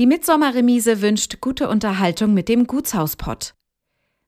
Die 0.00 0.06
Mitsommerremise 0.06 1.02
wünscht 1.02 1.42
gute 1.42 1.68
Unterhaltung 1.68 2.32
mit 2.32 2.48
dem 2.48 2.66
Gutshauspott. 2.66 3.52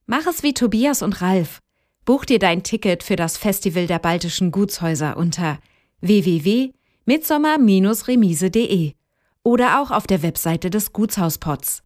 Mach 0.05 0.27
es 0.27 0.43
wie 0.43 0.53
Tobias 0.53 1.01
und 1.01 1.23
Ralf. 1.23 1.61
Buch 2.05 2.25
dir 2.25 2.37
dein 2.37 2.61
Ticket 2.61 3.01
für 3.01 3.15
das 3.15 3.39
Festival 3.39 3.87
der 3.87 3.97
baltischen 3.97 4.51
Gutshäuser 4.51 5.17
unter 5.17 5.57
www.mitsommer-remise.de 6.01 8.93
oder 9.41 9.81
auch 9.81 9.89
auf 9.89 10.05
der 10.05 10.21
Webseite 10.21 10.69
des 10.69 10.93
Gutshauspots. 10.93 11.81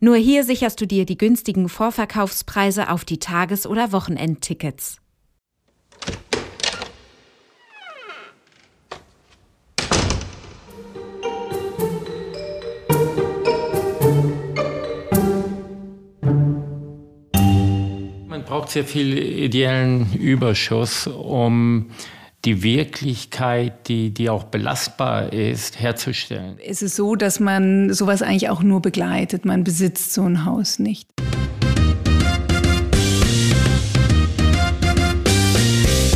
Nur 0.00 0.16
hier 0.16 0.42
sicherst 0.42 0.80
du 0.80 0.86
dir 0.86 1.04
die 1.04 1.18
günstigen 1.18 1.68
Vorverkaufspreise 1.68 2.88
auf 2.88 3.04
die 3.04 3.18
Tages- 3.18 3.66
oder 3.66 3.92
Wochenendtickets. 3.92 4.96
Braucht 18.50 18.70
sehr 18.70 18.84
viel 18.84 19.16
ideellen 19.16 20.12
Überschuss, 20.12 21.06
um 21.06 21.86
die 22.44 22.64
Wirklichkeit, 22.64 23.86
die, 23.86 24.12
die 24.12 24.28
auch 24.28 24.42
belastbar 24.42 25.32
ist, 25.32 25.78
herzustellen. 25.78 26.56
Es 26.66 26.82
ist 26.82 26.96
so, 26.96 27.14
dass 27.14 27.38
man 27.38 27.94
sowas 27.94 28.22
eigentlich 28.22 28.48
auch 28.48 28.64
nur 28.64 28.82
begleitet. 28.82 29.44
Man 29.44 29.62
besitzt 29.62 30.12
so 30.14 30.22
ein 30.22 30.44
Haus 30.46 30.80
nicht. 30.80 31.08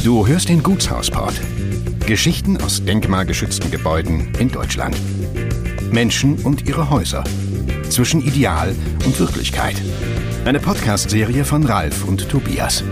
Du 0.02 0.26
hörst 0.26 0.48
den 0.48 0.60
Gutshausport. 0.60 1.40
Geschichten 2.04 2.60
aus 2.60 2.84
denkmalgeschützten 2.84 3.70
Gebäuden 3.70 4.32
in 4.40 4.50
Deutschland. 4.50 4.96
Menschen 5.92 6.34
und 6.42 6.68
ihre 6.68 6.90
Häuser. 6.90 7.22
Zwischen 7.90 8.20
Ideal 8.22 8.74
und 9.06 9.20
Wirklichkeit. 9.20 9.76
Eine 10.44 10.60
Podcast-Serie 10.60 11.42
von 11.42 11.64
Ralf 11.64 12.04
und 12.04 12.28
Tobias. 12.28 12.84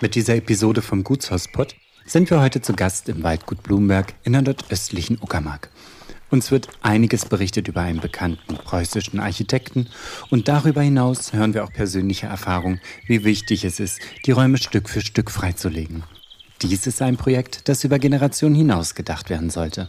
Mit 0.00 0.14
dieser 0.14 0.36
Episode 0.36 0.80
vom 0.80 1.02
Gutshauspott 1.02 1.74
sind 2.06 2.30
wir 2.30 2.40
heute 2.40 2.62
zu 2.62 2.72
Gast 2.72 3.08
im 3.08 3.24
Waldgut 3.24 3.64
Blumberg 3.64 4.14
in 4.22 4.32
der 4.32 4.42
nordöstlichen 4.42 5.18
Uckermark. 5.20 5.70
Uns 6.30 6.52
wird 6.52 6.68
einiges 6.82 7.26
berichtet 7.26 7.66
über 7.66 7.80
einen 7.80 8.00
bekannten 8.00 8.54
preußischen 8.54 9.18
Architekten 9.18 9.88
und 10.30 10.46
darüber 10.46 10.82
hinaus 10.82 11.32
hören 11.32 11.52
wir 11.52 11.64
auch 11.64 11.72
persönliche 11.72 12.28
Erfahrungen, 12.28 12.80
wie 13.08 13.24
wichtig 13.24 13.64
es 13.64 13.80
ist, 13.80 13.98
die 14.24 14.30
Räume 14.30 14.58
Stück 14.58 14.88
für 14.88 15.00
Stück 15.00 15.32
freizulegen. 15.32 16.04
Dies 16.70 16.86
ist 16.86 17.02
ein 17.02 17.18
Projekt, 17.18 17.68
das 17.68 17.84
über 17.84 17.98
Generationen 17.98 18.54
hinaus 18.54 18.94
gedacht 18.94 19.28
werden 19.28 19.50
sollte. 19.50 19.88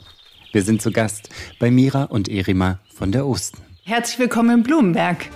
Wir 0.51 0.61
sind 0.61 0.81
zu 0.81 0.91
Gast 0.91 1.29
bei 1.57 1.71
Mira 1.71 2.03
und 2.03 2.27
Erima 2.27 2.79
von 2.93 3.13
der 3.13 3.25
Osten. 3.25 3.61
Herzlich 3.85 4.19
willkommen 4.19 4.57
in 4.57 4.63
Blumenberg. 4.63 5.29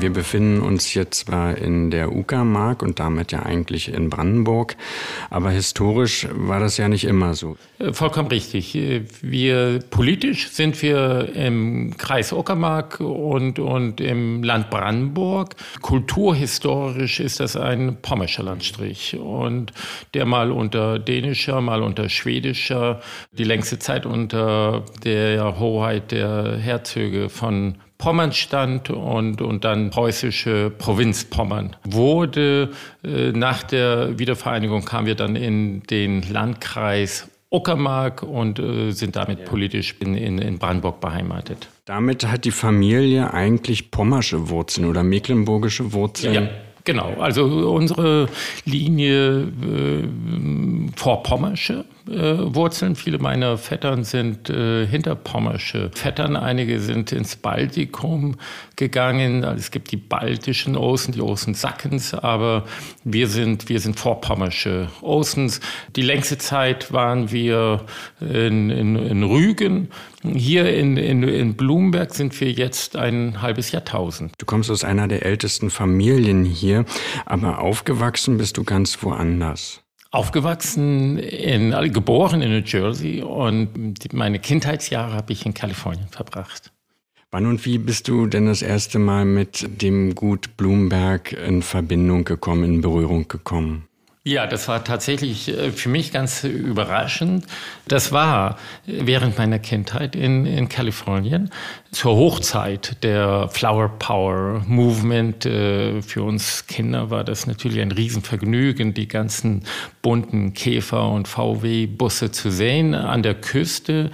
Wir 0.00 0.12
befinden 0.12 0.60
uns 0.60 0.86
hier 0.86 1.10
zwar 1.10 1.56
in 1.56 1.90
der 1.90 2.12
Uckermark 2.12 2.82
und 2.82 2.98
damit 2.98 3.32
ja 3.32 3.42
eigentlich 3.44 3.92
in 3.92 4.10
Brandenburg, 4.10 4.76
aber 5.30 5.50
historisch 5.50 6.26
war 6.32 6.60
das 6.60 6.76
ja 6.76 6.88
nicht 6.88 7.04
immer 7.04 7.34
so. 7.34 7.56
Äh, 7.78 7.92
vollkommen 7.92 8.28
richtig. 8.28 8.74
Äh, 8.74 9.04
wir 9.22 9.80
politisch 9.90 10.48
sind 10.50 10.80
wir 10.82 11.34
im 11.34 11.96
Kreis 11.96 12.32
Uckermark 12.32 13.00
und, 13.00 13.58
und 13.58 14.00
im 14.00 14.42
Land 14.42 14.70
Brandenburg. 14.70 15.54
Kulturhistorisch 15.80 17.20
ist 17.20 17.40
das 17.40 17.56
ein 17.56 17.98
pommerscher 18.02 18.42
Landstrich 18.42 19.16
und 19.18 19.72
der 20.14 20.26
mal 20.26 20.50
unter 20.50 20.98
dänischer, 20.98 21.60
mal 21.60 21.82
unter 21.82 22.08
schwedischer, 22.08 23.00
die 23.32 23.44
längste 23.44 23.78
Zeit 23.78 24.06
unter 24.06 24.84
der 25.04 25.58
Hoheit 25.58 26.12
der 26.12 26.56
Herzöge 26.56 27.28
von 27.28 27.76
Pommern 27.98 28.32
stand 28.32 28.90
und, 28.90 29.40
und 29.40 29.64
dann 29.64 29.90
preußische 29.90 30.70
Provinz 30.76 31.24
Pommern. 31.24 31.76
Wurde 31.84 32.70
äh, 33.04 33.32
nach 33.32 33.62
der 33.62 34.18
Wiedervereinigung 34.18 34.84
kamen 34.84 35.06
wir 35.06 35.14
dann 35.14 35.36
in 35.36 35.82
den 35.84 36.22
Landkreis 36.22 37.28
Uckermark 37.50 38.24
und 38.24 38.58
äh, 38.58 38.90
sind 38.90 39.14
damit 39.14 39.44
politisch 39.44 39.94
in, 40.00 40.16
in, 40.16 40.38
in 40.38 40.58
Brandenburg 40.58 41.00
beheimatet. 41.00 41.68
Damit 41.84 42.26
hat 42.26 42.44
die 42.44 42.50
Familie 42.50 43.32
eigentlich 43.32 43.92
pommersche 43.92 44.48
Wurzeln 44.48 44.88
oder 44.88 45.04
mecklenburgische 45.04 45.92
Wurzeln. 45.92 46.34
Ja. 46.34 46.48
Genau, 46.86 47.14
also 47.18 47.44
unsere 47.72 48.28
Linie 48.66 49.44
äh, 49.44 50.04
vorpommersche 50.96 51.86
Wurzeln. 52.06 52.96
Viele 52.96 53.18
meiner 53.18 53.56
Vettern 53.56 54.04
sind 54.04 54.50
äh, 54.50 54.86
hinterpommersche 54.86 55.90
Vettern. 55.94 56.36
Einige 56.36 56.80
sind 56.80 57.12
ins 57.12 57.36
Baltikum 57.36 58.36
gegangen. 58.76 59.44
Also 59.44 59.58
es 59.58 59.70
gibt 59.70 59.90
die 59.90 59.96
baltischen 59.96 60.76
Osten, 60.76 61.12
die 61.12 61.22
Osten 61.22 61.54
Sackens, 61.54 62.12
aber 62.14 62.64
wir 63.04 63.28
sind, 63.28 63.68
wir 63.68 63.80
sind 63.80 63.98
vorpommersche 63.98 64.88
Ostens. 65.00 65.60
Die 65.96 66.02
längste 66.02 66.38
Zeit 66.38 66.92
waren 66.92 67.30
wir 67.30 67.84
in, 68.20 68.70
in, 68.70 68.96
in 68.96 69.22
Rügen. 69.22 69.88
Hier 70.22 70.74
in, 70.74 70.96
in, 70.96 71.22
in 71.22 71.54
Blumberg 71.54 72.14
sind 72.14 72.38
wir 72.40 72.50
jetzt 72.50 72.96
ein 72.96 73.42
halbes 73.42 73.72
Jahrtausend. 73.72 74.32
Du 74.38 74.46
kommst 74.46 74.70
aus 74.70 74.84
einer 74.84 75.08
der 75.08 75.24
ältesten 75.24 75.70
Familien 75.70 76.44
hier, 76.44 76.84
aber 77.26 77.60
aufgewachsen 77.60 78.38
bist 78.38 78.56
du 78.56 78.64
ganz 78.64 79.02
woanders. 79.02 79.83
Aufgewachsen, 80.14 81.18
in, 81.18 81.72
geboren 81.92 82.40
in 82.40 82.50
New 82.50 82.62
Jersey 82.64 83.20
und 83.22 84.12
meine 84.12 84.38
Kindheitsjahre 84.38 85.14
habe 85.14 85.32
ich 85.32 85.44
in 85.44 85.54
Kalifornien 85.54 86.06
verbracht. 86.08 86.72
Wann 87.32 87.46
und 87.46 87.64
wie 87.66 87.78
bist 87.78 88.06
du 88.06 88.26
denn 88.26 88.46
das 88.46 88.62
erste 88.62 89.00
Mal 89.00 89.24
mit 89.24 89.82
dem 89.82 90.14
Gut 90.14 90.56
Blumberg 90.56 91.32
in 91.32 91.62
Verbindung 91.62 92.24
gekommen, 92.24 92.64
in 92.64 92.80
Berührung 92.80 93.26
gekommen? 93.26 93.88
Ja, 94.26 94.46
das 94.46 94.68
war 94.68 94.82
tatsächlich 94.82 95.48
äh, 95.48 95.70
für 95.70 95.90
mich 95.90 96.10
ganz 96.10 96.44
überraschend. 96.44 97.44
Das 97.86 98.10
war 98.10 98.56
während 98.86 99.36
meiner 99.36 99.58
Kindheit 99.58 100.16
in, 100.16 100.46
in 100.46 100.70
Kalifornien 100.70 101.50
zur 101.90 102.16
Hochzeit 102.16 103.02
der 103.04 103.50
Flower 103.50 103.90
Power 103.98 104.62
Movement. 104.66 105.44
Äh, 105.44 106.00
für 106.00 106.22
uns 106.22 106.66
Kinder 106.66 107.10
war 107.10 107.22
das 107.22 107.46
natürlich 107.46 107.82
ein 107.82 107.92
Riesenvergnügen, 107.92 108.94
die 108.94 109.08
ganzen 109.08 109.64
bunten 110.00 110.54
Käfer- 110.54 111.10
und 111.10 111.28
VW-Busse 111.28 112.32
zu 112.32 112.50
sehen 112.50 112.94
an 112.94 113.22
der 113.22 113.34
Küste 113.34 114.10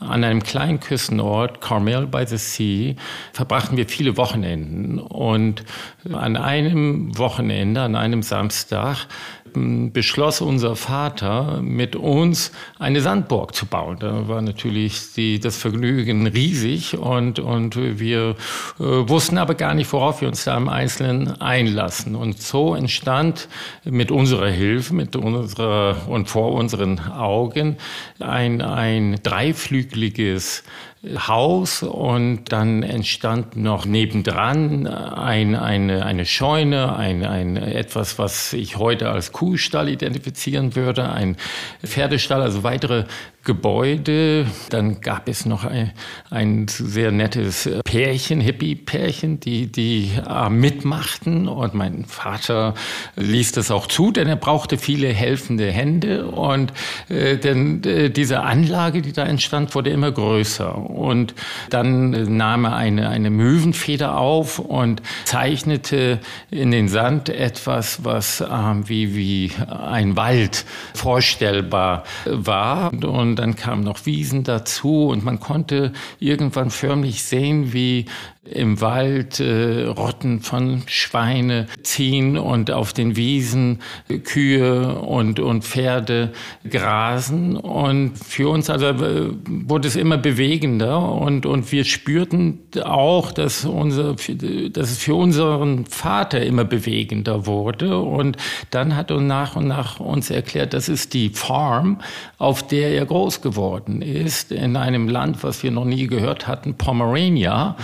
an 0.00 0.24
einem 0.24 0.42
kleinen 0.42 0.80
Küstenort, 0.80 1.60
Carmel 1.60 2.06
by 2.06 2.24
the 2.26 2.38
Sea, 2.38 2.94
verbrachten 3.34 3.76
wir 3.76 3.86
viele 3.86 4.16
Wochenenden. 4.16 4.98
Und 4.98 5.62
an 6.10 6.36
einem 6.36 7.16
Wochenende, 7.18 7.82
an 7.82 7.94
einem 7.94 8.22
Samstag, 8.22 9.06
beschloss 9.54 10.40
unser 10.40 10.76
Vater, 10.76 11.60
mit 11.62 11.96
uns 11.96 12.52
eine 12.78 13.00
Sandburg 13.00 13.54
zu 13.54 13.66
bauen. 13.66 13.98
Da 14.00 14.28
war 14.28 14.42
natürlich 14.42 15.12
die, 15.14 15.40
das 15.40 15.56
Vergnügen 15.56 16.26
riesig 16.26 16.96
und, 16.96 17.38
und 17.38 17.76
wir 17.76 18.36
äh, 18.78 18.82
wussten 18.82 19.38
aber 19.38 19.54
gar 19.54 19.74
nicht, 19.74 19.92
worauf 19.92 20.20
wir 20.20 20.28
uns 20.28 20.44
da 20.44 20.56
im 20.56 20.68
Einzelnen 20.68 21.40
einlassen. 21.40 22.14
Und 22.14 22.40
so 22.42 22.74
entstand 22.74 23.48
mit 23.84 24.10
unserer 24.10 24.50
Hilfe, 24.50 24.94
mit 24.94 25.16
unserer 25.16 26.08
und 26.08 26.28
vor 26.28 26.52
unseren 26.52 27.00
Augen 27.00 27.76
ein, 28.18 28.60
ein 28.60 29.20
dreiflügeliges 29.22 30.64
Haus 31.02 31.82
und 31.82 32.52
dann 32.52 32.82
entstand 32.82 33.56
noch 33.56 33.86
nebendran 33.86 34.86
ein, 34.86 35.56
eine, 35.56 36.04
eine 36.04 36.26
Scheune, 36.26 36.94
ein, 36.94 37.24
ein, 37.24 37.56
etwas, 37.56 38.18
was 38.18 38.52
ich 38.52 38.76
heute 38.76 39.08
als 39.08 39.32
Kuhstall 39.32 39.88
identifizieren 39.88 40.76
würde, 40.76 41.10
ein 41.10 41.36
Pferdestall, 41.82 42.42
also 42.42 42.64
weitere 42.64 43.06
Gebäude. 43.44 44.46
Dann 44.68 45.00
gab 45.00 45.28
es 45.28 45.46
noch 45.46 45.64
ein, 45.64 45.92
ein 46.28 46.68
sehr 46.68 47.10
nettes 47.10 47.68
Pärchen, 47.84 48.40
Hippie-Pärchen, 48.40 49.40
die, 49.40 49.72
die 49.72 50.10
äh, 50.28 50.50
mitmachten. 50.50 51.48
Und 51.48 51.74
mein 51.74 52.04
Vater 52.04 52.74
ließ 53.16 53.52
das 53.52 53.70
auch 53.70 53.86
zu, 53.86 54.10
denn 54.10 54.28
er 54.28 54.36
brauchte 54.36 54.76
viele 54.76 55.08
helfende 55.08 55.70
Hände. 55.70 56.26
Und 56.26 56.74
äh, 57.08 57.38
denn 57.38 57.82
äh, 57.84 58.10
diese 58.10 58.40
Anlage, 58.42 59.00
die 59.00 59.12
da 59.12 59.24
entstand, 59.24 59.74
wurde 59.74 59.90
immer 59.90 60.12
größer. 60.12 60.89
Und 60.90 61.34
dann 61.70 62.36
nahm 62.36 62.64
er 62.64 62.76
eine, 62.76 63.08
eine 63.08 63.30
Möwenfeder 63.30 64.18
auf 64.18 64.58
und 64.58 65.02
zeichnete 65.24 66.18
in 66.50 66.70
den 66.70 66.88
Sand 66.88 67.28
etwas, 67.28 68.04
was 68.04 68.40
äh, 68.40 68.46
wie, 68.84 69.14
wie 69.14 69.52
ein 69.68 70.16
Wald 70.16 70.64
vorstellbar 70.94 72.04
war. 72.24 72.92
Und 72.92 73.36
dann 73.36 73.56
kamen 73.56 73.84
noch 73.84 74.06
Wiesen 74.06 74.44
dazu 74.44 75.08
und 75.08 75.24
man 75.24 75.40
konnte 75.40 75.92
irgendwann 76.18 76.70
förmlich 76.70 77.22
sehen, 77.22 77.72
wie 77.72 78.06
im 78.42 78.80
Wald 78.80 79.38
äh, 79.38 79.84
Rotten 79.84 80.40
von 80.40 80.82
Schweine 80.86 81.66
ziehen 81.82 82.38
und 82.38 82.70
auf 82.70 82.94
den 82.94 83.14
Wiesen 83.14 83.80
Kühe 84.24 84.98
und, 84.98 85.40
und 85.40 85.62
Pferde 85.62 86.32
grasen. 86.68 87.58
Und 87.58 88.16
für 88.16 88.48
uns 88.48 88.70
also 88.70 88.86
äh, 88.86 89.28
wurde 89.46 89.88
es 89.88 89.96
immer 89.96 90.16
bewegender 90.16 91.12
und, 91.12 91.44
und 91.44 91.70
wir 91.70 91.84
spürten 91.84 92.60
auch, 92.82 93.30
dass, 93.32 93.66
unser, 93.66 94.14
dass 94.14 94.90
es 94.90 94.96
für 94.96 95.16
unseren 95.16 95.84
Vater 95.84 96.40
immer 96.40 96.64
bewegender 96.64 97.44
wurde. 97.44 97.98
Und 97.98 98.38
dann 98.70 98.96
hat 98.96 99.10
er 99.10 99.20
nach 99.20 99.54
und 99.54 99.68
nach 99.68 100.00
uns 100.00 100.30
erklärt, 100.30 100.72
das 100.72 100.88
ist 100.88 101.12
die 101.12 101.28
Farm, 101.28 102.00
auf 102.38 102.66
der 102.66 102.92
er 102.92 103.04
groß 103.04 103.42
geworden 103.42 104.00
ist, 104.00 104.50
in 104.50 104.76
einem 104.76 105.08
Land, 105.08 105.44
was 105.44 105.62
wir 105.62 105.70
noch 105.70 105.84
nie 105.84 106.06
gehört 106.06 106.48
hatten, 106.48 106.74
Pomerania. 106.74 107.76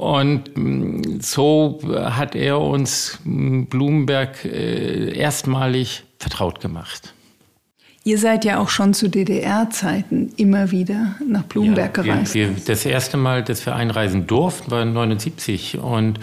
Mm, 0.00 1.20
so 1.20 1.80
hat 1.84 2.34
er 2.34 2.60
uns 2.60 3.18
mm, 3.24 3.64
Blumenberg 3.64 4.44
äh, 4.44 5.16
erstmalig 5.16 6.04
vertraut 6.18 6.60
gemacht. 6.60 7.14
Ihr 8.02 8.16
seid 8.16 8.46
ja 8.46 8.58
auch 8.58 8.70
schon 8.70 8.94
zu 8.94 9.08
DDR-Zeiten 9.08 10.32
immer 10.36 10.70
wieder 10.70 11.16
nach 11.28 11.42
Blumberg 11.42 11.98
ja, 11.98 12.02
gereist. 12.02 12.34
Wir, 12.34 12.48
wir, 12.48 12.64
das 12.64 12.86
erste 12.86 13.18
Mal, 13.18 13.44
dass 13.44 13.66
wir 13.66 13.76
einreisen 13.76 14.26
durften, 14.26 14.70
war 14.70 14.84
79 14.84 15.78
und 15.78 16.18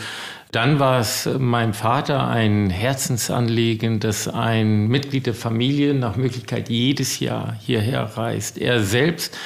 dann 0.51 0.79
war 0.79 0.99
es 0.99 1.29
meinem 1.37 1.73
Vater 1.73 2.27
ein 2.27 2.69
Herzensanliegen, 2.69 3.99
dass 3.99 4.27
ein 4.27 4.87
Mitglied 4.87 5.27
der 5.27 5.33
Familie 5.35 5.93
nach 5.93 6.15
Möglichkeit 6.15 6.69
jedes 6.69 7.19
Jahr 7.19 7.53
hierher 7.59 8.03
reist. 8.17 8.57
Er 8.57 8.81
selbst 8.81 9.37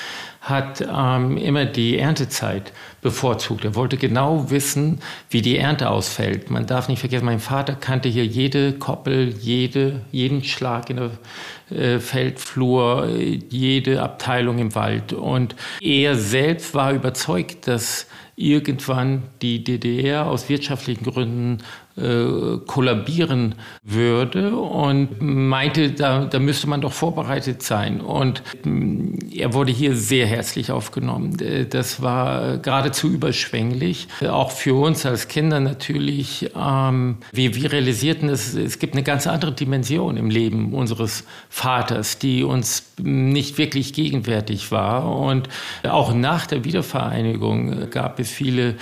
hat 0.42 0.82
ähm, 0.82 1.38
immer 1.38 1.66
die 1.66 2.00
Erntezeit 2.00 2.74
bevorzugt. 3.02 3.64
Er 3.64 3.76
wollte 3.76 3.96
genau 3.96 4.50
wissen, 4.50 5.00
wie 5.30 5.44
die 5.44 5.58
Ernte 5.58 5.90
ausfällt. 5.90 6.50
Man 6.50 6.66
darf 6.66 6.88
nicht 6.88 7.00
vergessen, 7.00 7.26
mein 7.26 7.40
Vater 7.40 7.76
kannte 7.76 8.10
hier 8.10 8.26
jede 8.26 8.74
Koppel, 8.74 9.30
jede, 9.40 10.02
jeden 10.12 10.44
Schlag 10.44 10.90
in 10.90 10.98
der 10.98 11.78
äh, 11.78 12.00
Feldflur, 12.00 13.08
jede 13.50 14.02
Abteilung 14.02 14.58
im 14.58 14.74
Wald. 14.74 15.14
Und 15.14 15.56
er 15.80 16.16
selbst 16.16 16.74
war 16.74 16.92
überzeugt, 16.92 17.68
dass 17.68 18.08
irgendwann 18.36 19.24
die 19.44 19.64
DDR 19.64 20.26
aus 20.26 20.50
wirtschaftlichen 20.50 21.04
Gründen 21.04 21.60
äh, 21.98 22.58
kollabieren 22.68 23.56
würde 23.84 24.56
und 24.56 25.22
meinte, 25.22 25.92
da, 25.92 26.26
da 26.26 26.40
müsste 26.40 26.68
man 26.68 26.82
doch 26.82 26.94
vorbereitet 26.94 27.64
sein. 27.64 28.00
Und 28.00 28.44
mm, 28.64 29.18
er 29.36 29.54
wurde 29.54 29.72
hier 29.72 29.96
sehr 29.96 30.26
herzlich 30.26 30.72
aufgenommen. 30.72 31.38
Äh, 31.40 31.66
das 31.66 32.02
war 32.02 32.58
geradezu 32.60 33.10
überschwänglich, 33.10 34.08
auch 34.26 34.52
für 34.52 34.76
uns 34.76 35.06
als 35.06 35.28
Kinder 35.28 35.60
natürlich. 35.60 36.52
Ähm, 36.56 37.18
wir, 37.34 37.56
wir 37.56 37.72
realisierten, 37.74 38.30
es, 38.30 38.54
es 38.54 38.80
gibt 38.80 38.94
eine 38.94 39.04
ganz 39.04 39.28
andere 39.28 39.52
Dimension 39.52 40.16
im 40.16 40.30
Leben 40.30 40.74
unseres 40.74 41.26
Vaters, 41.50 42.20
die 42.20 42.44
uns 42.44 42.94
nicht 43.02 43.58
wirklich 43.58 43.94
gegenwärtig 43.94 44.72
war. 44.72 45.14
Und 45.18 45.50
auch 45.84 46.14
nach 46.14 46.46
der 46.46 46.64
Wiedervereinigung 46.64 47.90
gab 47.90 48.20
es 48.20 48.30
viele 48.30 48.76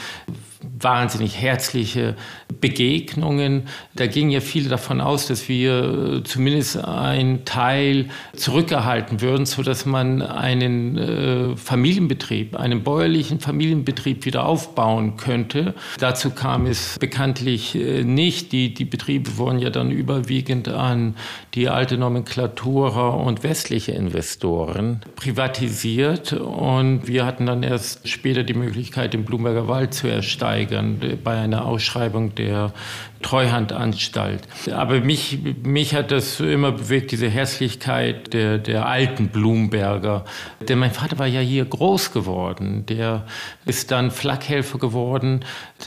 wahnsinnig 0.62 1.40
herzliche 1.40 2.16
Begegnungen. 2.60 3.64
Da 3.96 4.08
gingen 4.08 4.32
ja 4.32 4.42
viele 4.42 4.70
davon 4.70 5.00
aus, 5.00 5.28
dass 5.28 5.48
wir 5.48 6.22
zumindest 6.26 6.84
einen 6.84 7.46
Teil 7.46 8.10
zurückgehalten 8.36 9.22
würden, 9.22 9.46
sodass 9.46 9.86
man 9.86 10.22
einen 10.22 10.98
äh, 10.98 11.56
Familienbetrieb, 11.56 12.56
einen 12.56 12.84
bäuerlichen 12.84 13.40
Familienbetrieb 13.40 14.26
wieder 14.26 14.46
aufbauen 14.46 15.16
könnte. 15.18 15.74
Dazu 16.00 16.32
kam 16.32 16.66
es 16.66 16.98
bekanntlich 17.00 17.76
äh, 17.76 18.04
nicht. 18.04 18.52
Die, 18.52 18.74
die 18.74 18.86
Betriebe 18.86 19.38
wurden 19.38 19.60
ja 19.60 19.70
dann 19.70 19.92
überwiegend 19.92 20.68
an 20.68 21.16
die 21.54 21.70
alte 21.70 21.98
Nomenklatura 21.98 23.10
und 23.10 23.44
westliche 23.44 23.94
Investoren 23.94 25.02
privatisiert 25.16 26.34
und 26.34 27.08
wir 27.08 27.26
hatten 27.26 27.46
dann 27.46 27.64
erst 27.64 28.08
später 28.08 28.44
die 28.44 28.54
Möglichkeit, 28.54 29.14
den 29.14 29.26
Blumberger 29.26 29.68
Wald 29.68 29.94
zu 29.94 30.08
ersteigern 30.50 31.00
bei 31.24 31.38
einer 31.38 31.66
Ausschreibung 31.66 32.36
der 32.36 32.72
Treuhandanstalt. 33.22 34.48
Aber 34.72 35.02
mich, 35.02 35.40
mich 35.64 35.94
hat 35.94 36.12
das 36.12 36.40
immer 36.40 36.72
bewegt, 36.72 37.12
diese 37.12 37.28
Herzlichkeit 37.28 38.34
der, 38.34 38.58
der 38.58 38.88
alten 38.88 39.28
Blumberger. 39.28 40.24
Denn 40.68 40.80
mein 40.80 40.92
Vater 40.92 41.20
war 41.20 41.28
ja 41.28 41.42
hier 41.42 41.66
groß 41.66 42.12
geworden. 42.12 42.86
Der 42.86 43.26
ist 43.66 43.92
dann 43.92 44.12
Flakhelfer 44.12 44.80
geworden, 44.80 45.44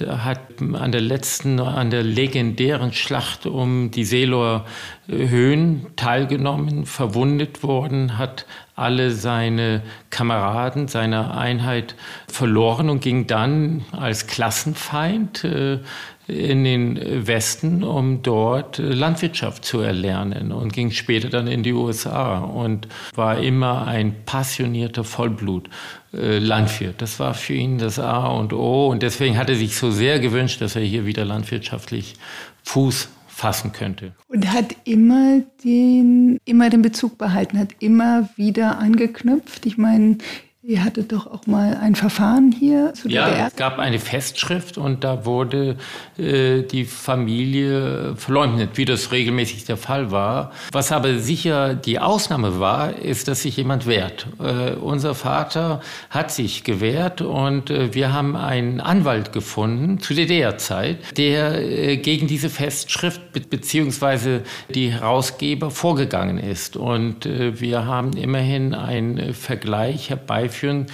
hat 0.07 0.41
an 0.61 0.93
der 0.93 1.01
letzten, 1.01 1.59
an 1.59 1.91
der 1.91 2.03
legendären 2.03 2.93
Schlacht 2.93 3.47
um 3.47 3.91
die 3.91 4.05
Seeloer 4.05 4.67
Höhen 5.09 5.87
teilgenommen, 5.97 6.87
verwundet 6.87 7.63
worden, 7.63 8.19
hat 8.19 8.47
alle 8.75 9.11
seine 9.11 9.83
Kameraden 10.11 10.89
seiner 10.89 11.37
Einheit 11.37 11.95
verloren 12.29 12.89
und 12.89 13.01
ging 13.01 13.27
dann 13.27 13.85
als 13.93 14.27
Klassenfeind 14.27 15.45
äh, 15.45 15.81
in 16.29 16.65
den 16.65 17.27
Westen, 17.27 17.83
um 17.83 18.23
dort 18.23 18.79
Landwirtschaft 18.79 19.65
zu 19.65 19.81
erlernen 19.81 20.53
und 20.53 20.73
ging 20.73 20.91
später 20.91 21.29
dann 21.29 21.47
in 21.49 21.63
die 21.63 21.73
USA 21.73 22.39
und 22.39 22.87
war 23.15 23.39
immer 23.39 23.87
ein 23.87 24.15
passionierter 24.25 25.05
Vollblut-Landwirt. 25.05 27.03
Das 27.03 27.19
war 27.19 27.35
für 27.35 27.55
ihn 27.55 27.79
das 27.79 27.99
A 27.99 28.27
und 28.27 28.53
O 28.53 28.89
und 28.89 29.03
deswegen 29.03 29.37
hat 29.37 29.49
er 29.49 29.57
sich 29.57 29.77
so 29.77 29.91
sehr 29.91 30.21
gewünscht, 30.21 30.61
dass 30.61 30.77
er 30.77 30.83
hier 30.83 31.07
wieder 31.07 31.25
landwirtschaftlich 31.25 32.15
Fuß 32.63 33.09
fassen 33.27 33.73
könnte. 33.73 34.13
Und 34.29 34.53
hat 34.53 34.77
immer 34.85 35.41
den, 35.65 36.39
immer 36.45 36.71
den 36.71 36.83
Bezug 36.83 37.19
behalten, 37.19 37.59
hat 37.59 37.71
immer 37.81 38.29
wieder 38.37 38.79
angeknüpft. 38.79 39.67
Ich 39.67 39.79
meine, 39.79 40.19
Ihr 40.65 40.85
hattet 40.85 41.11
doch 41.11 41.27
auch 41.27 41.45
mal 41.49 41.77
ein 41.77 41.97
Verfahren 41.97 42.53
hier 42.53 42.95
zu 42.95 43.09
ja, 43.09 43.29
DDR. 43.29 43.49
es 43.49 43.57
gab 43.57 43.81
eine 43.81 43.99
Festschrift 43.99 44.79
und 44.79 45.03
da 45.03 45.27
wurde 45.27 45.75
äh, 46.19 46.63
die 46.63 46.85
Familie 46.85 48.15
verleugnet, 48.15 48.79
wie 48.79 48.85
das 48.85 49.11
regelmäßig 49.11 49.65
der 49.65 49.77
Fall 49.77 50.13
war. 50.13 50.53
Was 50.71 50.93
aber 50.93 51.19
sicher 51.19 51.75
die 51.75 51.99
Ausnahme 51.99 52.61
war, 52.61 52.97
ist, 52.97 53.27
dass 53.27 53.43
sich 53.43 53.57
jemand 53.57 53.89
wehrt. 53.89 54.29
Äh, 54.39 54.75
unser 54.75 55.17
Vater 55.17 55.81
hat 56.11 56.31
sich 56.31 56.63
gewehrt 56.63 57.23
und 57.23 57.71
äh, 57.71 57.93
wir 57.93 58.13
haben 58.13 58.37
einen 58.37 58.81
Anwalt 58.81 59.33
gefunden 59.33 59.99
zu 59.99 60.15
DDR-Zeit, 60.15 61.19
der 61.19 61.61
äh, 61.61 61.97
gegen 61.97 62.29
diese 62.29 62.49
Festschrift 62.49 63.33
be 63.33 63.41
beziehungsweise 63.41 64.43
die 64.73 64.93
Herausgeber 64.93 65.73
vorgegangen 65.73 66.39
ist. 66.39 66.77
Und 66.77 67.27
äh, 67.27 67.61
wir 67.61 67.85
haben 67.85 68.13
immerhin 68.13 68.75
einen 68.75 69.35
Vergleich 69.35 70.11
herbeigeführt 70.11 70.52
herbeiführen 70.53 70.87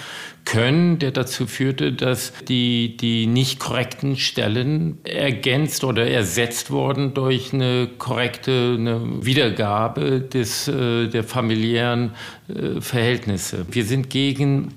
können, 0.44 0.98
der 0.98 1.10
dazu 1.10 1.46
führte, 1.46 1.92
dass 1.92 2.32
die, 2.48 2.96
die 2.96 3.26
nicht 3.26 3.58
korrekten 3.58 4.16
Stellen 4.16 4.98
ergänzt 5.04 5.84
oder 5.84 6.08
ersetzt 6.08 6.70
wurden 6.70 7.12
durch 7.12 7.52
eine 7.52 7.88
korrekte 7.98 8.76
eine 8.78 9.24
Wiedergabe 9.26 10.20
des, 10.20 10.68
äh, 10.68 11.08
der 11.08 11.24
familiären 11.24 12.12
äh, 12.48 12.80
Verhältnisse. 12.80 13.66
Wir 13.70 13.84
sind 13.84 14.08
gegen 14.08 14.72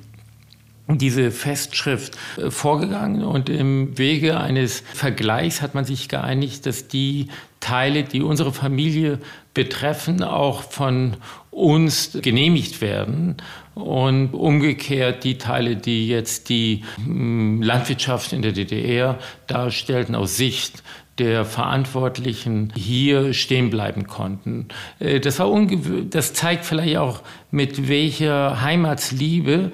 diese 0.90 1.32
Festschrift 1.32 2.18
äh, 2.38 2.52
vorgegangen 2.52 3.24
und 3.24 3.50
im 3.50 3.98
Wege 3.98 4.38
eines 4.38 4.84
Vergleichs 4.94 5.62
hat 5.62 5.74
man 5.74 5.86
sich 5.86 6.10
geeinigt, 6.10 6.66
dass 6.66 6.90
die 6.90 7.28
Teile, 7.62 8.04
die 8.04 8.24
unsere 8.24 8.52
Familie 8.52 9.20
betreffen, 9.54 10.24
auch 10.24 10.64
von 10.64 11.18
uns 11.50 12.18
genehmigt 12.22 12.82
werden 12.82 13.38
und 13.76 14.34
umgekehrt 14.34 15.24
die 15.24 15.38
Teile, 15.38 15.76
die 15.76 16.08
jetzt 16.08 16.50
die 16.50 16.84
hm, 17.04 17.62
Landwirtschaft 17.62 18.34
in 18.34 18.42
der 18.42 18.54
DDR 18.54 19.18
darstellten 19.48 20.16
aus 20.16 20.38
Sicht 20.38 20.84
der 21.18 21.46
Verantwortlichen 21.46 22.74
hier 22.76 23.34
stehen 23.34 23.70
bleiben 23.70 24.08
konnten. 24.08 24.70
Äh, 25.00 25.20
das, 25.20 25.40
war 25.40 25.68
das 26.10 26.34
zeigt 26.34 26.66
vielleicht 26.66 26.98
auch, 26.98 27.22
mit 27.52 27.90
welcher 27.90 28.62
Heimatsliebe 28.62 29.72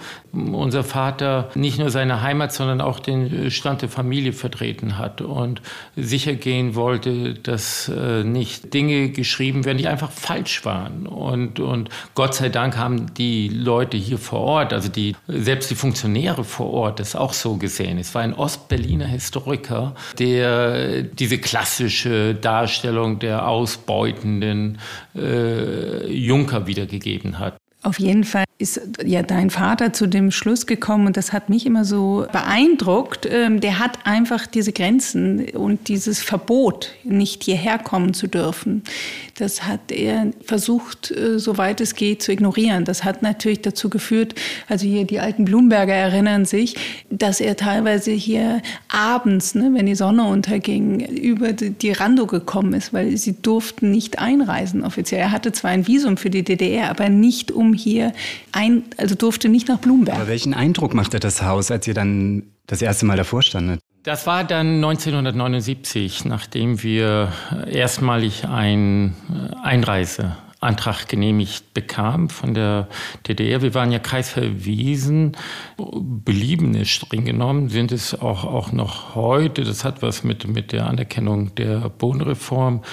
unser 0.54 0.84
Vater 0.84 1.50
nicht 1.56 1.80
nur 1.80 1.90
seine 1.90 2.22
Heimat, 2.22 2.54
sondern 2.54 2.82
auch 2.82 3.00
den 3.00 3.52
Stand 3.52 3.82
der 3.82 3.90
Familie 3.90 4.34
vertreten 4.34 4.98
hat 4.98 5.22
und 5.22 5.62
sicher 5.96 6.34
gehen 6.34 6.76
wollte, 6.76 7.34
dass 7.34 7.90
äh, 7.90 8.24
nicht 8.24 8.74
Dinge 8.74 9.10
geschrieben 9.10 9.66
werden, 9.66 9.78
die 9.78 9.88
einfach 9.88 10.12
falsch 10.12 10.66
waren. 10.66 11.08
Und, 11.08 11.60
und 11.60 11.90
Gott 12.16 12.36
sei 12.36 12.50
Dank 12.50 12.78
haben 12.78 13.14
die 13.16 13.50
Leute 13.50 13.98
hier 13.98 14.18
vor 14.18 14.40
Ort, 14.42 14.74
also 14.74 14.90
die, 14.90 15.16
selbst 15.28 15.70
die 15.72 15.76
Funktionäre 15.76 16.44
vor 16.44 16.72
Ort, 16.72 17.00
das 17.00 17.16
auch 17.16 17.34
so 17.34 17.58
gesehen. 17.58 17.98
Es 17.98 18.14
war 18.16 18.22
ein 18.22 18.34
Ostberliner 18.34 19.08
Historiker, 19.08 19.96
der 20.20 21.04
diese 21.04 21.38
klassische 21.38 22.36
Darstellung 22.36 23.20
der 23.20 23.48
ausbeutenden 23.48 24.80
äh, 25.16 26.12
Junker 26.12 26.68
wiedergegeben 26.68 27.40
hat. 27.40 27.58
Auf 27.88 28.00
jeden 28.00 28.26
Fall 28.26 28.44
ist 28.58 28.82
ja 29.06 29.24
dein 29.24 29.50
Vater 29.50 29.94
zu 29.94 30.08
dem 30.08 30.30
Schluss 30.32 30.66
gekommen 30.66 31.08
und 31.08 31.16
das 31.16 31.32
hat 31.32 31.48
mich 31.48 31.66
immer 31.66 31.86
so 31.86 32.28
beeindruckt. 32.34 33.26
Ähm, 33.32 33.62
der 33.62 33.80
hat 33.80 34.06
einfach 34.06 34.46
diese 34.46 34.74
Grenzen 34.74 35.48
und 35.52 35.88
dieses 35.88 36.22
Verbot, 36.22 36.92
nicht 37.06 37.46
hierher 37.46 37.80
kommen 37.80 38.14
zu 38.14 38.28
dürfen, 38.28 38.84
das 39.38 39.68
hat 39.68 39.92
er 39.92 40.32
versucht, 40.44 41.12
äh, 41.12 41.38
soweit 41.38 41.80
es 41.80 41.94
geht, 41.94 42.24
zu 42.24 42.32
ignorieren. 42.32 42.86
Das 42.86 43.04
hat 43.04 43.22
natürlich 43.22 43.62
dazu 43.62 43.90
geführt, 43.90 44.34
also 44.68 44.86
hier 44.88 45.06
die 45.06 45.20
alten 45.20 45.46
Blumberger 45.46 45.94
erinnern 45.94 46.46
sich, 46.46 46.76
dass 47.10 47.40
er 47.40 47.56
teilweise 47.56 48.12
hier 48.12 48.62
abends, 48.90 49.54
ne, 49.54 49.72
wenn 49.74 49.86
die 49.86 49.96
Sonne 49.96 50.24
unterging, 50.24 51.00
über 51.00 51.54
die 51.54 51.92
Rando 51.92 52.26
gekommen 52.26 52.74
ist, 52.74 52.94
weil 52.94 53.16
sie 53.18 53.40
durften 53.42 53.92
nicht 53.92 54.18
einreisen 54.18 54.84
offiziell. 54.84 55.22
Er 55.22 55.32
hatte 55.32 55.52
zwar 55.52 55.72
ein 55.72 55.86
Visum 55.86 56.18
für 56.18 56.32
die 56.32 56.44
DDR, 56.44 56.90
aber 56.90 57.10
nicht 57.10 57.52
um 57.52 57.77
hier 57.78 58.14
ein, 58.52 58.84
also 58.98 59.16
durfte 59.16 59.50
nicht 59.50 59.68
nach 59.68 59.80
Blumberg. 59.80 60.18
Aber 60.18 60.28
welchen 60.28 60.54
Eindruck 60.54 60.94
machte 60.94 61.20
das 61.20 61.42
Haus, 61.42 61.72
als 61.72 61.88
ihr 61.88 61.94
dann 61.94 62.44
das 62.68 62.82
erste 62.82 63.06
Mal 63.06 63.18
davor 63.18 63.42
standet? 63.42 63.80
Das 64.04 64.26
war 64.26 64.46
dann 64.46 64.76
1979, 64.76 66.24
nachdem 66.24 66.82
wir 66.82 67.34
erstmalig 67.70 68.46
einen 68.46 69.18
Einreiseantrag 69.62 71.10
genehmigt 71.10 71.74
bekamen 71.74 72.30
von 72.30 72.54
der 72.54 72.88
DDR. 73.28 73.62
Wir 73.62 73.74
waren 73.74 73.92
ja 73.92 74.00
kreisverwiesen, 74.00 75.36
belieben 75.76 76.74
es 76.76 76.88
streng 76.88 77.26
genommen, 77.26 77.68
sind 77.68 77.92
es 77.92 78.16
auch, 78.16 78.46
auch 78.46 78.72
noch 78.72 79.16
heute. 79.16 79.66
Das 79.66 79.84
hat 79.84 80.02
was 80.02 80.24
mit, 80.24 80.48
mit 80.48 80.72
der 80.72 80.88
Anerkennung 80.88 81.54
der 81.56 81.90
Bodenreform 81.90 82.84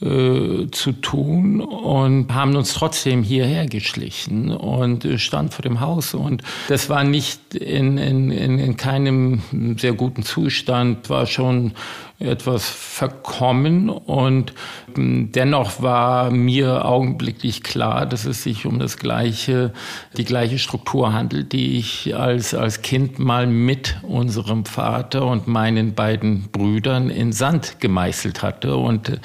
äh, 0.00 0.70
zu 0.70 0.92
tun 0.92 1.60
und 1.60 2.32
haben 2.32 2.54
uns 2.54 2.72
trotzdem 2.72 3.24
hierher 3.24 3.66
geschlichen 3.66 4.50
und 4.50 5.06
stand 5.16 5.54
vor 5.54 5.62
dem 5.62 5.80
Haus. 5.80 6.14
Und 6.14 6.42
das 6.68 6.88
war 6.88 7.02
nicht 7.02 7.54
in, 7.54 7.98
in, 7.98 8.30
in 8.30 8.76
keinem 8.76 9.76
sehr 9.76 9.94
guten 9.94 10.22
Zustand, 10.22 11.10
war 11.10 11.26
schon 11.26 11.72
etwas 12.20 12.68
verkommen 12.68 13.88
und 13.90 14.52
ähm, 14.96 15.30
dennoch 15.30 15.80
war 15.80 16.32
mir 16.32 16.84
augenblicklich 16.84 17.62
klar, 17.62 18.06
dass 18.06 18.24
es 18.24 18.42
sich 18.42 18.66
um 18.66 18.80
das 18.80 18.96
gleiche, 18.96 19.72
die 20.16 20.24
gleiche 20.24 20.58
Struktur 20.58 21.12
handelt, 21.12 21.52
die 21.52 21.78
ich 21.78 22.16
als, 22.16 22.54
als 22.54 22.82
Kind 22.82 23.20
mal 23.20 23.46
mit 23.46 23.98
unserem 24.02 24.64
Vater 24.64 25.26
und 25.26 25.46
meinen 25.46 25.94
beiden 25.94 26.48
Brüdern 26.50 27.08
in 27.08 27.32
Sand 27.32 27.76
gemeißelt 27.78 28.42
hatte. 28.42 28.76
Und 28.76 29.10
äh, 29.10 29.18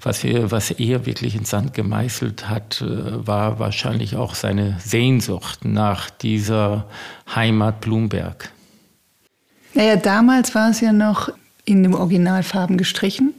was, 0.00 0.24
wir, 0.24 0.50
was 0.50 0.70
er 0.70 1.04
wirklich 1.04 1.36
in 1.36 1.44
Sand 1.44 1.74
gemeißelt 1.74 2.48
hat, 2.48 2.80
äh, 2.80 3.26
war 3.26 3.58
wahrscheinlich 3.58 4.16
auch 4.16 4.34
seine 4.34 4.78
Sehnsucht 4.80 5.66
nach 5.66 6.08
dieser 6.08 6.86
Heimat 7.34 7.82
Blumberg. 7.82 8.50
Naja, 9.74 9.96
damals 9.96 10.54
war 10.54 10.70
es 10.70 10.80
ja 10.80 10.92
noch 10.92 11.30
in 11.68 11.82
den 11.82 11.94
Originalfarben 11.94 12.78
gestrichen. 12.78 13.34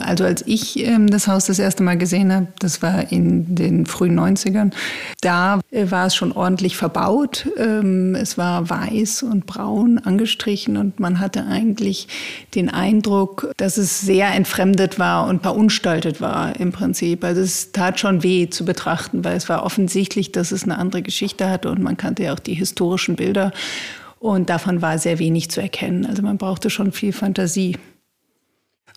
Also 0.00 0.24
als 0.24 0.44
ich 0.46 0.78
ähm, 0.86 1.08
das 1.08 1.26
Haus 1.26 1.46
das 1.46 1.58
erste 1.58 1.82
Mal 1.82 1.98
gesehen 1.98 2.32
habe, 2.32 2.48
das 2.60 2.82
war 2.82 3.10
in 3.10 3.54
den 3.54 3.86
frühen 3.86 4.18
90ern, 4.18 4.72
da 5.20 5.60
äh, 5.70 5.90
war 5.90 6.06
es 6.06 6.14
schon 6.14 6.32
ordentlich 6.32 6.76
verbaut. 6.76 7.48
Ähm, 7.56 8.14
es 8.14 8.38
war 8.38 8.70
weiß 8.70 9.24
und 9.24 9.46
braun 9.46 9.98
angestrichen 9.98 10.76
und 10.76 11.00
man 11.00 11.20
hatte 11.20 11.46
eigentlich 11.46 12.06
den 12.54 12.68
Eindruck, 12.68 13.50
dass 13.56 13.76
es 13.76 14.00
sehr 14.00 14.32
entfremdet 14.34 14.98
war 14.98 15.26
und 15.26 15.42
verunstaltet 15.42 16.20
war 16.20 16.58
im 16.58 16.72
Prinzip. 16.72 17.24
Also 17.24 17.40
es 17.40 17.72
tat 17.72 17.98
schon 17.98 18.22
weh 18.22 18.48
zu 18.48 18.64
betrachten, 18.64 19.24
weil 19.24 19.36
es 19.36 19.48
war 19.48 19.64
offensichtlich, 19.64 20.32
dass 20.32 20.52
es 20.52 20.64
eine 20.64 20.78
andere 20.78 21.02
Geschichte 21.02 21.50
hatte 21.50 21.70
und 21.70 21.82
man 21.82 21.96
kannte 21.96 22.24
ja 22.24 22.34
auch 22.34 22.38
die 22.38 22.54
historischen 22.54 23.16
Bilder. 23.16 23.52
Und 24.18 24.50
davon 24.50 24.82
war 24.82 24.98
sehr 24.98 25.18
wenig 25.18 25.50
zu 25.50 25.60
erkennen. 25.60 26.06
Also 26.06 26.22
man 26.22 26.38
brauchte 26.38 26.70
schon 26.70 26.92
viel 26.92 27.12
Fantasie. 27.12 27.76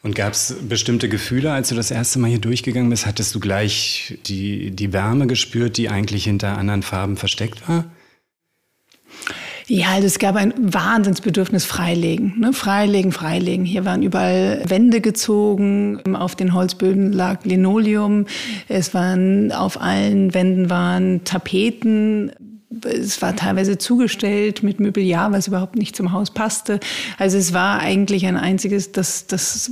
Und 0.04 0.16
gab 0.16 0.34
es 0.34 0.56
bestimmte 0.68 1.10
Gefühle, 1.10 1.52
als 1.52 1.70
du 1.70 1.76
das 1.76 1.92
erste 1.92 2.18
Mal 2.18 2.30
hier 2.30 2.40
durchgegangen 2.40 2.90
bist? 2.90 3.06
Hattest 3.06 3.36
du 3.36 3.40
gleich 3.40 4.18
die, 4.26 4.72
die 4.72 4.94
Wärme 4.94 5.28
gespürt, 5.28 5.78
die 5.78 5.90
eigentlich 5.90 6.24
hinter 6.24 6.58
anderen 6.58 6.82
Farben 6.82 7.18
versteckt 7.18 7.68
war? 7.70 7.86
Ja, 9.68 9.92
also 9.92 10.08
es 10.08 10.20
gab 10.20 10.36
ein 10.36 10.54
Wahnsinnsbedürfnis 10.58 11.66
Freilegen. 11.66 12.40
Ne? 12.40 12.52
Freilegen, 12.52 13.12
Freilegen. 13.12 13.64
Hier 13.64 13.86
waren 13.86 14.02
überall 14.02 14.64
Wände 14.68 15.02
gezogen, 15.02 16.16
auf 16.16 16.36
den 16.36 16.54
Holzböden 16.54 17.14
lag 17.14 17.46
Linoleum, 17.46 18.26
es 18.68 18.94
waren 18.94 19.52
auf 19.52 19.80
allen 19.80 20.34
Wänden 20.34 20.70
waren 20.70 21.24
Tapeten, 21.24 22.32
es 22.86 23.22
war 23.22 23.36
teilweise 23.36 23.78
zugestellt 23.78 24.64
mit 24.64 24.80
Möbeljahr, 24.80 25.32
was 25.32 25.48
überhaupt 25.48 25.76
nicht 25.76 25.96
zum 25.96 26.12
Haus 26.12 26.32
passte. 26.32 26.80
Also 27.18 27.38
es 27.38 27.54
war 27.54 27.80
eigentlich 27.80 28.26
ein 28.26 28.38
einziges, 28.38 28.92
das, 28.92 29.28
das 29.28 29.72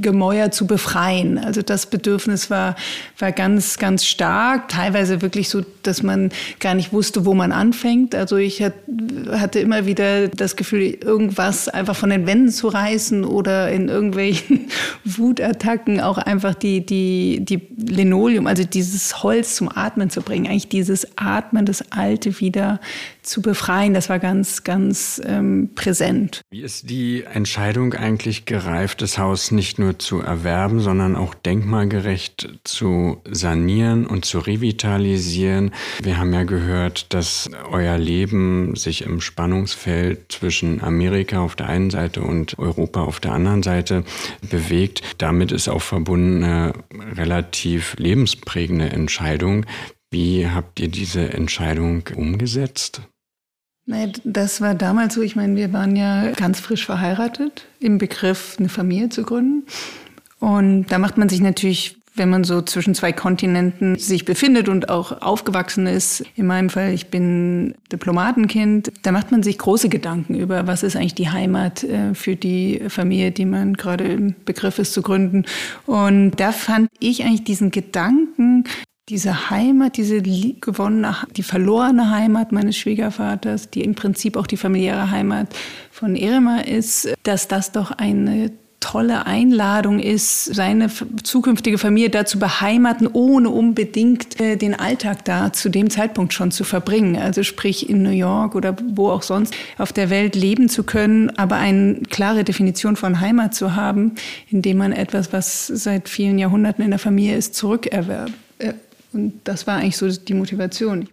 Gemäuer 0.00 0.50
zu 0.50 0.66
befreien. 0.66 1.38
Also 1.38 1.62
das 1.62 1.86
Bedürfnis 1.86 2.50
war, 2.50 2.76
war 3.18 3.32
ganz, 3.32 3.78
ganz 3.78 4.04
stark. 4.04 4.68
Teilweise 4.68 5.22
wirklich 5.22 5.48
so, 5.48 5.62
dass 5.82 6.02
man 6.02 6.30
gar 6.58 6.74
nicht 6.74 6.92
wusste, 6.92 7.24
wo 7.24 7.34
man 7.34 7.52
anfängt. 7.52 8.14
Also 8.14 8.36
ich 8.36 8.62
hatte 8.62 9.60
immer 9.60 9.86
wieder 9.86 10.28
das 10.28 10.56
Gefühl, 10.56 10.82
irgendwas 10.82 11.68
einfach 11.68 11.96
von 11.96 12.10
den 12.10 12.26
Wänden 12.26 12.50
zu 12.50 12.68
reißen 12.68 13.24
oder 13.24 13.70
in 13.70 13.88
irgendwelchen 13.88 14.68
Wutattacken 15.04 16.00
auch 16.00 16.18
einfach 16.18 16.54
die, 16.54 16.84
die, 16.84 17.38
die 17.42 17.60
Linoleum, 17.76 18.46
also 18.46 18.64
dieses 18.64 19.22
Holz 19.22 19.56
zum 19.56 19.68
Atmen 19.68 20.10
zu 20.10 20.22
bringen. 20.22 20.46
Eigentlich 20.46 20.68
dieses 20.68 21.06
Atmen, 21.16 21.66
das 21.66 21.92
Alte 21.92 22.40
wieder 22.40 22.80
zu 23.30 23.40
befreien. 23.42 23.94
Das 23.94 24.08
war 24.08 24.18
ganz, 24.18 24.64
ganz 24.64 25.20
ähm, 25.24 25.70
präsent. 25.74 26.42
Wie 26.50 26.62
ist 26.62 26.90
die 26.90 27.22
Entscheidung 27.22 27.94
eigentlich 27.94 28.44
gereift, 28.44 29.00
das 29.02 29.18
Haus 29.18 29.52
nicht 29.52 29.78
nur 29.78 29.98
zu 29.98 30.20
erwerben, 30.20 30.80
sondern 30.80 31.16
auch 31.16 31.34
denkmalgerecht 31.34 32.60
zu 32.64 33.22
sanieren 33.30 34.06
und 34.06 34.24
zu 34.24 34.40
revitalisieren? 34.40 35.70
Wir 36.02 36.18
haben 36.18 36.34
ja 36.34 36.42
gehört, 36.42 37.14
dass 37.14 37.48
euer 37.70 37.96
Leben 37.96 38.74
sich 38.74 39.02
im 39.02 39.20
Spannungsfeld 39.20 40.32
zwischen 40.32 40.82
Amerika 40.82 41.40
auf 41.40 41.54
der 41.54 41.68
einen 41.68 41.90
Seite 41.90 42.22
und 42.22 42.58
Europa 42.58 43.02
auf 43.02 43.20
der 43.20 43.32
anderen 43.32 43.62
Seite 43.62 44.04
bewegt. 44.42 45.02
Damit 45.18 45.52
ist 45.52 45.68
auch 45.68 45.82
verbunden 45.82 46.42
eine 46.42 46.72
relativ 47.16 47.94
lebensprägende 47.96 48.90
Entscheidung. 48.90 49.66
Wie 50.10 50.48
habt 50.48 50.80
ihr 50.80 50.88
diese 50.88 51.32
Entscheidung 51.32 52.02
umgesetzt? 52.16 53.02
Das 54.24 54.60
war 54.60 54.74
damals 54.74 55.14
so, 55.14 55.22
ich 55.22 55.36
meine, 55.36 55.56
wir 55.56 55.72
waren 55.72 55.96
ja 55.96 56.30
ganz 56.32 56.60
frisch 56.60 56.86
verheiratet, 56.86 57.66
im 57.80 57.98
Begriff, 57.98 58.56
eine 58.58 58.68
Familie 58.68 59.08
zu 59.08 59.22
gründen. 59.22 59.64
Und 60.38 60.86
da 60.86 60.98
macht 60.98 61.18
man 61.18 61.28
sich 61.28 61.40
natürlich, 61.40 61.96
wenn 62.14 62.30
man 62.30 62.44
so 62.44 62.62
zwischen 62.62 62.94
zwei 62.94 63.12
Kontinenten 63.12 63.96
sich 63.96 64.24
befindet 64.24 64.68
und 64.68 64.88
auch 64.88 65.22
aufgewachsen 65.22 65.86
ist, 65.86 66.24
in 66.34 66.46
meinem 66.46 66.70
Fall, 66.70 66.92
ich 66.92 67.08
bin 67.08 67.74
Diplomatenkind, 67.92 68.92
da 69.02 69.12
macht 69.12 69.30
man 69.30 69.42
sich 69.42 69.58
große 69.58 69.88
Gedanken 69.88 70.34
über, 70.34 70.66
was 70.66 70.82
ist 70.82 70.96
eigentlich 70.96 71.14
die 71.14 71.30
Heimat 71.30 71.84
äh, 71.84 72.14
für 72.14 72.36
die 72.36 72.82
Familie, 72.88 73.30
die 73.30 73.44
man 73.44 73.74
gerade 73.74 74.04
im 74.04 74.34
Begriff 74.44 74.78
ist 74.78 74.92
zu 74.92 75.02
gründen. 75.02 75.44
Und 75.86 76.32
da 76.32 76.52
fand 76.52 76.88
ich 76.98 77.24
eigentlich 77.24 77.44
diesen 77.44 77.70
Gedanken, 77.70 78.64
diese 79.10 79.50
Heimat, 79.50 79.96
diese 79.96 80.22
gewonnene, 80.22 81.16
die 81.36 81.42
verlorene 81.42 82.10
Heimat 82.10 82.52
meines 82.52 82.76
Schwiegervaters, 82.76 83.70
die 83.70 83.82
im 83.82 83.94
Prinzip 83.94 84.36
auch 84.36 84.46
die 84.46 84.56
familiäre 84.56 85.10
Heimat 85.10 85.48
von 85.90 86.14
Erema 86.14 86.60
ist, 86.60 87.08
dass 87.24 87.48
das 87.48 87.72
doch 87.72 87.90
eine 87.90 88.52
tolle 88.78 89.26
Einladung 89.26 89.98
ist, 89.98 90.46
seine 90.54 90.90
zukünftige 91.22 91.76
Familie 91.76 92.08
da 92.08 92.24
zu 92.24 92.38
beheimaten, 92.38 93.08
ohne 93.12 93.50
unbedingt 93.50 94.40
äh, 94.40 94.56
den 94.56 94.74
Alltag 94.74 95.24
da 95.26 95.52
zu 95.52 95.68
dem 95.68 95.90
Zeitpunkt 95.90 96.32
schon 96.32 96.50
zu 96.50 96.64
verbringen. 96.64 97.16
Also 97.16 97.42
sprich 97.42 97.90
in 97.90 98.02
New 98.02 98.10
York 98.10 98.54
oder 98.54 98.74
wo 98.94 99.10
auch 99.10 99.22
sonst 99.22 99.54
auf 99.76 99.92
der 99.92 100.08
Welt 100.08 100.34
leben 100.34 100.70
zu 100.70 100.84
können, 100.84 101.30
aber 101.36 101.56
eine 101.56 102.00
klare 102.08 102.42
Definition 102.42 102.96
von 102.96 103.20
Heimat 103.20 103.54
zu 103.54 103.76
haben, 103.76 104.14
indem 104.50 104.78
man 104.78 104.92
etwas, 104.92 105.32
was 105.32 105.66
seit 105.66 106.08
vielen 106.08 106.38
Jahrhunderten 106.38 106.82
in 106.82 106.90
der 106.90 106.98
Familie 106.98 107.36
ist, 107.36 107.54
zurückerwerbt. 107.54 108.32
Und 109.12 109.40
das 109.44 109.66
war 109.66 109.78
eigentlich 109.78 109.96
so 109.96 110.08
die 110.08 110.34
Motivation. 110.34 111.08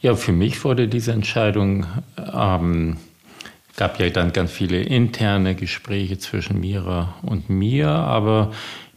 Ja, 0.00 0.14
für 0.14 0.32
mich 0.32 0.64
wurde 0.64 0.88
diese 0.88 1.12
Entscheidung, 1.12 1.86
ähm, 2.32 2.96
gab 3.76 3.98
ja 4.00 4.08
dann 4.10 4.32
ganz 4.32 4.52
viele 4.52 4.82
interne 4.82 5.54
Gespräche 5.54 6.18
zwischen 6.18 6.60
Mira 6.60 7.14
und 7.22 7.50
mir, 7.50 7.88
aber 7.88 8.52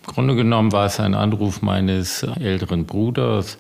im 0.06 0.14
Grunde 0.14 0.36
genommen 0.36 0.72
war 0.72 0.86
es 0.86 1.00
ein 1.00 1.16
Anruf 1.16 1.62
meines 1.62 2.24
älteren 2.24 2.86
Bruders, 2.86 3.58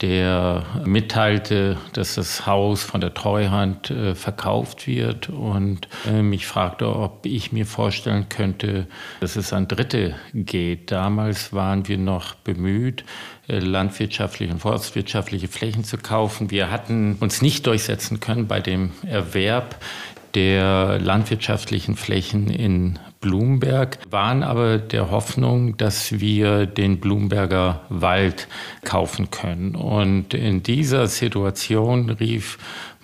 der 0.00 0.64
mitteilte, 0.84 1.76
dass 1.92 2.14
das 2.14 2.46
Haus 2.46 2.84
von 2.84 3.00
der 3.00 3.14
Treuhand 3.14 3.90
äh, 3.90 4.14
verkauft 4.14 4.86
wird 4.86 5.28
und 5.28 5.88
äh, 6.06 6.22
mich 6.22 6.46
fragte, 6.46 6.94
ob 6.94 7.26
ich 7.26 7.50
mir 7.50 7.66
vorstellen 7.66 8.28
könnte, 8.28 8.86
dass 9.20 9.34
es 9.34 9.52
an 9.52 9.66
Dritte 9.66 10.14
geht. 10.34 10.92
Damals 10.92 11.52
waren 11.52 11.88
wir 11.88 11.98
noch 11.98 12.34
bemüht, 12.34 13.04
landwirtschaftliche 13.48 14.52
und 14.52 14.60
forstwirtschaftliche 14.60 15.48
Flächen 15.48 15.84
zu 15.84 15.98
kaufen. 15.98 16.50
Wir 16.50 16.70
hatten 16.70 17.16
uns 17.20 17.42
nicht 17.42 17.66
durchsetzen 17.66 18.20
können 18.20 18.46
bei 18.46 18.60
dem 18.60 18.92
Erwerb 19.06 19.76
der 20.34 20.98
landwirtschaftlichen 20.98 21.96
Flächen 21.96 22.50
in 22.50 22.98
Blumberg, 23.20 23.98
waren 24.10 24.42
aber 24.42 24.78
der 24.78 25.10
Hoffnung, 25.10 25.76
dass 25.76 26.20
wir 26.20 26.66
den 26.66 27.00
Blumberger 27.00 27.80
Wald 27.88 28.48
kaufen 28.84 29.30
können. 29.30 29.74
Und 29.74 30.34
in 30.34 30.62
dieser 30.62 31.06
Situation 31.08 32.10
rief 32.10 32.58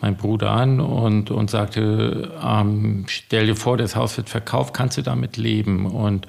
mein 0.05 0.17
Bruder 0.17 0.51
an 0.51 0.81
und, 0.81 1.31
und 1.31 1.51
sagte, 1.51 2.31
ähm, 2.45 3.07
stell 3.09 3.47
dir 3.47 3.57
vor, 3.57 3.79
das 3.79 3.97
Haus 3.97 4.19
wird 4.19 4.29
verkauft, 4.29 4.75
kannst 4.75 4.99
du 4.99 5.03
damit 5.03 5.39
leben? 5.39 5.87
Und 5.87 6.27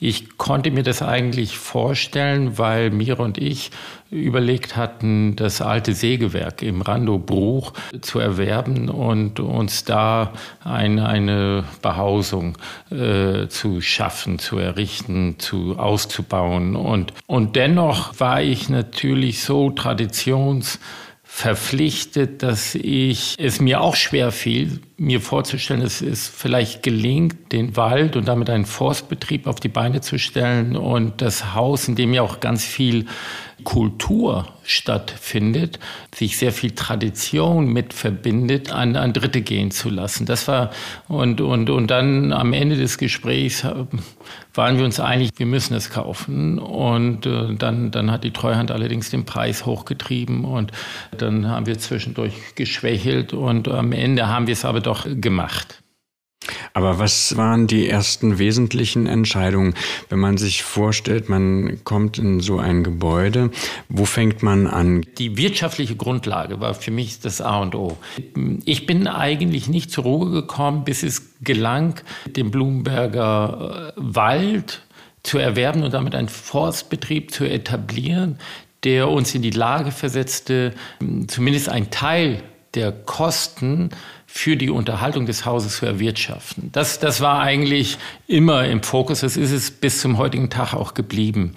ich 0.00 0.38
konnte 0.38 0.72
mir 0.72 0.82
das 0.82 1.02
eigentlich 1.02 1.56
vorstellen, 1.56 2.58
weil 2.58 2.90
Mira 2.90 3.22
und 3.22 3.38
ich 3.38 3.70
überlegt 4.10 4.76
hatten, 4.76 5.36
das 5.36 5.62
alte 5.62 5.94
Sägewerk 5.94 6.62
im 6.62 6.82
Randobruch 6.82 7.72
zu 8.00 8.18
erwerben 8.18 8.90
und 8.90 9.40
uns 9.40 9.84
da 9.84 10.32
ein, 10.62 10.98
eine 10.98 11.64
Behausung 11.80 12.58
äh, 12.90 13.21
zu 13.48 13.80
schaffen, 13.80 14.38
zu 14.38 14.58
errichten, 14.58 15.36
zu 15.38 15.78
auszubauen. 15.78 16.76
Und, 16.76 17.12
und 17.26 17.56
dennoch 17.56 18.18
war 18.20 18.42
ich 18.42 18.68
natürlich 18.68 19.42
so 19.42 19.70
traditions 19.70 20.78
verpflichtet, 21.34 22.42
dass 22.42 22.74
ich 22.74 23.36
es 23.38 23.58
mir 23.58 23.80
auch 23.80 23.96
schwer 23.96 24.32
fiel, 24.32 24.80
mir 24.98 25.22
vorzustellen, 25.22 25.80
dass 25.80 26.02
es 26.02 26.28
vielleicht 26.28 26.82
gelingt, 26.82 27.52
den 27.52 27.74
Wald 27.74 28.16
und 28.16 28.28
damit 28.28 28.50
einen 28.50 28.66
Forstbetrieb 28.66 29.46
auf 29.46 29.58
die 29.58 29.70
Beine 29.70 30.02
zu 30.02 30.18
stellen 30.18 30.76
und 30.76 31.22
das 31.22 31.54
Haus, 31.54 31.88
in 31.88 31.96
dem 31.96 32.12
ja 32.12 32.20
auch 32.20 32.40
ganz 32.40 32.66
viel 32.66 33.06
Kultur 33.64 34.48
stattfindet, 34.64 35.78
sich 36.14 36.36
sehr 36.36 36.52
viel 36.52 36.72
Tradition 36.72 37.66
mit 37.66 37.92
verbindet, 37.92 38.72
an, 38.72 38.96
an 38.96 39.12
Dritte 39.12 39.42
gehen 39.42 39.70
zu 39.70 39.90
lassen. 39.90 40.26
Das 40.26 40.46
war, 40.48 40.70
und, 41.08 41.40
und, 41.40 41.68
und 41.70 41.90
dann 41.90 42.32
am 42.32 42.52
Ende 42.52 42.76
des 42.76 42.98
Gesprächs 42.98 43.66
waren 44.54 44.78
wir 44.78 44.84
uns 44.84 45.00
einig, 45.00 45.30
wir 45.36 45.46
müssen 45.46 45.74
es 45.74 45.90
kaufen. 45.90 46.58
Und 46.58 47.26
äh, 47.26 47.54
dann, 47.54 47.90
dann 47.90 48.10
hat 48.10 48.24
die 48.24 48.32
Treuhand 48.32 48.70
allerdings 48.70 49.10
den 49.10 49.24
Preis 49.24 49.66
hochgetrieben 49.66 50.44
und 50.44 50.72
dann 51.16 51.48
haben 51.48 51.66
wir 51.66 51.78
zwischendurch 51.78 52.54
geschwächelt 52.54 53.32
und 53.32 53.68
am 53.68 53.92
Ende 53.92 54.28
haben 54.28 54.46
wir 54.46 54.52
es 54.52 54.64
aber 54.64 54.80
doch 54.80 55.06
gemacht. 55.06 55.81
Aber 56.74 56.98
was 56.98 57.36
waren 57.36 57.66
die 57.66 57.88
ersten 57.88 58.38
wesentlichen 58.38 59.06
Entscheidungen, 59.06 59.74
wenn 60.08 60.18
man 60.18 60.38
sich 60.38 60.62
vorstellt, 60.62 61.28
man 61.28 61.84
kommt 61.84 62.18
in 62.18 62.40
so 62.40 62.58
ein 62.58 62.84
Gebäude, 62.84 63.50
wo 63.88 64.04
fängt 64.04 64.42
man 64.42 64.66
an? 64.66 65.04
Die 65.18 65.36
wirtschaftliche 65.36 65.96
Grundlage 65.96 66.60
war 66.60 66.74
für 66.74 66.90
mich 66.90 67.20
das 67.20 67.40
A 67.40 67.60
und 67.60 67.74
O. 67.74 67.96
Ich 68.64 68.86
bin 68.86 69.06
eigentlich 69.06 69.68
nicht 69.68 69.90
zur 69.90 70.04
Ruhe 70.04 70.30
gekommen, 70.30 70.84
bis 70.84 71.02
es 71.02 71.32
gelang, 71.42 72.00
den 72.26 72.50
Blumenberger 72.50 73.92
äh, 73.96 74.00
Wald 74.00 74.82
zu 75.22 75.38
erwerben 75.38 75.82
und 75.82 75.94
damit 75.94 76.14
einen 76.14 76.28
Forstbetrieb 76.28 77.30
zu 77.30 77.44
etablieren, 77.44 78.38
der 78.84 79.08
uns 79.08 79.34
in 79.34 79.42
die 79.42 79.50
Lage 79.50 79.92
versetzte, 79.92 80.74
zumindest 81.28 81.68
ein 81.68 81.90
Teil 81.90 82.42
der 82.74 82.92
Kosten 82.92 83.90
für 84.26 84.56
die 84.56 84.70
Unterhaltung 84.70 85.26
des 85.26 85.44
Hauses 85.44 85.76
zu 85.76 85.86
erwirtschaften. 85.86 86.70
Das, 86.72 86.98
das 86.98 87.20
war 87.20 87.40
eigentlich 87.40 87.98
immer 88.26 88.64
im 88.66 88.82
Fokus. 88.82 89.20
Das 89.20 89.36
ist 89.36 89.52
es 89.52 89.70
bis 89.70 90.00
zum 90.00 90.16
heutigen 90.16 90.48
Tag 90.48 90.72
auch 90.72 90.94
geblieben. 90.94 91.54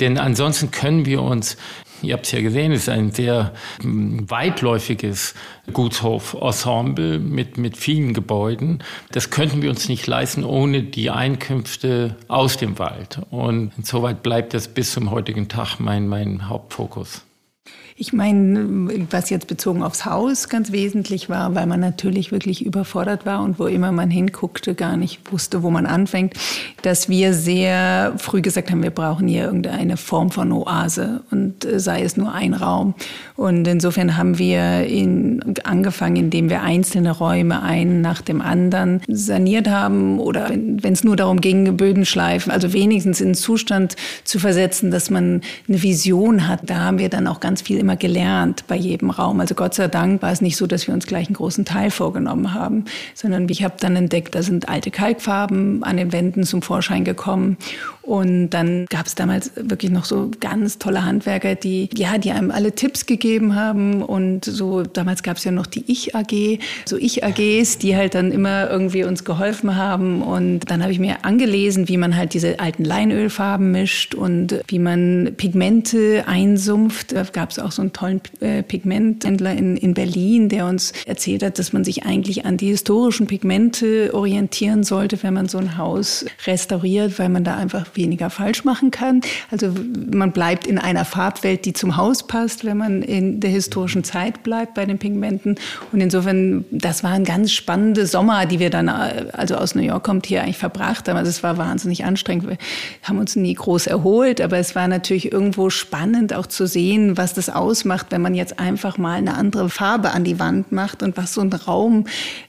Denn 0.00 0.18
ansonsten 0.18 0.70
können 0.70 1.06
wir 1.06 1.22
uns 1.22 1.56
Ihr 2.02 2.14
habt 2.14 2.26
es 2.26 2.32
ja 2.32 2.40
gesehen, 2.40 2.72
es 2.72 2.82
ist 2.82 2.88
ein 2.88 3.10
sehr 3.10 3.52
hm, 3.80 4.30
weitläufiges 4.30 5.34
Gutshof-Ensemble 5.72 7.18
mit, 7.18 7.58
mit 7.58 7.76
vielen 7.76 8.14
Gebäuden. 8.14 8.82
Das 9.10 9.30
könnten 9.30 9.62
wir 9.62 9.70
uns 9.70 9.88
nicht 9.88 10.06
leisten 10.06 10.44
ohne 10.44 10.82
die 10.82 11.10
Einkünfte 11.10 12.16
aus 12.28 12.56
dem 12.56 12.78
Wald. 12.78 13.20
Und 13.30 13.72
insoweit 13.76 14.22
bleibt 14.22 14.54
das 14.54 14.68
bis 14.68 14.92
zum 14.92 15.10
heutigen 15.10 15.48
Tag 15.48 15.80
mein, 15.80 16.08
mein 16.08 16.48
Hauptfokus. 16.48 17.22
Ich 18.00 18.12
meine, 18.12 18.88
was 19.10 19.28
jetzt 19.28 19.48
bezogen 19.48 19.82
aufs 19.82 20.04
Haus 20.04 20.48
ganz 20.48 20.70
wesentlich 20.70 21.28
war, 21.28 21.56
weil 21.56 21.66
man 21.66 21.80
natürlich 21.80 22.30
wirklich 22.30 22.64
überfordert 22.64 23.26
war 23.26 23.42
und 23.42 23.58
wo 23.58 23.66
immer 23.66 23.90
man 23.90 24.08
hinguckte, 24.08 24.76
gar 24.76 24.96
nicht 24.96 25.32
wusste, 25.32 25.64
wo 25.64 25.70
man 25.70 25.84
anfängt, 25.84 26.34
dass 26.82 27.08
wir 27.08 27.34
sehr 27.34 28.14
früh 28.18 28.40
gesagt 28.40 28.70
haben, 28.70 28.84
wir 28.84 28.92
brauchen 28.92 29.26
hier 29.26 29.42
irgendeine 29.42 29.96
Form 29.96 30.30
von 30.30 30.52
Oase 30.52 31.22
und 31.32 31.64
äh, 31.64 31.80
sei 31.80 32.02
es 32.02 32.16
nur 32.16 32.32
ein 32.32 32.54
Raum. 32.54 32.94
Und 33.34 33.66
insofern 33.66 34.16
haben 34.16 34.38
wir 34.38 34.86
in, 34.86 35.54
angefangen, 35.64 36.16
indem 36.16 36.50
wir 36.50 36.62
einzelne 36.62 37.10
Räume 37.10 37.62
einen 37.62 38.00
nach 38.00 38.22
dem 38.22 38.40
anderen 38.40 39.00
saniert 39.08 39.68
haben 39.68 40.20
oder 40.20 40.50
wenn 40.50 40.92
es 40.92 41.02
nur 41.02 41.16
darum 41.16 41.40
ging, 41.40 41.76
Böden 41.76 42.04
schleifen, 42.04 42.52
also 42.52 42.72
wenigstens 42.72 43.20
in 43.20 43.28
einen 43.28 43.34
Zustand 43.34 43.96
zu 44.22 44.38
versetzen, 44.38 44.92
dass 44.92 45.10
man 45.10 45.40
eine 45.68 45.82
Vision 45.82 46.46
hat. 46.46 46.60
Da 46.64 46.76
haben 46.76 46.98
wir 46.98 47.08
dann 47.08 47.26
auch 47.26 47.40
ganz 47.40 47.62
viel 47.62 47.87
immer 47.88 47.96
gelernt 47.96 48.64
bei 48.68 48.76
jedem 48.76 49.08
Raum. 49.08 49.40
Also 49.40 49.54
Gott 49.54 49.72
sei 49.72 49.88
Dank 49.88 50.20
war 50.20 50.30
es 50.30 50.42
nicht 50.42 50.58
so, 50.58 50.66
dass 50.66 50.86
wir 50.86 50.92
uns 50.92 51.06
gleich 51.06 51.28
einen 51.28 51.36
großen 51.36 51.64
Teil 51.64 51.90
vorgenommen 51.90 52.52
haben, 52.52 52.84
sondern 53.14 53.48
ich 53.48 53.64
habe 53.64 53.76
dann 53.80 53.96
entdeckt, 53.96 54.34
da 54.34 54.42
sind 54.42 54.68
alte 54.68 54.90
Kalkfarben 54.90 55.82
an 55.82 55.96
den 55.96 56.12
Wänden 56.12 56.44
zum 56.44 56.60
Vorschein 56.60 57.04
gekommen 57.04 57.56
und 58.08 58.48
dann 58.50 58.86
gab 58.86 59.06
es 59.06 59.14
damals 59.14 59.52
wirklich 59.54 59.90
noch 59.90 60.06
so 60.06 60.30
ganz 60.40 60.78
tolle 60.78 61.04
Handwerker, 61.04 61.54
die, 61.54 61.90
ja, 61.94 62.16
die 62.16 62.30
einem 62.30 62.50
alle 62.50 62.72
Tipps 62.72 63.04
gegeben 63.04 63.54
haben. 63.54 64.02
Und 64.02 64.46
so, 64.46 64.82
damals 64.82 65.22
gab 65.22 65.36
es 65.36 65.44
ja 65.44 65.50
noch 65.50 65.66
die 65.66 65.84
Ich-AG, 65.86 66.58
so 66.86 66.96
Ich-AGs, 66.96 67.76
die 67.76 67.96
halt 67.96 68.14
dann 68.14 68.32
immer 68.32 68.70
irgendwie 68.70 69.04
uns 69.04 69.24
geholfen 69.24 69.76
haben. 69.76 70.22
Und 70.22 70.70
dann 70.70 70.80
habe 70.80 70.90
ich 70.90 70.98
mir 70.98 71.26
angelesen, 71.26 71.88
wie 71.88 71.98
man 71.98 72.16
halt 72.16 72.32
diese 72.32 72.60
alten 72.60 72.82
Leinölfarben 72.82 73.72
mischt 73.72 74.14
und 74.14 74.58
wie 74.68 74.78
man 74.78 75.34
Pigmente 75.36 76.24
einsumpft. 76.26 77.12
Da 77.12 77.24
gab 77.24 77.50
es 77.50 77.58
auch 77.58 77.72
so 77.72 77.82
einen 77.82 77.92
tollen 77.92 78.22
äh, 78.40 78.62
Pigmenthändler 78.62 79.52
in, 79.52 79.76
in 79.76 79.92
Berlin, 79.92 80.48
der 80.48 80.64
uns 80.64 80.94
erzählt 81.04 81.42
hat, 81.42 81.58
dass 81.58 81.74
man 81.74 81.84
sich 81.84 82.06
eigentlich 82.06 82.46
an 82.46 82.56
die 82.56 82.68
historischen 82.68 83.26
Pigmente 83.26 84.14
orientieren 84.14 84.82
sollte, 84.82 85.22
wenn 85.22 85.34
man 85.34 85.46
so 85.46 85.58
ein 85.58 85.76
Haus 85.76 86.24
restauriert, 86.46 87.18
weil 87.18 87.28
man 87.28 87.44
da 87.44 87.58
einfach 87.58 87.97
weniger 87.98 88.30
falsch 88.30 88.64
machen 88.64 88.90
kann. 88.90 89.20
Also 89.50 89.74
man 90.10 90.32
bleibt 90.32 90.66
in 90.66 90.78
einer 90.78 91.04
Farbwelt, 91.04 91.66
die 91.66 91.74
zum 91.74 91.98
Haus 91.98 92.26
passt, 92.26 92.64
wenn 92.64 92.78
man 92.78 93.02
in 93.02 93.40
der 93.40 93.50
historischen 93.50 94.04
Zeit 94.04 94.42
bleibt 94.42 94.72
bei 94.72 94.86
den 94.86 94.98
Pigmenten. 94.98 95.56
Und 95.92 96.00
insofern, 96.00 96.64
das 96.70 97.04
waren 97.04 97.24
ganz 97.24 97.52
spannende 97.52 98.06
Sommer, 98.06 98.46
die 98.46 98.58
wir 98.58 98.70
dann, 98.70 98.88
also 98.88 99.56
aus 99.56 99.74
New 99.74 99.82
York 99.82 100.04
kommt, 100.04 100.26
hier 100.26 100.42
eigentlich 100.42 100.56
verbracht 100.56 101.08
haben. 101.08 101.18
Also 101.18 101.28
es 101.28 101.42
war 101.42 101.58
wahnsinnig 101.58 102.04
anstrengend. 102.04 102.48
Wir 102.48 102.56
haben 103.02 103.18
uns 103.18 103.36
nie 103.36 103.52
groß 103.52 103.86
erholt, 103.88 104.40
aber 104.40 104.56
es 104.56 104.74
war 104.74 104.88
natürlich 104.88 105.30
irgendwo 105.30 105.68
spannend 105.68 106.32
auch 106.32 106.46
zu 106.46 106.66
sehen, 106.66 107.16
was 107.16 107.34
das 107.34 107.50
ausmacht, 107.50 108.06
wenn 108.10 108.22
man 108.22 108.34
jetzt 108.34 108.58
einfach 108.58 108.96
mal 108.96 109.18
eine 109.18 109.34
andere 109.34 109.68
Farbe 109.68 110.12
an 110.12 110.24
die 110.24 110.38
Wand 110.38 110.72
macht 110.72 111.02
und 111.02 111.16
was 111.16 111.34
so 111.34 111.40
ein 111.40 111.52
Raum, 111.52 112.04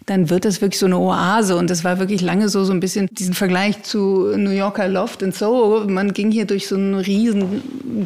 dann 0.06 0.30
wird 0.30 0.46
das 0.46 0.62
wirklich 0.62 0.80
so 0.80 0.86
eine 0.86 0.98
Oase. 0.98 1.56
Und 1.56 1.70
das 1.70 1.84
war 1.84 2.00
wirklich 2.00 2.22
lange 2.22 2.50
so, 2.50 2.64
so 2.64 2.72
ein 2.72 2.80
bisschen 2.80 3.08
diesen 3.12 3.34
Vergleich 3.34 3.84
zu 3.84 4.34
New 4.36 4.52
Yorker 4.52 4.88
Loft 4.88 5.24
and 5.24 5.34
so. 5.40 5.86
Man 5.88 6.14
ging 6.14 6.32
hier 6.32 6.46
durch 6.46 6.68
so 6.68 6.76
einen 6.76 6.96
riesen 6.96 7.64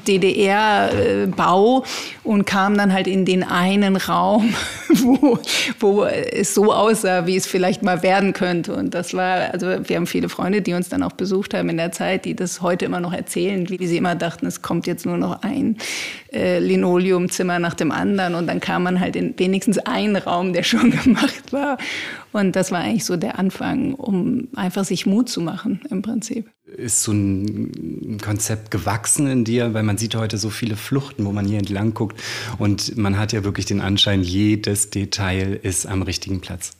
DDR-Bau 0.07 1.83
und 2.23 2.45
kam 2.45 2.77
dann 2.77 2.93
halt 2.93 3.07
in 3.07 3.25
den 3.25 3.43
einen 3.43 3.95
Raum, 3.97 4.53
wo, 4.89 5.39
wo 5.79 6.03
es 6.05 6.53
so 6.53 6.71
aussah, 6.73 7.25
wie 7.27 7.35
es 7.35 7.45
vielleicht 7.45 7.83
mal 7.83 8.03
werden 8.03 8.33
könnte. 8.33 8.73
Und 8.73 8.93
das 8.93 9.13
war, 9.13 9.51
also 9.51 9.67
wir 9.83 9.95
haben 9.95 10.07
viele 10.07 10.29
Freunde, 10.29 10.61
die 10.61 10.73
uns 10.73 10.89
dann 10.89 11.03
auch 11.03 11.13
besucht 11.13 11.53
haben 11.53 11.69
in 11.69 11.77
der 11.77 11.91
Zeit, 11.91 12.25
die 12.25 12.35
das 12.35 12.61
heute 12.61 12.85
immer 12.85 12.99
noch 12.99 13.13
erzählen, 13.13 13.67
wie 13.69 13.85
sie 13.87 13.97
immer 13.97 14.15
dachten, 14.15 14.45
es 14.45 14.61
kommt 14.61 14.87
jetzt 14.87 15.05
nur 15.05 15.17
noch 15.17 15.41
ein 15.41 15.77
äh, 16.31 16.59
Linoleumzimmer 16.59 17.59
nach 17.59 17.73
dem 17.73 17.91
anderen 17.91 18.35
und 18.35 18.47
dann 18.47 18.59
kam 18.59 18.83
man 18.83 18.99
halt 18.99 19.15
in 19.15 19.33
wenigstens 19.37 19.79
einen 19.79 20.15
Raum, 20.15 20.53
der 20.53 20.63
schon 20.63 20.91
gemacht 21.03 21.51
war. 21.51 21.77
Und 22.33 22.55
das 22.55 22.71
war 22.71 22.81
eigentlich 22.81 23.05
so 23.05 23.15
der 23.15 23.39
Anfang, 23.39 23.93
um 23.93 24.47
einfach 24.55 24.83
sich 24.83 25.05
Mut 25.05 25.29
zu 25.29 25.39
machen 25.39 25.81
im 25.89 26.01
Prinzip. 26.01 26.49
Ist 26.65 27.03
so 27.03 27.11
ein 27.11 28.17
Konzept 28.21 28.71
gewachsen 28.71 29.27
in 29.27 29.45
dir, 29.45 29.73
weil 29.73 29.83
man 29.83 29.97
sieht 29.97 30.15
heute 30.15 30.37
so 30.37 30.49
viele 30.49 30.75
Fluchten, 30.75 31.25
wo 31.25 31.31
man 31.31 31.45
hier 31.45 31.59
entlang 31.59 31.93
guckt 31.93 32.19
und 32.57 32.97
man 32.97 33.17
hat 33.17 33.31
ja 33.31 33.43
wirklich 33.43 33.67
den 33.67 33.81
Anschein, 33.81 34.23
jedes 34.23 34.89
Detail 34.89 35.59
ist 35.61 35.85
am 35.85 36.01
richtigen 36.01 36.41
Platz. 36.41 36.71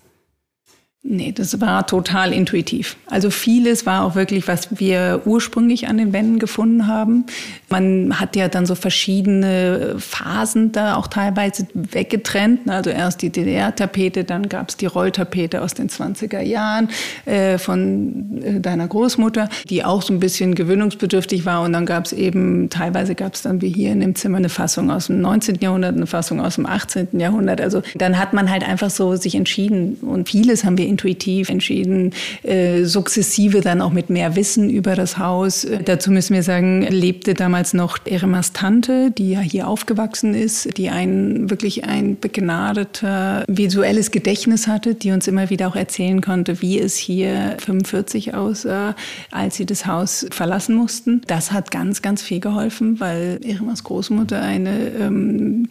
Nee, 1.05 1.33
das 1.33 1.59
war 1.59 1.85
total 1.85 2.31
intuitiv. 2.31 2.95
Also 3.07 3.29
vieles 3.29 3.85
war 3.85 4.05
auch 4.05 4.15
wirklich, 4.15 4.47
was 4.47 4.79
wir 4.79 5.23
ursprünglich 5.25 5.89
an 5.89 5.97
den 5.97 6.13
Wänden 6.13 6.39
gefunden 6.39 6.87
haben. 6.87 7.25
Man 7.67 8.21
hat 8.21 8.37
ja 8.37 8.47
dann 8.47 8.65
so 8.65 8.73
verschiedene 8.73 9.95
Phasen 9.97 10.71
da 10.71 10.95
auch 10.95 11.07
teilweise 11.07 11.67
weggetrennt. 11.73 12.69
Also 12.69 12.89
erst 12.89 13.21
die 13.21 13.31
DDR-Tapete, 13.31 14.23
dann 14.23 14.47
gab 14.47 14.69
es 14.69 14.77
die 14.77 14.85
Rolltapete 14.85 15.61
aus 15.61 15.73
den 15.73 15.89
20er 15.89 16.39
Jahren 16.39 16.87
äh, 17.25 17.57
von 17.57 18.41
äh, 18.41 18.61
deiner 18.61 18.87
Großmutter, 18.87 19.49
die 19.69 19.83
auch 19.83 20.03
so 20.03 20.13
ein 20.13 20.21
bisschen 20.21 20.55
gewöhnungsbedürftig 20.55 21.45
war. 21.45 21.63
Und 21.63 21.73
dann 21.73 21.85
gab 21.85 22.05
es 22.05 22.13
eben, 22.13 22.69
teilweise 22.69 23.13
gab 23.13 23.33
es 23.33 23.41
dann 23.41 23.61
wie 23.61 23.73
hier 23.73 23.91
in 23.91 23.99
dem 23.99 24.15
Zimmer 24.15 24.37
eine 24.37 24.47
Fassung 24.47 24.89
aus 24.89 25.07
dem 25.07 25.19
19. 25.19 25.57
Jahrhundert, 25.59 25.97
eine 25.97 26.07
Fassung 26.07 26.39
aus 26.39 26.55
dem 26.55 26.65
18. 26.65 27.19
Jahrhundert. 27.19 27.59
Also 27.59 27.81
dann 27.95 28.17
hat 28.17 28.31
man 28.31 28.49
halt 28.49 28.65
einfach 28.65 28.89
so 28.89 29.17
sich 29.17 29.35
entschieden. 29.35 29.95
Und 29.95 30.29
vieles 30.29 30.63
haben 30.63 30.77
wir 30.77 30.92
intuitiv 30.93 31.49
entschieden, 31.49 32.12
äh, 32.43 32.84
sukzessive 32.84 33.62
dann 33.62 33.82
auch 33.82 33.91
mit 33.91 34.10
mehr 34.10 34.36
Wissen 34.36 34.69
über 34.69 34.95
das 34.95 35.17
Haus. 35.17 35.63
Äh, 35.63 35.84
dazu 35.84 36.12
müssen 36.12 36.36
wir 36.36 36.43
sagen, 36.43 36.84
lebte 36.84 37.34
damals 37.34 37.73
noch 37.73 37.97
Eremas 38.06 38.53
Tante, 38.53 39.12
die 39.12 39.32
ja 39.32 39.39
hier 39.39 39.67
aufgewachsen 39.67 40.36
ist, 40.36 40.77
die 40.77 40.89
ein 40.89 41.49
wirklich 41.49 41.86
ein 41.86 42.19
begnadeter 42.19 43.43
visuelles 43.47 44.12
Gedächtnis 44.12 44.67
hatte, 44.67 44.93
die 44.93 45.12
uns 45.12 45.27
immer 45.27 45.49
wieder 45.49 45.67
auch 45.67 45.75
erzählen 45.75 46.21
konnte, 46.21 46.62
wie 46.62 46.79
es 46.79 46.95
hier 46.95 47.58
45 47.60 48.36
aussah, 48.36 48.95
als 49.32 49.58
sie 49.58 49.65
das 49.65 49.86
Haus 49.86 50.27
verlassen 50.29 50.75
mussten. 50.75 51.21
Das 51.27 51.51
hat 51.51 51.71
ganz, 51.71 52.01
ganz 52.01 52.21
viel 52.21 52.39
geholfen, 52.39 52.99
weil 52.99 53.39
Eremas 53.43 53.84
Großmutter 53.84 54.39
eine, 54.41 54.91
ähm, 54.99 55.67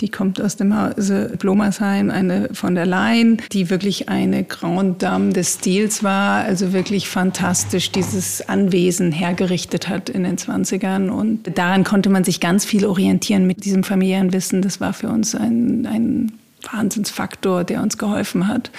die 0.00 0.10
kommt 0.10 0.40
aus 0.40 0.56
dem 0.56 0.76
Hause 0.76 1.32
Blomersheim, 1.38 2.10
eine 2.10 2.50
von 2.52 2.74
der 2.74 2.84
Leyen, 2.84 3.40
die 3.52 3.70
wirklich 3.70 4.08
eine 4.08 4.44
Grande 4.74 4.94
Dame 4.98 5.32
des 5.32 5.54
Stils 5.54 6.02
war, 6.02 6.44
also 6.44 6.72
wirklich 6.72 7.08
fantastisch 7.08 7.92
dieses 7.92 8.46
Anwesen 8.48 9.12
hergerichtet 9.12 9.88
hat 9.88 10.08
in 10.08 10.24
den 10.24 10.36
20ern. 10.36 11.08
Und 11.08 11.56
daran 11.56 11.84
konnte 11.84 12.08
man 12.08 12.24
sich 12.24 12.40
ganz 12.40 12.64
viel 12.64 12.84
orientieren 12.84 13.46
mit 13.46 13.64
diesem 13.64 13.84
familiären 13.84 14.32
Wissen. 14.32 14.62
Das 14.62 14.80
war 14.80 14.92
für 14.92 15.08
uns 15.08 15.34
ein, 15.34 15.86
ein 15.86 16.32
Wahnsinnsfaktor, 16.72 17.64
der 17.64 17.82
uns 17.82 17.98
geholfen 17.98 18.48
hat. 18.48 18.70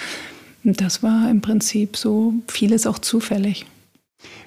Und 0.64 0.80
das 0.80 1.02
war 1.02 1.30
im 1.30 1.40
Prinzip 1.40 1.96
so 1.96 2.34
vieles 2.48 2.86
auch 2.86 2.98
zufällig. 2.98 3.66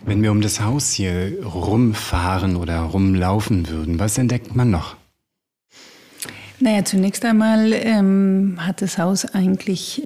Wenn 0.06 0.22
wir 0.22 0.32
um 0.32 0.42
das 0.42 0.62
Haus 0.62 0.92
hier 0.92 1.34
rumfahren 1.46 2.56
oder 2.56 2.80
rumlaufen 2.80 3.70
würden, 3.70 4.00
was 4.00 4.18
entdeckt 4.18 4.56
man 4.56 4.70
noch? 4.70 4.96
Naja, 6.60 6.86
zunächst 6.86 7.26
einmal 7.26 7.74
ähm, 7.74 8.58
hat 8.60 8.82
das 8.84 9.00
Haus 9.00 9.26
eigentlich 9.26 10.04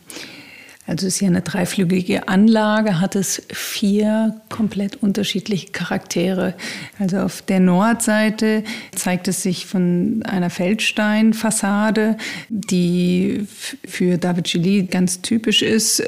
also 0.88 1.08
es 1.08 1.16
ist 1.16 1.22
ja 1.22 1.28
eine 1.28 1.42
dreiflügige 1.42 2.28
Anlage, 2.28 3.02
hat 3.02 3.16
es 3.16 3.42
vier 3.52 4.40
komplett 4.50 4.98
unterschiedliche 4.98 5.72
Charaktere. 5.72 6.54
Also 7.00 7.20
auf 7.20 7.42
der 7.42 7.60
Nordseite 7.60 8.64
zeigt 8.94 9.28
es 9.28 9.42
sich 9.42 9.66
von 9.66 10.22
einer 10.26 10.52
Feldsteinfassade, 10.52 12.18
die 12.50 13.48
für 13.88 14.20
David 14.20 14.46
Gilly 14.46 14.84
ganz 14.84 15.22
typisch 15.22 15.64
ist. 15.64 16.08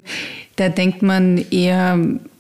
Da 0.58 0.70
denkt 0.70 1.02
man 1.02 1.44
eher 1.50 2.00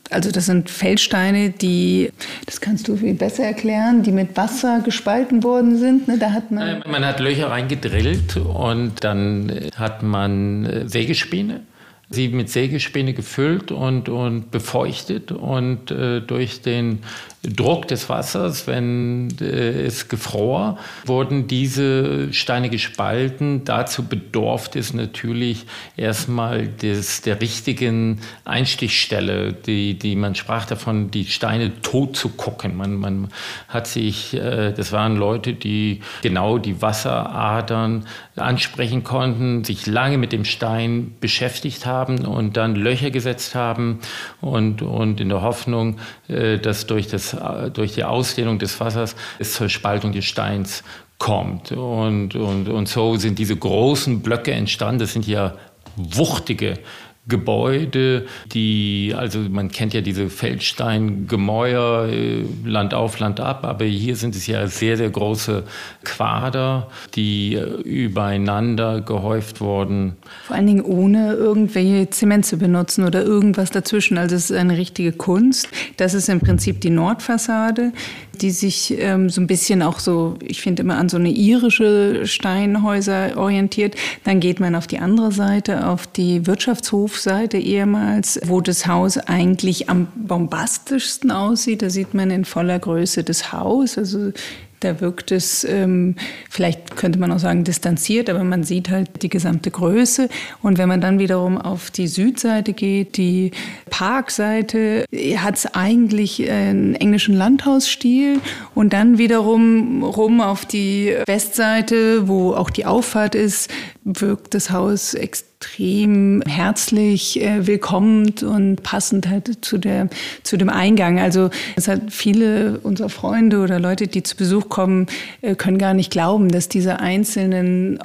also 0.09 0.31
das 0.31 0.45
sind 0.45 0.69
Feldsteine, 0.69 1.49
die, 1.49 2.13
das 2.45 2.61
kannst 2.61 2.87
du 2.87 2.95
viel 2.95 3.13
besser 3.13 3.43
erklären, 3.43 4.03
die 4.03 4.13
mit 4.13 4.37
Wasser 4.37 4.79
gespalten 4.79 5.43
worden 5.43 5.77
sind. 5.77 6.07
Ne? 6.07 6.17
Da 6.17 6.31
hat 6.31 6.49
man, 6.49 6.81
man 6.89 7.05
hat 7.05 7.19
Löcher 7.19 7.49
reingedrillt 7.49 8.37
und 8.37 9.03
dann 9.03 9.51
hat 9.75 10.03
man 10.03 10.65
äh, 10.65 10.87
Sägespäne 10.87 11.59
sie 12.09 12.29
mit 12.29 12.49
Sägespäne 12.49 13.13
gefüllt 13.13 13.71
und, 13.71 14.09
und 14.09 14.51
befeuchtet 14.51 15.31
und 15.31 15.91
äh, 15.91 16.21
durch 16.21 16.61
den 16.61 16.99
Druck 17.47 17.87
des 17.87 18.09
Wassers, 18.09 18.67
wenn 18.67 19.29
äh, 19.39 19.85
es 19.85 20.09
gefror, 20.09 20.77
wurden 21.05 21.47
diese 21.47 22.33
Steine 22.33 22.69
gespalten. 22.69 23.63
Dazu 23.63 24.03
bedurft 24.07 24.75
es 24.75 24.93
natürlich 24.93 25.65
erstmal 25.95 26.67
des, 26.67 27.21
der 27.21 27.39
richtigen 27.39 28.19
Einstichstelle, 28.43 29.53
die, 29.53 29.97
die 29.97 30.15
man 30.15 30.35
sprach 30.35 30.65
davon, 30.65 31.09
die 31.11 31.25
Steine 31.25 31.81
tot 31.81 32.17
zu 32.17 32.29
gucken. 32.29 32.75
Man, 32.75 32.95
man 32.95 33.29
hat 33.69 33.87
sich, 33.87 34.33
äh, 34.33 34.73
das 34.73 34.91
waren 34.91 35.15
Leute, 35.15 35.53
die 35.53 36.01
genau 36.21 36.57
die 36.57 36.81
Wasseradern 36.81 38.05
ansprechen 38.35 39.03
konnten, 39.03 39.63
sich 39.63 39.87
lange 39.87 40.17
mit 40.17 40.31
dem 40.31 40.45
Stein 40.45 41.15
beschäftigt 41.19 41.85
haben 41.85 42.25
und 42.25 42.57
dann 42.57 42.75
Löcher 42.75 43.09
gesetzt 43.09 43.55
haben 43.55 43.99
und, 44.41 44.81
und 44.81 45.19
in 45.21 45.29
der 45.29 45.41
Hoffnung, 45.41 45.97
dass 46.27 46.87
durch 46.87 47.07
das 47.07 47.35
durch 47.73 47.93
die 47.93 48.03
Ausdehnung 48.03 48.59
des 48.59 48.79
Wassers 48.79 49.15
es 49.39 49.53
zur 49.53 49.69
Spaltung 49.69 50.11
des 50.11 50.25
Steins 50.25 50.83
kommt. 51.17 51.71
Und, 51.71 52.35
und, 52.35 52.69
und 52.69 52.87
so 52.87 53.15
sind 53.15 53.39
diese 53.39 53.55
großen 53.55 54.21
Blöcke 54.21 54.51
entstanden. 54.51 54.99
Das 54.99 55.13
sind 55.13 55.27
ja 55.27 55.55
wuchtige 55.95 56.79
Gebäude, 57.27 58.25
die, 58.53 59.13
also 59.15 59.39
man 59.39 59.69
kennt 59.69 59.93
ja 59.93 60.01
diese 60.01 60.29
Feldsteingemäuer, 60.29 62.07
äh, 62.09 62.43
Land 62.65 62.93
auf, 62.93 63.19
Land 63.19 63.39
ab, 63.39 63.65
aber 63.65 63.85
hier 63.85 64.15
sind 64.15 64.35
es 64.35 64.47
ja 64.47 64.67
sehr, 64.67 64.95
sehr 64.95 65.09
große 65.09 65.63
Quader, 66.05 66.87
die 67.15 67.55
äh, 67.55 67.81
übereinander 67.81 69.01
gehäuft 69.01 69.59
wurden. 69.59 70.15
Vor 70.45 70.55
allen 70.55 70.67
Dingen 70.67 70.83
ohne 70.83 71.33
irgendwelche 71.33 72.09
Zement 72.09 72.45
zu 72.45 72.57
benutzen 72.57 73.05
oder 73.05 73.23
irgendwas 73.23 73.71
dazwischen. 73.71 74.17
Also 74.17 74.35
es 74.35 74.49
ist 74.49 74.57
eine 74.57 74.77
richtige 74.77 75.11
Kunst. 75.11 75.67
Das 75.97 76.13
ist 76.13 76.29
im 76.29 76.39
Prinzip 76.39 76.79
die 76.81 76.89
Nordfassade, 76.89 77.91
die 78.37 78.51
sich 78.51 78.95
ähm, 78.99 79.29
so 79.29 79.41
ein 79.41 79.47
bisschen 79.47 79.81
auch 79.81 79.99
so, 79.99 80.35
ich 80.45 80.61
finde 80.61 80.83
immer 80.83 80.97
an 80.97 81.09
so 81.09 81.17
eine 81.17 81.29
irische 81.29 82.25
Steinhäuser 82.25 83.37
orientiert. 83.37 83.95
Dann 84.23 84.39
geht 84.39 84.59
man 84.59 84.75
auf 84.75 84.87
die 84.87 84.99
andere 84.99 85.31
Seite, 85.31 85.87
auf 85.87 86.07
die 86.07 86.45
Wirtschaftshof 86.45 87.07
Hofseite 87.07 87.57
ehemals, 87.57 88.39
wo 88.45 88.59
das 88.59 88.85
Haus 88.85 89.17
eigentlich 89.17 89.89
am 89.89 90.07
bombastischsten 90.15 91.31
aussieht. 91.31 91.81
Da 91.81 91.89
sieht 91.89 92.13
man 92.13 92.31
in 92.31 92.43
voller 92.43 92.79
Größe 92.79 93.23
das 93.23 93.53
Haus. 93.53 93.97
Also 93.97 94.31
da 94.79 95.01
wirkt 95.01 95.31
es, 95.31 95.63
ähm, 95.63 96.15
vielleicht 96.49 96.95
könnte 96.95 97.19
man 97.19 97.31
auch 97.31 97.39
sagen, 97.39 97.63
distanziert, 97.63 98.29
aber 98.29 98.43
man 98.43 98.63
sieht 98.63 98.89
halt 98.89 99.23
die 99.23 99.29
gesamte 99.29 99.71
Größe. 99.71 100.29
Und 100.61 100.77
wenn 100.77 100.87
man 100.87 101.01
dann 101.01 101.19
wiederum 101.19 101.57
auf 101.57 101.89
die 101.89 102.07
Südseite 102.07 102.73
geht, 102.73 103.17
die 103.17 103.51
Parkseite, 103.89 105.05
hat 105.37 105.55
es 105.55 105.65
eigentlich 105.73 106.49
einen 106.49 106.95
englischen 106.95 107.35
Landhausstil. 107.35 108.39
Und 108.75 108.93
dann 108.93 109.17
wiederum 109.17 110.03
rum 110.03 110.41
auf 110.41 110.65
die 110.65 111.15
Westseite, 111.25 112.27
wo 112.27 112.53
auch 112.53 112.69
die 112.69 112.85
Auffahrt 112.85 113.35
ist, 113.35 113.71
wirkt 114.03 114.53
das 114.53 114.69
Haus 114.71 115.13
extrem 115.59 116.41
herzlich, 116.45 117.41
äh, 117.41 117.65
willkommend 117.65 118.43
und 118.43 118.83
passend 118.83 119.27
halt 119.27 119.65
zu, 119.65 119.77
der, 119.77 120.09
zu 120.43 120.57
dem 120.57 120.69
Eingang. 120.69 121.19
Also 121.19 121.49
es 121.75 121.87
hat 121.87 122.11
viele 122.11 122.79
unserer 122.79 123.09
Freunde 123.09 123.59
oder 123.59 123.79
Leute, 123.79 124.07
die 124.07 124.23
zu 124.23 124.35
Besuch 124.35 124.69
kommen, 124.69 125.07
äh, 125.41 125.55
können 125.55 125.77
gar 125.77 125.93
nicht 125.93 126.11
glauben, 126.11 126.49
dass 126.49 126.69
diese 126.69 126.99
einzelnen 126.99 127.99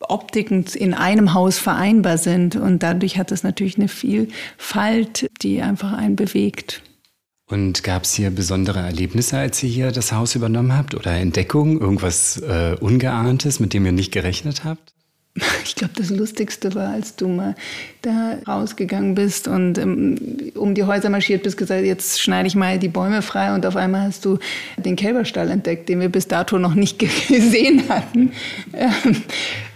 Optiken 0.00 0.64
in 0.74 0.92
einem 0.94 1.32
Haus 1.32 1.58
vereinbar 1.58 2.18
sind. 2.18 2.56
Und 2.56 2.82
dadurch 2.82 3.16
hat 3.16 3.32
es 3.32 3.42
natürlich 3.42 3.78
eine 3.78 3.88
Vielfalt, 3.88 5.30
die 5.40 5.62
einfach 5.62 5.92
einen 5.92 6.16
bewegt. 6.16 6.82
Und 7.48 7.82
gab 7.84 8.04
es 8.04 8.14
hier 8.14 8.30
besondere 8.30 8.80
Erlebnisse, 8.80 9.38
als 9.38 9.62
ihr 9.62 9.68
hier 9.68 9.92
das 9.92 10.12
Haus 10.12 10.34
übernommen 10.34 10.76
habt? 10.76 10.94
Oder 10.94 11.12
Entdeckungen, 11.12 11.80
irgendwas 11.80 12.38
äh, 12.38 12.76
Ungeahntes, 12.80 13.60
mit 13.60 13.72
dem 13.72 13.86
ihr 13.86 13.92
nicht 13.92 14.12
gerechnet 14.12 14.64
habt? 14.64 14.92
Ich 15.64 15.74
glaube, 15.76 15.94
das 15.96 16.10
Lustigste 16.10 16.74
war, 16.74 16.90
als 16.90 17.16
du 17.16 17.28
mal 17.28 17.54
da 18.02 18.38
rausgegangen 18.46 19.14
bist 19.14 19.48
und 19.48 19.78
ähm, 19.78 20.16
um 20.54 20.74
die 20.74 20.84
Häuser 20.84 21.10
marschiert 21.10 21.42
bist, 21.42 21.56
gesagt, 21.56 21.84
jetzt 21.84 22.20
schneide 22.20 22.46
ich 22.48 22.54
mal 22.54 22.78
die 22.78 22.88
Bäume 22.88 23.22
frei 23.22 23.54
und 23.54 23.64
auf 23.64 23.76
einmal 23.76 24.02
hast 24.02 24.24
du 24.24 24.38
den 24.76 24.96
Kälberstall 24.96 25.50
entdeckt, 25.50 25.88
den 25.88 26.00
wir 26.00 26.08
bis 26.08 26.28
dato 26.28 26.58
noch 26.58 26.74
nicht 26.74 26.98
gesehen 27.28 27.88
hatten. 27.88 28.32
Ähm, 28.72 29.22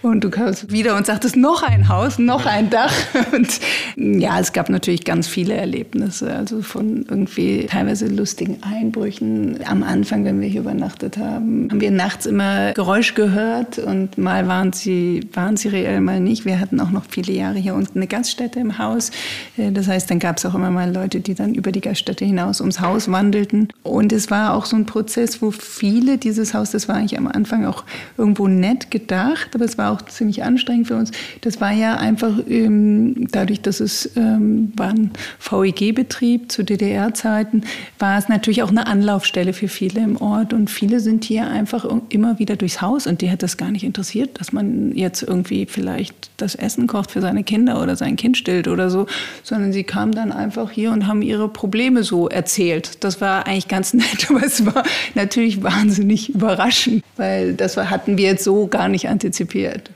und 0.02 0.22
du 0.22 0.30
kamst 0.30 0.70
wieder 0.70 0.96
und 0.96 1.04
sagtest, 1.04 1.36
noch 1.36 1.62
ein 1.62 1.88
Haus, 1.88 2.18
noch 2.18 2.46
ein 2.46 2.70
Dach. 2.70 2.94
Und 3.32 3.60
ja, 3.96 4.38
es 4.38 4.52
gab 4.52 4.68
natürlich 4.68 5.04
ganz 5.04 5.26
viele 5.26 5.54
Erlebnisse, 5.54 6.32
also 6.32 6.62
von 6.62 7.04
irgendwie 7.08 7.66
teilweise 7.66 8.06
lustigen 8.06 8.58
Einbrüchen. 8.62 9.58
Am 9.66 9.82
Anfang, 9.82 10.24
wenn 10.24 10.40
wir 10.40 10.48
hier 10.48 10.60
übernachtet 10.60 11.18
haben, 11.18 11.68
haben 11.70 11.80
wir 11.80 11.90
nachts 11.90 12.26
immer 12.26 12.72
Geräusch 12.72 13.14
gehört 13.14 13.78
und 13.78 14.16
mal 14.16 14.46
waren 14.46 14.72
sie, 14.72 15.26
waren 15.32 15.56
sie 15.56 15.68
reell, 15.68 16.00
mal 16.00 16.20
nicht. 16.20 16.44
Wir 16.44 16.60
hatten 16.60 16.78
auch 16.80 16.90
noch 16.90 17.04
viele 17.08 17.32
Jahre 17.32 17.58
hier 17.58 17.74
unten 17.74 17.98
eine 17.98 18.06
Gaststätte 18.16 18.60
im 18.60 18.78
Haus. 18.78 19.10
Äh, 19.56 19.72
das 19.72 19.88
heißt, 19.88 20.10
dann 20.10 20.18
gab 20.18 20.38
es 20.38 20.46
auch 20.46 20.54
immer 20.54 20.70
mal 20.70 20.92
Leute, 20.92 21.20
die 21.20 21.34
dann 21.34 21.54
über 21.54 21.70
die 21.70 21.80
Gaststätte 21.80 22.24
hinaus 22.24 22.60
ums 22.60 22.80
Haus 22.80 23.10
wandelten. 23.10 23.68
Und 23.82 24.12
es 24.12 24.30
war 24.30 24.54
auch 24.54 24.64
so 24.64 24.76
ein 24.76 24.86
Prozess, 24.86 25.42
wo 25.42 25.50
viele 25.50 26.18
dieses 26.18 26.54
Haus, 26.54 26.70
das 26.70 26.88
war 26.88 26.96
eigentlich 26.96 27.18
am 27.18 27.26
Anfang 27.26 27.66
auch 27.66 27.84
irgendwo 28.16 28.48
nett 28.48 28.90
gedacht, 28.90 29.50
aber 29.54 29.64
es 29.64 29.76
war 29.76 29.92
auch 29.92 30.02
ziemlich 30.02 30.44
anstrengend 30.44 30.88
für 30.88 30.96
uns. 30.96 31.10
Das 31.42 31.60
war 31.60 31.72
ja 31.72 31.96
einfach 31.96 32.38
ähm, 32.48 33.28
dadurch, 33.30 33.60
dass 33.60 33.80
es 33.80 34.16
ähm, 34.16 34.72
war 34.76 34.88
ein 34.88 35.10
VEG-Betrieb 35.40 36.50
zu 36.50 36.64
DDR-Zeiten, 36.64 37.64
war 37.98 38.18
es 38.18 38.28
natürlich 38.28 38.62
auch 38.62 38.70
eine 38.70 38.86
Anlaufstelle 38.86 39.52
für 39.52 39.68
viele 39.68 40.00
im 40.00 40.16
Ort. 40.20 40.52
Und 40.52 40.70
viele 40.70 41.00
sind 41.00 41.24
hier 41.24 41.48
einfach 41.48 41.86
immer 42.08 42.38
wieder 42.38 42.56
durchs 42.56 42.80
Haus 42.80 43.06
und 43.06 43.20
die 43.20 43.30
hat 43.30 43.42
das 43.42 43.56
gar 43.56 43.70
nicht 43.70 43.84
interessiert, 43.84 44.40
dass 44.40 44.52
man 44.52 44.92
jetzt 44.94 45.22
irgendwie 45.22 45.66
vielleicht 45.66 46.30
das 46.36 46.54
Essen 46.54 46.86
kocht 46.86 47.10
für 47.10 47.20
seine 47.20 47.44
Kinder 47.44 47.82
oder 47.82 47.96
sein 47.96 48.05
Kind 48.14 48.36
stillt 48.36 48.68
oder 48.68 48.88
so, 48.90 49.06
sondern 49.42 49.72
sie 49.72 49.82
kamen 49.82 50.12
dann 50.12 50.30
einfach 50.30 50.70
hier 50.70 50.92
und 50.92 51.08
haben 51.08 51.22
ihre 51.22 51.48
Probleme 51.48 52.04
so 52.04 52.28
erzählt. 52.28 53.02
Das 53.02 53.20
war 53.20 53.48
eigentlich 53.48 53.66
ganz 53.66 53.92
nett, 53.94 54.30
aber 54.30 54.44
es 54.44 54.64
war 54.64 54.84
natürlich 55.14 55.64
wahnsinnig 55.64 56.28
überraschend, 56.28 57.02
weil 57.16 57.54
das 57.54 57.76
hatten 57.76 58.16
wir 58.16 58.26
jetzt 58.26 58.44
so 58.44 58.68
gar 58.68 58.88
nicht 58.88 59.08
antizipiert. 59.08 59.90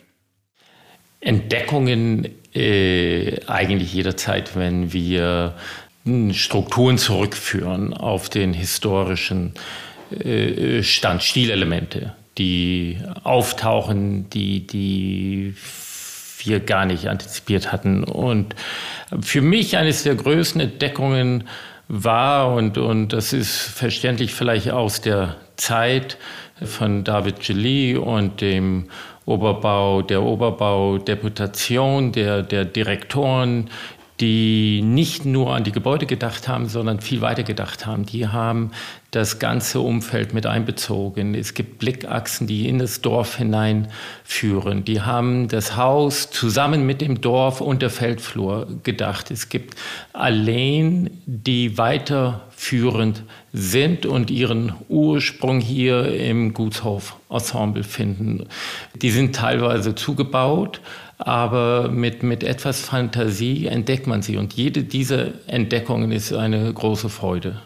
Entdeckungen 1.21 2.27
äh, 2.55 3.41
eigentlich 3.47 3.93
jederzeit, 3.93 4.57
wenn 4.57 4.93
wir 4.93 5.55
hm, 6.05 6.33
Strukturen 6.35 6.99
zurückführen 6.99 7.93
auf 7.95 8.29
den 8.29 8.55
historischen 8.55 9.53
äh, 10.11 10.83
Stand, 10.83 11.23
Stilelemente, 11.23 12.15
die 12.39 12.99
auftauchen, 13.23 14.29
die, 14.31 14.67
die 14.67 15.55
wir 16.47 16.61
gar 16.61 16.87
nicht 16.87 17.09
antizipiert 17.09 17.73
hatten. 17.73 18.05
Und 18.05 18.55
für 19.21 19.41
mich 19.41 19.77
eines 19.77 20.03
der 20.03 20.15
größten 20.15 20.61
Entdeckungen 20.61 21.45
war, 21.89 22.55
und, 22.55 22.79
und 22.79 23.09
das 23.09 23.33
ist 23.33 23.57
verständlich 23.57 24.35
vielleicht 24.35 24.71
aus 24.71 25.01
der 25.01 25.37
Zeit 25.57 26.17
von 26.63 27.05
David 27.05 27.41
Gilly 27.41 27.97
und 27.97 28.41
dem 28.41 28.87
Oberbau, 29.27 30.03
der 30.03 30.23
Oberbaudeputation, 30.23 32.13
der, 32.13 32.43
der 32.43 32.65
Direktoren, 32.65 33.71
die 34.21 34.83
nicht 34.83 35.25
nur 35.25 35.55
an 35.55 35.65
die 35.65 35.73
Gebäude 35.73 36.05
gedacht 36.05 36.47
haben, 36.47 36.69
sondern 36.69 37.01
viel 37.01 37.23
weiter 37.23 37.43
gedacht 37.43 37.87
haben. 37.87 38.05
Die 38.05 38.29
haben 38.29 38.73
das 39.11 39.39
ganze 39.39 39.81
Umfeld 39.81 40.35
mit 40.35 40.47
einbezogen. 40.47 41.35
Es 41.35 41.55
gibt 41.55 41.79
Blickachsen, 41.79 42.47
die 42.47 42.69
in 42.69 42.79
das 42.79 43.01
Dorf 43.01 43.37
hineinführen. 43.37 44.85
Die 44.85 45.01
haben 45.01 45.49
das 45.49 45.77
Haus 45.77 46.31
zusammen 46.31 46.85
mit 46.85 47.01
dem 47.01 47.21
Dorf 47.23 47.61
und 47.61 47.81
der 47.81 47.91
Feldflur 47.91 48.69
gedacht. 48.83 49.31
Es 49.31 49.49
gibt 49.49 49.77
Alleen, 50.13 51.11
die 51.25 51.79
weiterführend 51.79 53.23
sind 53.53 54.05
und 54.05 54.31
ihren 54.31 54.75
Ursprung 54.89 55.61
hier 55.61 56.15
im 56.15 56.53
Gutshof-Ensemble 56.53 57.85
finden. 57.85 58.47
Die 58.95 59.11
sind 59.11 59.35
teilweise 59.35 59.95
zugebaut, 59.95 60.81
aber 61.27 61.91
mit, 61.91 62.23
mit 62.23 62.43
etwas 62.43 62.81
Fantasie 62.81 63.67
entdeckt 63.67 64.07
man 64.07 64.23
sie. 64.23 64.37
Und 64.37 64.55
jede 64.55 64.83
dieser 64.83 65.49
Entdeckungen 65.49 66.13
ist 66.13 66.33
eine 66.33 66.73
große 66.73 67.09
Freude. 67.09 67.63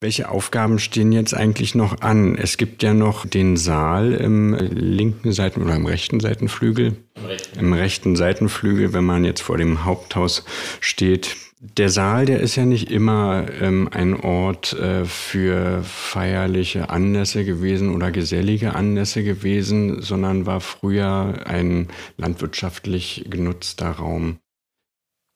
Welche 0.00 0.28
Aufgaben 0.28 0.78
stehen 0.78 1.12
jetzt 1.12 1.34
eigentlich 1.34 1.74
noch 1.74 2.02
an? 2.02 2.36
Es 2.36 2.58
gibt 2.58 2.82
ja 2.82 2.92
noch 2.92 3.24
den 3.24 3.56
Saal 3.56 4.12
im 4.12 4.52
linken 4.54 5.32
Seiten- 5.32 5.62
oder 5.62 5.74
im 5.76 5.86
rechten 5.86 6.20
Seitenflügel. 6.20 6.96
Im 7.14 7.24
rechten. 7.24 7.58
Im 7.58 7.72
rechten 7.72 8.16
Seitenflügel, 8.16 8.92
wenn 8.92 9.04
man 9.04 9.24
jetzt 9.24 9.40
vor 9.40 9.56
dem 9.56 9.84
Haupthaus 9.84 10.44
steht. 10.80 11.36
Der 11.66 11.88
Saal, 11.88 12.26
der 12.26 12.40
ist 12.40 12.56
ja 12.56 12.66
nicht 12.66 12.90
immer 12.90 13.46
ähm, 13.60 13.88
ein 13.90 14.14
Ort 14.14 14.74
äh, 14.74 15.06
für 15.06 15.82
feierliche 15.82 16.90
Anlässe 16.90 17.44
gewesen 17.44 17.94
oder 17.94 18.10
gesellige 18.10 18.74
Anlässe 18.74 19.24
gewesen, 19.24 20.02
sondern 20.02 20.44
war 20.44 20.60
früher 20.60 21.46
ein 21.46 21.88
landwirtschaftlich 22.18 23.24
genutzter 23.30 23.90
Raum. 23.90 24.38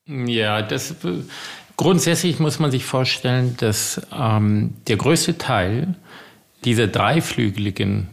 Ja, 0.07 0.61
das 0.61 0.97
Grundsätzlich 1.79 2.41
muss 2.41 2.59
man 2.59 2.73
sich 2.73 2.85
vorstellen, 2.85 3.57
dass 3.57 4.03
ähm, 4.12 4.75
der 4.88 4.97
größte 4.97 5.38
Teil 5.38 5.95
dieser 6.64 6.88
dreiflügeligen 6.88 8.09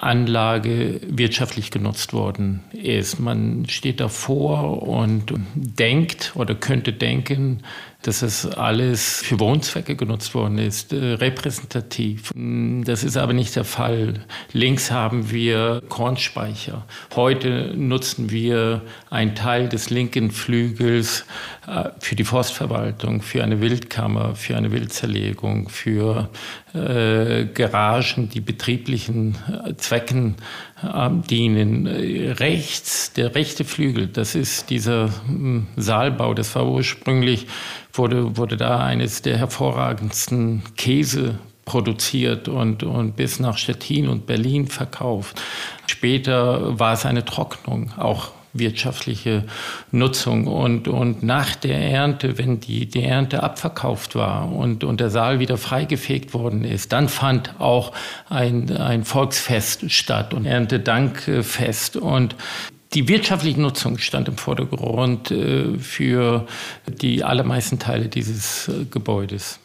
Anlage 0.00 1.00
wirtschaftlich 1.08 1.70
genutzt 1.70 2.12
worden 2.12 2.62
ist. 2.72 3.18
Man 3.18 3.66
steht 3.68 4.00
davor 4.00 4.82
und 4.82 5.32
denkt 5.54 6.32
oder 6.34 6.54
könnte 6.54 6.92
denken, 6.92 7.62
dass 8.06 8.22
es 8.22 8.46
alles 8.46 9.22
für 9.24 9.40
Wohnzwecke 9.40 9.96
genutzt 9.96 10.34
worden 10.34 10.58
ist, 10.58 10.92
äh, 10.92 11.14
repräsentativ. 11.14 12.30
Das 12.36 13.02
ist 13.02 13.16
aber 13.16 13.32
nicht 13.32 13.56
der 13.56 13.64
Fall. 13.64 14.24
Links 14.52 14.92
haben 14.92 15.32
wir 15.32 15.82
Kornspeicher. 15.88 16.84
Heute 17.16 17.74
nutzen 17.76 18.30
wir 18.30 18.82
einen 19.10 19.34
Teil 19.34 19.68
des 19.68 19.90
linken 19.90 20.30
Flügels 20.30 21.24
äh, 21.66 21.90
für 21.98 22.14
die 22.14 22.24
Forstverwaltung, 22.24 23.22
für 23.22 23.42
eine 23.42 23.60
Wildkammer, 23.60 24.36
für 24.36 24.56
eine 24.56 24.70
Wildzerlegung, 24.70 25.68
für 25.68 26.28
äh, 26.76 27.46
Garagen, 27.52 28.28
die 28.28 28.40
betrieblichen 28.40 29.36
äh, 29.66 29.74
Zwecken 29.76 30.36
äh, 30.82 31.10
dienen. 31.28 31.86
Rechts, 31.86 33.12
der 33.12 33.34
rechte 33.34 33.64
Flügel, 33.64 34.06
das 34.08 34.34
ist 34.34 34.70
dieser 34.70 35.10
hm, 35.26 35.66
Saalbau, 35.76 36.34
das 36.34 36.54
war 36.54 36.66
ursprünglich 36.66 37.46
wurde, 37.92 38.36
wurde 38.36 38.56
da 38.56 38.78
eines 38.78 39.22
der 39.22 39.38
hervorragendsten 39.38 40.62
Käse 40.76 41.38
produziert 41.64 42.48
und, 42.48 42.84
und 42.84 43.16
bis 43.16 43.40
nach 43.40 43.58
Stettin 43.58 44.08
und 44.08 44.26
Berlin 44.26 44.68
verkauft. 44.68 45.42
Später 45.86 46.78
war 46.78 46.92
es 46.92 47.04
eine 47.04 47.24
Trocknung, 47.24 47.92
auch 47.96 48.30
wirtschaftliche 48.58 49.44
Nutzung. 49.90 50.46
Und, 50.46 50.88
und 50.88 51.22
nach 51.22 51.54
der 51.56 51.78
Ernte, 51.78 52.38
wenn 52.38 52.60
die, 52.60 52.86
die 52.86 53.02
Ernte 53.02 53.42
abverkauft 53.42 54.14
war 54.14 54.52
und, 54.52 54.84
und 54.84 55.00
der 55.00 55.10
Saal 55.10 55.38
wieder 55.38 55.56
freigefegt 55.56 56.34
worden 56.34 56.64
ist, 56.64 56.92
dann 56.92 57.08
fand 57.08 57.58
auch 57.60 57.92
ein, 58.28 58.76
ein 58.76 59.04
Volksfest 59.04 59.90
statt 59.90 60.34
und 60.34 60.46
Erntedankfest. 60.46 61.96
Und 61.96 62.36
die 62.94 63.08
wirtschaftliche 63.08 63.60
Nutzung 63.60 63.98
stand 63.98 64.28
im 64.28 64.36
Vordergrund 64.36 65.30
äh, 65.30 65.78
für 65.78 66.46
die 66.86 67.24
allermeisten 67.24 67.78
Teile 67.78 68.08
dieses 68.08 68.68
äh, 68.68 68.84
Gebäudes. 68.90 69.58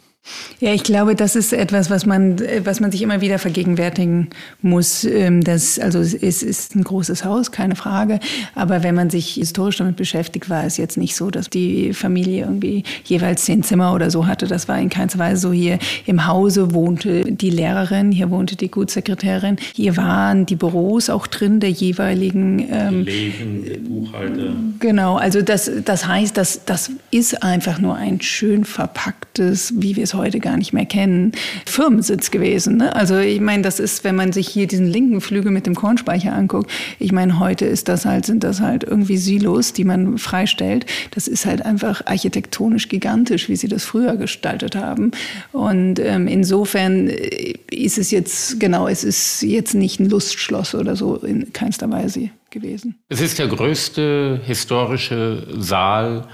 Ja, 0.60 0.72
ich 0.76 0.84
glaube, 0.84 1.16
das 1.16 1.36
ist 1.36 1.54
etwas, 1.54 1.90
was 1.90 2.06
man, 2.06 2.40
was 2.64 2.80
man 2.80 2.92
sich 2.92 3.02
immer 3.02 3.22
wieder 3.22 3.40
vergegenwärtigen 3.40 4.30
muss. 4.62 5.04
Ähm, 5.04 5.44
das, 5.44 5.80
also 5.80 6.00
es 6.00 6.44
ist 6.44 6.76
ein 6.76 6.84
großes 6.84 7.26
Haus, 7.26 7.52
keine 7.52 7.76
Frage. 7.76 8.20
Aber 8.54 8.84
wenn 8.84 8.94
man 8.94 9.10
sich 9.10 9.34
historisch 9.34 9.78
damit 9.78 9.96
beschäftigt, 9.96 10.52
war 10.52 10.64
es 10.64 10.78
jetzt 10.78 10.98
nicht 10.98 11.16
so, 11.16 11.32
dass 11.32 11.50
die 11.50 11.94
Familie 11.94 12.46
irgendwie 12.46 12.84
jeweils 13.06 13.46
zehn 13.46 13.64
Zimmer 13.64 13.96
oder 13.96 14.12
so 14.12 14.28
hatte. 14.28 14.46
Das 14.46 14.68
war 14.68 14.80
in 14.80 14.90
keiner 14.90 15.18
Weise 15.18 15.42
so. 15.42 15.52
Hier 15.52 15.80
im 16.06 16.28
Hause 16.28 16.76
wohnte 16.76 17.24
die 17.32 17.50
Lehrerin, 17.50 18.12
hier 18.12 18.30
wohnte 18.30 18.56
die 18.56 18.70
Gutssekretärin. 18.70 19.56
Hier 19.74 19.98
waren 19.98 20.46
die 20.46 20.56
Büros 20.56 21.10
auch 21.10 21.26
drin 21.26 21.60
der 21.60 21.72
jeweiligen 21.72 22.68
ähm, 22.72 23.02
Leben, 23.02 23.66
der 23.66 23.78
Buchhalter. 23.78 24.54
Genau, 24.80 25.16
also 25.16 25.42
das, 25.42 25.72
das 25.84 26.06
heißt, 26.06 26.38
das, 26.38 26.66
das 26.66 26.92
ist 27.10 27.42
einfach 27.42 27.80
nur 27.80 27.96
ein 27.96 28.22
schön 28.22 28.64
verpacktes, 28.64 29.74
wie 29.78 29.96
wir 29.96 30.04
es 30.04 30.11
heute 30.14 30.40
gar 30.40 30.58
nicht 30.58 30.74
mehr 30.74 30.86
kennen, 30.86 31.32
Firmensitz 31.66 32.32
gewesen. 32.32 32.78
Ne? 32.78 32.96
Also 32.96 33.18
ich 33.18 33.42
meine, 33.42 33.64
das 33.64 33.80
ist, 33.80 34.04
wenn 34.04 34.16
man 34.16 34.32
sich 34.32 34.48
hier 34.48 34.68
diesen 34.68 34.88
linken 34.88 35.22
Flügel 35.22 35.52
mit 35.52 35.66
dem 35.66 35.76
Kornspeicher 35.76 36.34
anguckt, 36.34 36.72
ich 37.00 37.12
meine, 37.12 37.40
heute 37.40 37.66
ist 37.66 37.88
das 37.88 38.06
halt, 38.06 38.26
sind 38.26 38.44
das 38.44 38.62
halt 38.62 38.84
irgendwie 38.84 39.18
Silos, 39.18 39.74
die 39.74 39.84
man 39.84 40.18
freistellt. 40.18 40.86
Das 41.12 41.28
ist 41.28 41.46
halt 41.46 41.66
einfach 41.66 42.06
architektonisch 42.06 42.90
gigantisch, 42.90 43.50
wie 43.50 43.56
sie 43.56 43.68
das 43.68 43.84
früher 43.84 44.16
gestaltet 44.18 44.76
haben. 44.76 45.12
Und 45.52 46.00
ähm, 46.00 46.28
insofern 46.28 47.08
äh, 47.08 47.54
ist 47.72 47.98
es 47.98 48.12
jetzt, 48.12 48.60
genau, 48.60 48.88
es 48.88 49.04
ist 49.04 49.42
jetzt 49.42 49.74
nicht 49.74 50.00
ein 50.00 50.10
Lustschloss 50.10 50.76
oder 50.76 50.96
so 50.96 51.16
in 51.18 51.54
keinster 51.54 51.90
Weise 51.90 52.30
gewesen. 52.50 52.96
Es 53.10 53.22
ist 53.22 53.40
der 53.40 53.48
größte 53.48 54.42
historische 54.46 55.48
Saal 55.58 56.28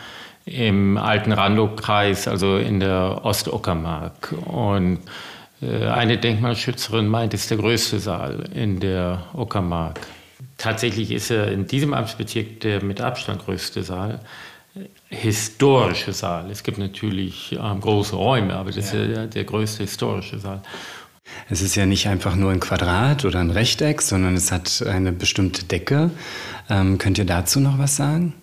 im 0.47 0.97
alten 0.97 1.31
Randow-Kreis, 1.31 2.27
also 2.27 2.57
in 2.57 2.79
der 2.79 3.21
Ostuckermark. 3.23 4.33
Und 4.45 4.99
äh, 5.62 5.88
eine 5.88 6.17
Denkmalschützerin 6.17 7.07
meint, 7.07 7.33
es 7.33 7.41
ist 7.41 7.51
der 7.51 7.57
größte 7.57 7.99
Saal 7.99 8.49
in 8.53 8.79
der 8.79 9.25
Uckermark. 9.33 9.99
Tatsächlich 10.57 11.12
ist 11.12 11.29
er 11.29 11.51
in 11.51 11.67
diesem 11.67 11.93
Amtsbezirk 11.93 12.62
der 12.62 12.83
mit 12.83 13.01
Abstand 13.01 13.43
größte 13.45 13.83
Saal. 13.83 14.21
Historische 15.10 16.13
Saal. 16.13 16.49
Es 16.51 16.63
gibt 16.63 16.77
natürlich 16.77 17.57
ähm, 17.60 17.81
große 17.81 18.15
Räume, 18.15 18.55
aber 18.55 18.71
das 18.71 18.93
ja. 18.93 19.01
ist 19.01 19.15
der, 19.15 19.27
der 19.27 19.43
größte 19.43 19.83
historische 19.83 20.39
Saal. 20.39 20.62
Es 21.49 21.62
ist 21.62 21.75
ja 21.75 21.86
nicht 21.86 22.07
einfach 22.07 22.36
nur 22.36 22.51
ein 22.51 22.60
Quadrat 22.60 23.25
oder 23.25 23.39
ein 23.39 23.51
Rechteck, 23.51 24.01
sondern 24.01 24.36
es 24.36 24.51
hat 24.51 24.83
eine 24.88 25.12
bestimmte 25.12 25.65
Decke. 25.65 26.12
Ähm, 26.69 26.97
könnt 26.97 27.17
ihr 27.17 27.25
dazu 27.25 27.60
noch 27.60 27.77
was 27.77 27.95
sagen? 27.95 28.33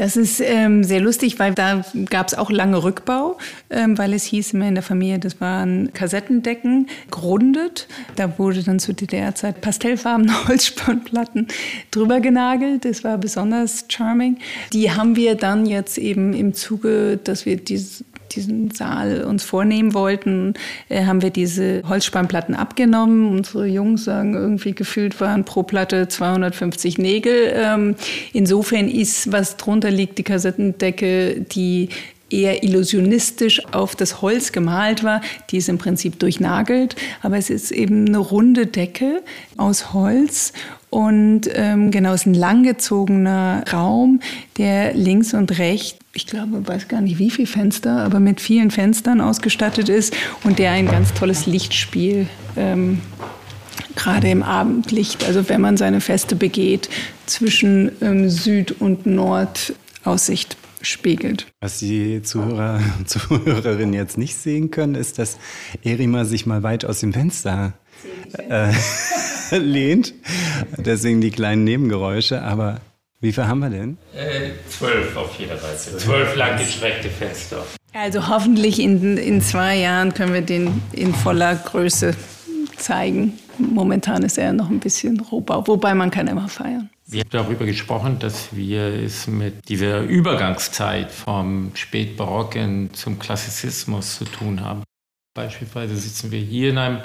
Das 0.00 0.16
ist 0.16 0.40
ähm, 0.40 0.82
sehr 0.82 0.98
lustig, 0.98 1.38
weil 1.38 1.52
da 1.52 1.84
gab 2.08 2.28
es 2.28 2.32
auch 2.32 2.50
lange 2.50 2.82
Rückbau, 2.82 3.36
ähm, 3.68 3.98
weil 3.98 4.14
es 4.14 4.24
hieß 4.24 4.54
immer 4.54 4.66
in 4.66 4.74
der 4.74 4.82
Familie, 4.82 5.18
das 5.18 5.42
waren 5.42 5.92
Kassettendecken, 5.92 6.88
gerundet. 7.10 7.86
Da 8.16 8.38
wurde 8.38 8.62
dann 8.62 8.78
zur 8.78 8.94
DDR-Zeit 8.94 9.60
pastellfarbene 9.60 10.48
Holzspanplatten 10.48 11.48
drüber 11.90 12.20
genagelt. 12.20 12.86
Das 12.86 13.04
war 13.04 13.18
besonders 13.18 13.84
charming. 13.88 14.38
Die 14.72 14.90
haben 14.90 15.16
wir 15.16 15.34
dann 15.34 15.66
jetzt 15.66 15.98
eben 15.98 16.32
im 16.32 16.54
Zuge, 16.54 17.18
dass 17.22 17.44
wir 17.44 17.58
dieses 17.58 18.02
diesen 18.34 18.70
Saal 18.70 19.24
uns 19.24 19.44
vornehmen 19.44 19.94
wollten, 19.94 20.54
äh, 20.88 21.04
haben 21.04 21.22
wir 21.22 21.30
diese 21.30 21.82
Holzspannplatten 21.88 22.54
abgenommen. 22.54 23.30
Unsere 23.30 23.66
Jungs 23.66 24.04
sagen, 24.04 24.34
irgendwie 24.34 24.72
gefühlt 24.72 25.20
waren 25.20 25.44
pro 25.44 25.62
Platte 25.62 26.08
250 26.08 26.98
Nägel. 26.98 27.52
Ähm, 27.54 27.96
insofern 28.32 28.88
ist, 28.88 29.32
was 29.32 29.56
drunter 29.56 29.90
liegt, 29.90 30.18
die 30.18 30.24
Kassettendecke, 30.24 31.40
die 31.40 31.88
eher 32.30 32.62
illusionistisch 32.62 33.62
auf 33.72 33.96
das 33.96 34.22
Holz 34.22 34.52
gemalt 34.52 35.04
war. 35.04 35.20
Die 35.50 35.58
ist 35.58 35.68
im 35.68 35.78
Prinzip 35.78 36.18
durchnagelt, 36.18 36.96
aber 37.22 37.36
es 37.36 37.50
ist 37.50 37.70
eben 37.70 38.06
eine 38.06 38.18
runde 38.18 38.66
Decke 38.66 39.22
aus 39.56 39.92
Holz 39.92 40.52
und 40.90 41.42
ähm, 41.54 41.92
genau, 41.92 42.12
es 42.12 42.22
ist 42.22 42.26
ein 42.26 42.34
langgezogener 42.34 43.64
Raum, 43.72 44.20
der 44.58 44.92
links 44.94 45.34
und 45.34 45.56
rechts, 45.58 45.98
ich 46.12 46.26
glaube, 46.26 46.66
weiß 46.66 46.88
gar 46.88 47.00
nicht 47.00 47.18
wie 47.18 47.30
viele 47.30 47.46
Fenster, 47.46 47.98
aber 47.98 48.18
mit 48.18 48.40
vielen 48.40 48.72
Fenstern 48.72 49.20
ausgestattet 49.20 49.88
ist 49.88 50.12
und 50.42 50.58
der 50.58 50.72
ein 50.72 50.86
ganz 50.86 51.14
tolles 51.14 51.46
Lichtspiel 51.46 52.26
ähm, 52.56 53.00
gerade 53.94 54.28
im 54.28 54.42
Abendlicht, 54.42 55.24
also 55.24 55.48
wenn 55.48 55.60
man 55.60 55.76
seine 55.76 56.00
Feste 56.00 56.34
begeht, 56.34 56.88
zwischen 57.26 57.92
ähm, 58.00 58.28
Süd- 58.28 58.80
und 58.80 59.06
Nordaussicht 59.06 60.56
spiegelt. 60.82 61.46
Was 61.60 61.78
die 61.78 62.22
Zuhörer 62.22 62.80
und 62.98 63.08
Zuhörerinnen 63.08 63.94
jetzt 63.94 64.18
nicht 64.18 64.36
sehen 64.36 64.70
können, 64.70 64.94
ist, 64.94 65.18
dass 65.18 65.38
Erima 65.82 66.24
sich 66.24 66.46
mal 66.46 66.62
weit 66.62 66.84
aus 66.84 67.00
dem 67.00 67.12
Fenster 67.12 67.74
äh, 68.48 68.72
lehnt. 69.56 70.14
Deswegen 70.76 71.20
die 71.20 71.30
kleinen 71.30 71.64
Nebengeräusche. 71.64 72.42
Aber 72.42 72.80
wie 73.20 73.32
viel 73.32 73.46
haben 73.46 73.60
wir 73.60 73.70
denn? 73.70 73.98
Äh, 74.14 74.50
zwölf 74.68 75.16
auf 75.16 75.38
jeder 75.38 75.58
Seite. 75.58 75.96
Zwölf 75.98 76.34
langgestreckte 76.36 77.08
Fenster. 77.08 77.64
Also 77.92 78.28
hoffentlich 78.28 78.78
in, 78.78 79.16
in 79.18 79.42
zwei 79.42 79.76
Jahren 79.76 80.14
können 80.14 80.32
wir 80.32 80.42
den 80.42 80.80
in 80.92 81.12
voller 81.12 81.56
Größe 81.56 82.14
zeigen. 82.76 83.38
Momentan 83.60 84.22
ist 84.22 84.38
er 84.38 84.52
noch 84.52 84.70
ein 84.70 84.80
bisschen 84.80 85.20
Rohbau, 85.20 85.66
wobei 85.66 85.94
man 85.94 86.10
kann 86.10 86.26
immer 86.26 86.48
feiern. 86.48 86.88
Wir 87.06 87.20
haben 87.20 87.30
darüber 87.30 87.66
gesprochen, 87.66 88.18
dass 88.20 88.54
wir 88.54 88.82
es 88.82 89.26
mit 89.26 89.68
dieser 89.68 90.02
Übergangszeit 90.02 91.10
vom 91.10 91.72
Spätbarocken 91.74 92.94
zum 92.94 93.18
Klassizismus 93.18 94.16
zu 94.16 94.24
tun 94.24 94.60
haben. 94.60 94.84
Beispielsweise 95.34 95.96
sitzen 95.96 96.30
wir 96.30 96.40
hier 96.40 96.70
in 96.70 96.78
einem 96.78 96.98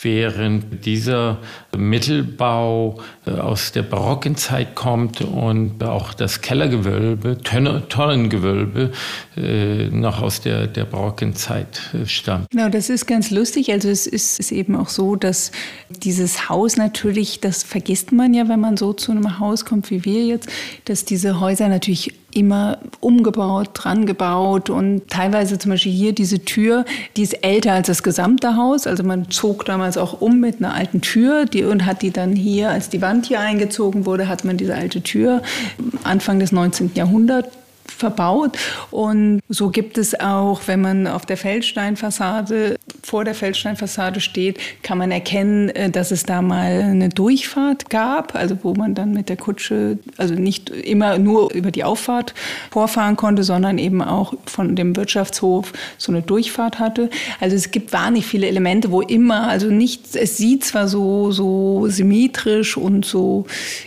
während 0.03 0.85
dieser 0.85 1.37
Mittelbau 1.75 2.99
äh, 3.25 3.31
aus 3.31 3.71
der 3.71 3.83
barocken 3.83 4.35
Zeit 4.35 4.75
kommt 4.75 5.21
und 5.21 5.83
auch 5.83 6.13
das 6.13 6.41
Kellergewölbe, 6.41 7.37
Tonnengewölbe 7.41 8.91
äh, 9.37 9.87
noch 9.87 10.21
aus 10.21 10.41
der, 10.41 10.67
der 10.67 10.85
barocken 10.85 11.35
Zeit 11.35 11.81
äh, 11.93 12.05
stammt. 12.05 12.49
Genau, 12.51 12.69
das 12.69 12.89
ist 12.89 13.05
ganz 13.05 13.31
lustig. 13.31 13.71
Also 13.71 13.89
es 13.89 14.07
ist, 14.07 14.39
ist 14.39 14.51
eben 14.51 14.75
auch 14.75 14.89
so, 14.89 15.15
dass 15.15 15.51
dieses 15.89 16.49
Haus 16.49 16.77
natürlich, 16.77 17.39
das 17.39 17.63
vergisst 17.63 18.11
man 18.11 18.33
ja, 18.33 18.47
wenn 18.49 18.59
man 18.59 18.77
so 18.77 18.93
zu 18.93 19.11
einem 19.11 19.39
Haus 19.39 19.65
kommt 19.65 19.89
wie 19.89 20.05
wir 20.05 20.25
jetzt, 20.25 20.49
dass 20.85 21.05
diese 21.05 21.39
Häuser 21.39 21.67
natürlich 21.67 22.13
immer 22.35 22.77
umgebaut, 22.99 23.69
dran 23.73 24.05
gebaut 24.05 24.69
und 24.69 25.07
teilweise 25.09 25.57
zum 25.57 25.71
Beispiel 25.71 25.91
hier 25.91 26.13
diese 26.13 26.43
Tür, 26.43 26.85
die 27.17 27.23
ist 27.23 27.43
älter 27.43 27.73
als 27.73 27.87
das 27.87 28.03
gesamte 28.03 28.55
Haus. 28.55 28.87
Also 28.87 29.03
man 29.03 29.29
zog 29.29 29.65
damals 29.65 29.97
auch 29.97 30.21
um 30.21 30.39
mit 30.39 30.57
einer 30.57 30.73
alten 30.73 31.01
Tür 31.01 31.45
die, 31.45 31.63
und 31.63 31.85
hat 31.85 32.01
die 32.01 32.11
dann 32.11 32.35
hier, 32.35 32.69
als 32.69 32.89
die 32.89 33.01
Wand 33.01 33.27
hier 33.27 33.39
eingezogen 33.39 34.05
wurde, 34.05 34.27
hat 34.27 34.45
man 34.45 34.57
diese 34.57 34.75
alte 34.75 35.01
Tür 35.01 35.41
Anfang 36.03 36.39
des 36.39 36.51
19. 36.51 36.91
Jahrhunderts 36.95 37.49
verbaut. 37.85 38.57
Und 38.91 39.41
so 39.49 39.69
gibt 39.69 39.97
es 39.97 40.19
auch, 40.19 40.61
wenn 40.67 40.81
man 40.81 41.07
auf 41.07 41.25
der 41.25 41.37
Feldsteinfassade, 41.37 42.77
vor 43.03 43.23
der 43.25 43.35
Feldsteinfassade 43.35 44.19
steht, 44.19 44.59
kann 44.83 44.97
man 44.97 45.11
erkennen, 45.11 45.69
äh, 45.69 45.89
dass 45.89 46.11
es 46.11 46.23
da 46.23 46.41
mal 46.41 46.81
eine 46.81 47.09
Durchfahrt 47.09 47.89
gab, 47.89 48.35
also 48.35 48.57
wo 48.63 48.73
man 48.73 48.95
dann 48.95 49.13
mit 49.13 49.29
der 49.29 49.37
Kutsche, 49.37 49.97
also 50.17 50.33
nicht 50.33 50.69
immer 50.69 51.17
nur 51.17 51.53
über 51.53 51.71
die 51.71 51.83
Auffahrt 51.83 52.33
vorfahren 52.71 53.15
konnte, 53.15 53.43
sondern 53.43 53.77
eben 53.77 54.01
auch 54.01 54.33
von 54.45 54.75
dem 54.75 54.95
Wirtschaftshof 54.95 55.73
so 55.97 56.11
eine 56.11 56.21
Durchfahrt 56.21 56.79
hatte. 56.79 57.09
Also 57.39 57.55
es 57.55 57.71
gibt 57.71 57.93
wahnsinnig 57.93 58.25
viele 58.25 58.47
Elemente, 58.47 58.91
wo 58.91 59.01
immer, 59.01 59.47
also 59.47 59.67
nicht, 59.67 60.15
es 60.15 60.37
sieht 60.37 60.63
zwar 60.63 60.87
so, 60.87 61.31
so 61.31 61.87
symmetrisch 61.87 62.77
und 62.77 63.05
so, 63.05 63.45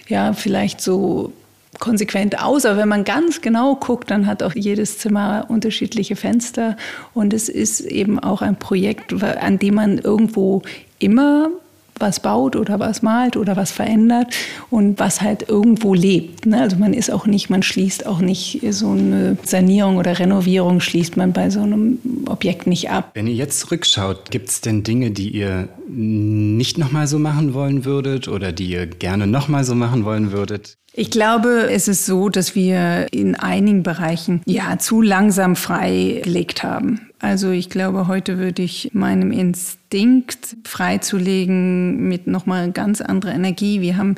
ja, 0.09 0.33
vielleicht 0.33 0.81
so 0.81 1.33
konsequent 1.79 2.43
aus, 2.43 2.65
aber 2.65 2.79
wenn 2.79 2.89
man 2.89 3.05
ganz 3.05 3.41
genau 3.41 3.77
guckt, 3.77 4.11
dann 4.11 4.27
hat 4.27 4.43
auch 4.43 4.55
jedes 4.55 4.99
Zimmer 4.99 5.47
unterschiedliche 5.49 6.17
Fenster 6.17 6.77
und 7.15 7.33
es 7.33 7.49
ist 7.49 7.81
eben 7.81 8.19
auch 8.19 8.43
ein 8.43 8.57
Projekt, 8.57 9.23
an 9.23 9.59
dem 9.59 9.75
man 9.75 9.99
irgendwo 9.99 10.63
immer 10.99 11.51
was 11.99 12.21
baut 12.21 12.57
oder 12.57 12.79
was 12.79 13.03
malt 13.03 13.37
oder 13.37 13.57
was 13.57 13.71
verändert 13.71 14.35
und 14.71 14.99
was 14.99 15.23
halt 15.23 15.49
irgendwo 15.49 15.95
lebt. 15.95 16.47
Ne? 16.47 16.61
Also 16.61 16.77
man 16.77 16.93
ist 16.93 17.11
auch 17.11 17.27
nicht, 17.27 17.49
man 17.51 17.63
schließt 17.63 18.07
auch 18.07 18.21
nicht 18.21 18.61
so 18.71 18.91
eine 18.91 19.37
Sanierung 19.45 19.97
oder 19.97 20.19
Renovierung 20.19 20.81
schließt 20.81 21.17
man 21.17 21.33
bei 21.33 21.51
so 21.51 21.63
einem 21.63 21.99
Objekt 22.27 22.67
nicht 22.67 22.91
ab. 22.91 23.13
Wenn 23.15 23.27
ihr 23.27 23.35
jetzt 23.35 23.61
zurückschaut, 23.61 24.31
gibt 24.31 24.49
es 24.51 24.61
denn 24.61 24.83
Dinge, 24.83 25.11
die 25.11 25.31
ihr 25.31 25.69
nicht 25.89 26.79
nochmal 26.79 27.07
so 27.07 27.19
machen 27.19 27.55
wollen 27.55 27.85
würdet 27.85 28.29
oder 28.29 28.53
die 28.53 28.67
ihr 28.67 28.87
gerne 28.87 29.27
nochmal 29.27 29.65
so 29.65 29.75
machen 29.75 30.05
wollen 30.05 30.33
würdet? 30.33 30.77
Ich 30.99 31.11
glaube, 31.11 31.69
es 31.71 31.89
ist 31.89 32.07
so, 32.07 32.31
dass 32.31 32.55
wir 32.55 33.09
in 33.11 33.35
einigen 33.35 33.83
Bereichen 33.83 34.41
ja 34.47 34.79
zu 34.79 35.03
langsam 35.03 35.55
freigelegt 35.55 36.63
haben. 36.63 37.11
Also 37.19 37.51
ich 37.51 37.69
glaube, 37.69 38.09
heute 38.09 38.39
würde 38.39 38.63
ich 38.63 38.93
meinem 38.95 39.31
Instinkt 39.31 40.57
freizulegen 40.65 42.09
mit 42.09 42.27
nochmal 42.27 42.73
ganz 42.73 43.03
anderer 43.03 43.35
Energie. 43.35 43.83
Wir 43.83 43.99
haben 43.99 44.15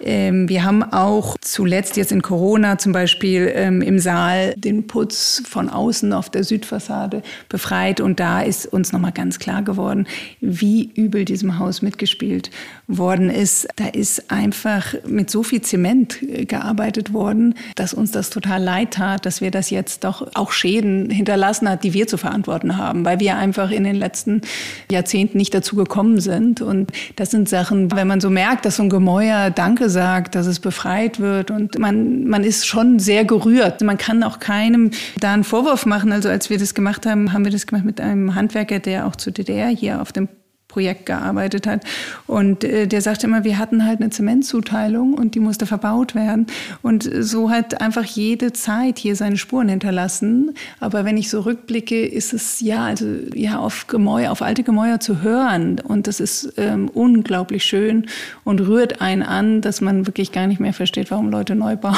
ähm, 0.00 0.48
wir 0.48 0.64
haben 0.64 0.82
auch 0.82 1.36
zuletzt 1.40 1.96
jetzt 1.96 2.12
in 2.12 2.22
Corona 2.22 2.78
zum 2.78 2.92
Beispiel 2.92 3.50
ähm, 3.54 3.80
im 3.80 3.98
Saal 3.98 4.54
den 4.56 4.86
Putz 4.86 5.42
von 5.48 5.70
außen 5.70 6.12
auf 6.12 6.28
der 6.28 6.44
Südfassade 6.44 7.22
befreit 7.48 8.00
und 8.00 8.20
da 8.20 8.42
ist 8.42 8.66
uns 8.66 8.92
nochmal 8.92 9.12
ganz 9.12 9.38
klar 9.38 9.62
geworden, 9.62 10.06
wie 10.40 10.90
übel 10.94 11.24
diesem 11.24 11.58
Haus 11.58 11.80
mitgespielt 11.80 12.50
worden 12.86 13.30
ist. 13.30 13.68
Da 13.76 13.86
ist 13.86 14.30
einfach 14.30 14.94
mit 15.06 15.30
so 15.30 15.42
viel 15.42 15.62
Zement 15.62 16.22
äh, 16.22 16.44
gearbeitet 16.44 17.12
worden, 17.12 17.54
dass 17.74 17.94
uns 17.94 18.10
das 18.10 18.30
total 18.30 18.62
leid 18.62 18.92
tat, 18.92 19.24
dass 19.24 19.40
wir 19.40 19.50
das 19.50 19.70
jetzt 19.70 20.04
doch 20.04 20.28
auch 20.34 20.52
Schäden 20.52 21.08
hinterlassen 21.10 21.68
hat, 21.68 21.84
die 21.84 21.94
wir 21.94 22.06
zu 22.06 22.18
verantworten 22.18 22.76
haben, 22.76 23.04
weil 23.04 23.18
wir 23.20 23.36
einfach 23.36 23.70
in 23.70 23.84
den 23.84 23.96
letzten 23.96 24.42
Jahrzehnten 24.90 25.38
nicht 25.38 25.54
dazu 25.54 25.74
gekommen 25.74 26.20
sind. 26.20 26.60
Und 26.60 26.92
das 27.16 27.30
sind 27.30 27.48
Sachen, 27.48 27.92
wenn 27.92 28.06
man 28.06 28.20
so 28.20 28.28
merkt, 28.28 28.66
dass 28.66 28.76
so 28.76 28.82
ein 28.82 28.90
Gemäuer 28.90 29.50
Danke 29.50 29.85
gesagt, 29.86 30.34
dass 30.34 30.48
es 30.48 30.58
befreit 30.58 31.20
wird. 31.20 31.52
Und 31.52 31.78
man, 31.78 32.26
man 32.26 32.42
ist 32.42 32.66
schon 32.66 32.98
sehr 32.98 33.24
gerührt. 33.24 33.82
Man 33.82 33.98
kann 33.98 34.24
auch 34.24 34.40
keinem 34.40 34.90
da 35.20 35.32
einen 35.32 35.44
Vorwurf 35.44 35.86
machen. 35.86 36.10
Also 36.10 36.28
als 36.28 36.50
wir 36.50 36.58
das 36.58 36.74
gemacht 36.74 37.06
haben, 37.06 37.32
haben 37.32 37.44
wir 37.44 37.52
das 37.52 37.68
gemacht 37.68 37.84
mit 37.84 38.00
einem 38.00 38.34
Handwerker, 38.34 38.80
der 38.80 39.06
auch 39.06 39.14
zu 39.14 39.30
DDR 39.30 39.68
hier 39.68 40.02
auf 40.02 40.10
dem 40.10 40.28
Projekt 40.76 41.06
gearbeitet 41.06 41.66
hat. 41.66 41.84
Und 42.26 42.62
äh, 42.62 42.86
der 42.86 43.00
sagte 43.00 43.26
immer, 43.26 43.44
wir 43.44 43.56
hatten 43.56 43.86
halt 43.86 44.02
eine 44.02 44.10
Zementzuteilung 44.10 45.14
und 45.14 45.34
die 45.34 45.40
musste 45.40 45.64
verbaut 45.64 46.14
werden. 46.14 46.48
Und 46.82 47.08
so 47.20 47.48
hat 47.48 47.80
einfach 47.80 48.04
jede 48.04 48.52
Zeit 48.52 48.98
hier 48.98 49.16
seine 49.16 49.38
Spuren 49.38 49.70
hinterlassen. 49.70 50.52
Aber 50.78 51.06
wenn 51.06 51.16
ich 51.16 51.30
so 51.30 51.40
rückblicke, 51.40 52.04
ist 52.04 52.34
es 52.34 52.60
ja, 52.60 52.84
also 52.84 53.06
ja, 53.34 53.58
auf 53.58 53.86
Gemäuer, 53.86 54.30
auf 54.30 54.42
alte 54.42 54.64
Gemäuer 54.64 55.00
zu 55.00 55.22
hören. 55.22 55.80
Und 55.80 56.08
das 56.08 56.20
ist 56.20 56.52
ähm, 56.58 56.90
unglaublich 56.92 57.64
schön 57.64 58.04
und 58.44 58.60
rührt 58.60 59.00
einen 59.00 59.22
an, 59.22 59.62
dass 59.62 59.80
man 59.80 60.06
wirklich 60.06 60.30
gar 60.30 60.46
nicht 60.46 60.60
mehr 60.60 60.74
versteht, 60.74 61.10
warum 61.10 61.30
Leute 61.30 61.54
neu 61.54 61.76
bauen. 61.76 61.96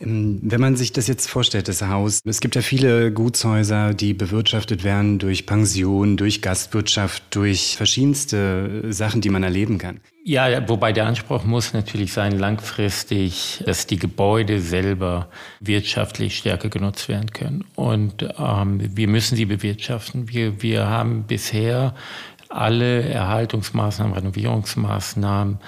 Ähm, 0.00 0.38
wenn 0.42 0.60
man 0.60 0.76
sich 0.76 0.92
das 0.92 1.06
jetzt 1.06 1.28
vorstellt, 1.28 1.68
das 1.68 1.82
Haus, 1.82 2.20
es 2.24 2.40
gibt 2.40 2.54
ja 2.54 2.62
viele 2.62 3.12
Gutshäuser, 3.12 3.94
die 3.94 4.14
bewirtschaftet 4.14 4.84
werden 4.84 5.18
durch 5.18 5.46
Pension, 5.46 6.16
durch 6.16 6.42
Gastwirtschaft, 6.42 7.22
durch 7.30 7.76
verschiedenste 7.76 8.92
Sachen, 8.92 9.20
die 9.20 9.30
man 9.30 9.42
erleben 9.42 9.78
kann. 9.78 10.00
Ja, 10.26 10.66
wobei 10.68 10.92
der 10.92 11.06
Anspruch 11.06 11.44
muss 11.44 11.74
natürlich 11.74 12.14
sein, 12.14 12.38
langfristig, 12.38 13.62
dass 13.66 13.86
die 13.86 13.98
Gebäude 13.98 14.58
selber 14.60 15.28
wirtschaftlich 15.60 16.38
stärker 16.38 16.70
genutzt 16.70 17.10
werden 17.10 17.30
können. 17.30 17.64
Und 17.74 18.26
ähm, 18.38 18.80
wir 18.96 19.06
müssen 19.06 19.36
sie 19.36 19.44
bewirtschaften. 19.44 20.30
Wir, 20.30 20.62
wir 20.62 20.88
haben 20.88 21.24
bisher 21.24 21.94
alle 22.48 23.02
Erhaltungsmaßnahmen, 23.02 24.14
Renovierungsmaßnahmen 24.14 25.58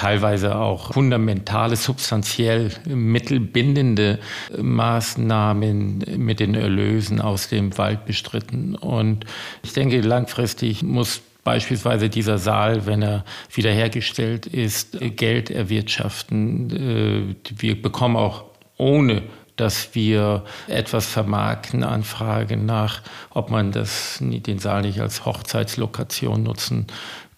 teilweise 0.00 0.56
auch 0.56 0.94
fundamentale, 0.94 1.76
substanziell 1.76 2.70
mittelbindende 2.86 4.18
Maßnahmen 4.56 6.06
mit 6.16 6.40
den 6.40 6.54
Erlösen 6.54 7.20
aus 7.20 7.48
dem 7.48 7.76
Wald 7.76 8.06
bestritten. 8.06 8.76
Und 8.76 9.26
ich 9.62 9.74
denke, 9.74 10.00
langfristig 10.00 10.82
muss 10.82 11.20
beispielsweise 11.44 12.08
dieser 12.08 12.38
Saal, 12.38 12.86
wenn 12.86 13.02
er 13.02 13.26
wiederhergestellt 13.52 14.46
ist, 14.46 14.96
Geld 15.16 15.50
erwirtschaften. 15.50 17.36
Äh, 17.36 17.50
wir 17.58 17.80
bekommen 17.80 18.16
auch 18.16 18.44
ohne 18.78 19.22
dass 19.56 19.94
wir 19.94 20.44
etwas 20.68 21.04
vermarkten, 21.04 21.84
Anfragen 21.84 22.64
nach, 22.64 23.02
ob 23.28 23.50
man 23.50 23.72
das, 23.72 24.16
den 24.22 24.58
Saal 24.58 24.80
nicht 24.80 25.02
als 25.02 25.26
Hochzeitslokation 25.26 26.42
nutzen 26.42 26.86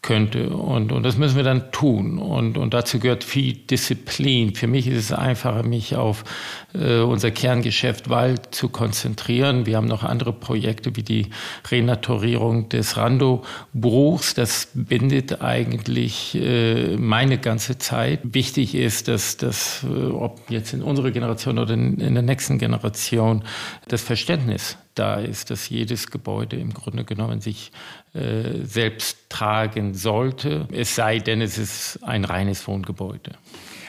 könnte. 0.02 0.50
Und, 0.50 0.90
und 0.90 1.04
das 1.04 1.16
müssen 1.16 1.36
wir 1.36 1.44
dann 1.44 1.70
tun. 1.70 2.18
Und, 2.18 2.58
und 2.58 2.74
dazu 2.74 2.98
gehört 2.98 3.22
viel 3.22 3.54
Disziplin. 3.54 4.54
Für 4.54 4.66
mich 4.66 4.88
ist 4.88 4.98
es 4.98 5.12
einfacher, 5.12 5.62
mich 5.62 5.94
auf 5.94 6.24
äh, 6.74 6.98
unser 6.98 7.30
Kerngeschäft 7.30 8.10
Wald 8.10 8.52
zu 8.52 8.68
konzentrieren. 8.68 9.64
Wir 9.64 9.76
haben 9.76 9.86
noch 9.86 10.02
andere 10.02 10.32
Projekte 10.32 10.96
wie 10.96 11.04
die 11.04 11.30
Renaturierung 11.70 12.68
des 12.68 12.96
Rando-Bruchs. 12.96 14.34
Das 14.34 14.70
bindet 14.74 15.40
eigentlich 15.40 16.34
äh, 16.34 16.96
meine 16.96 17.38
ganze 17.38 17.78
Zeit. 17.78 18.20
Wichtig 18.24 18.74
ist, 18.74 19.06
dass 19.06 19.36
das, 19.36 19.84
äh, 19.84 20.10
ob 20.10 20.50
jetzt 20.50 20.72
in 20.72 20.82
unserer 20.82 21.12
Generation 21.12 21.60
oder 21.60 21.74
in, 21.74 21.98
in 21.98 22.14
der 22.14 22.24
nächsten 22.24 22.58
Generation, 22.58 23.44
das 23.86 24.02
Verständnis 24.02 24.76
da 24.94 25.14
ist, 25.14 25.50
dass 25.50 25.68
jedes 25.68 26.10
Gebäude 26.10 26.56
im 26.56 26.74
Grunde 26.74 27.04
genommen 27.04 27.40
sich 27.40 27.72
äh, 28.14 28.64
selbst 28.64 29.30
tragen 29.30 29.94
sollte, 29.94 30.68
es 30.70 30.94
sei 30.94 31.18
denn, 31.18 31.40
es 31.40 31.56
ist 31.58 31.98
ein 32.02 32.24
reines 32.24 32.66
Wohngebäude. 32.68 33.32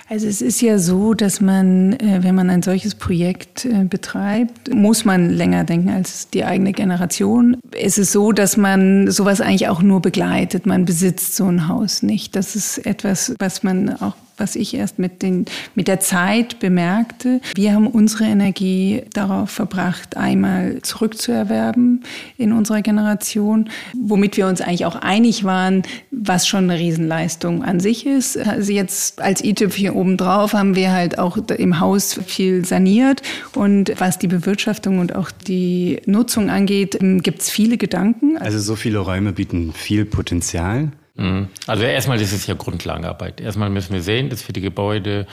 Also 0.10 0.28
es 0.28 0.42
ist 0.42 0.62
ja 0.62 0.78
so, 0.80 1.14
dass 1.14 1.42
man, 1.42 1.94
äh, 1.94 2.20
wenn 2.22 2.36
man 2.36 2.50
ein 2.50 2.62
solches 2.62 2.96
Projekt 2.96 3.66
äh, 3.66 3.86
betreibt, 3.86 4.74
muss 4.74 5.06
man 5.06 5.30
länger 5.30 5.64
denken 5.64 5.90
als 5.90 6.30
die 6.30 6.46
eigene 6.46 6.74
Generation. 6.74 7.58
Es 7.72 7.98
ist 7.98 8.12
so, 8.12 8.32
dass 8.32 8.58
man 8.58 9.10
sowas 9.10 9.42
eigentlich 9.42 9.70
auch 9.70 9.82
nur 9.82 10.02
begleitet. 10.02 10.66
Man 10.66 10.86
besitzt 10.86 11.36
so 11.36 11.46
ein 11.46 11.68
Haus 11.68 12.04
nicht. 12.04 12.36
Das 12.36 12.56
ist 12.56 12.86
etwas, 12.86 13.34
was 13.40 13.64
man 13.64 13.90
auch 14.02 14.16
was 14.38 14.56
ich 14.56 14.74
erst 14.74 15.00
mit, 15.00 15.22
den, 15.22 15.46
mit 15.76 15.88
der 15.88 16.00
Zeit 16.00 16.60
bemerkte. 16.60 17.42
Wir 17.56 17.74
haben 17.74 17.88
unsere 17.88 18.26
Energie 18.26 19.04
darauf 19.14 19.50
verbracht, 19.50 20.18
einmal 20.18 20.82
zurückzuerwerben 20.82 22.04
in 22.38 22.52
unserer 22.52 22.82
Generation, 22.82 23.70
womit 23.96 24.38
wir 24.38 24.48
uns 24.48 24.62
eigentlich 24.62 24.86
auch 24.86 24.96
einig 24.96 25.44
waren, 25.44 25.84
was 26.12 26.48
schon 26.48 26.70
eine 26.70 26.80
Riesenleistung 26.80 27.64
an 27.64 27.80
sich 27.80 28.06
ist. 28.06 28.38
Also 28.38 28.72
jetzt 28.72 29.22
als 29.22 29.44
i-Tüpfchen 29.44 29.92
obendrauf 29.92 30.54
haben 30.54 30.76
wir 30.76 30.92
halt 30.92 31.20
auch 31.20 31.38
im 31.38 31.80
Haus 31.80 32.20
viel 32.26 32.66
saniert 32.66 33.22
und 33.56 33.94
was 34.00 34.20
die 34.20 34.28
Bewirtschaftung 34.28 35.00
und 35.00 35.16
auch 35.16 35.32
die 35.32 36.02
Nutzung 36.06 36.50
angeht, 36.50 36.98
gibt 37.00 37.42
es 37.42 37.50
viele 37.50 37.78
Gedanken. 37.78 38.38
Also 38.38 38.60
so 38.60 38.76
viele 38.76 39.00
Räume 39.00 39.34
bieten 39.34 39.74
viel 39.74 40.06
Potenzial. 40.06 40.92
Mhm. 41.16 41.50
Also 41.68 41.84
erstmal 41.84 42.20
ist 42.20 42.34
es 42.34 42.48
ja 42.48 42.56
Grundlagenarbeit. 42.56 43.40
Erstmal 43.40 43.70
müssen 43.70 43.94
wir 43.94 44.02
sehen, 44.02 44.30
dass 44.30 44.48
wir 44.48 44.54
die 44.54 44.62
Gebäude 44.62 45.28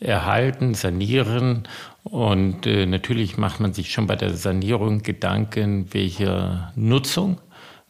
erhalten, 0.00 0.74
sanieren. 0.74 1.66
Und 2.04 2.66
äh, 2.66 2.86
natürlich 2.86 3.36
macht 3.36 3.60
man 3.60 3.72
sich 3.72 3.90
schon 3.90 4.06
bei 4.06 4.16
der 4.16 4.34
Sanierung 4.34 5.02
Gedanken, 5.02 5.92
welche 5.92 6.70
Nutzung 6.76 7.40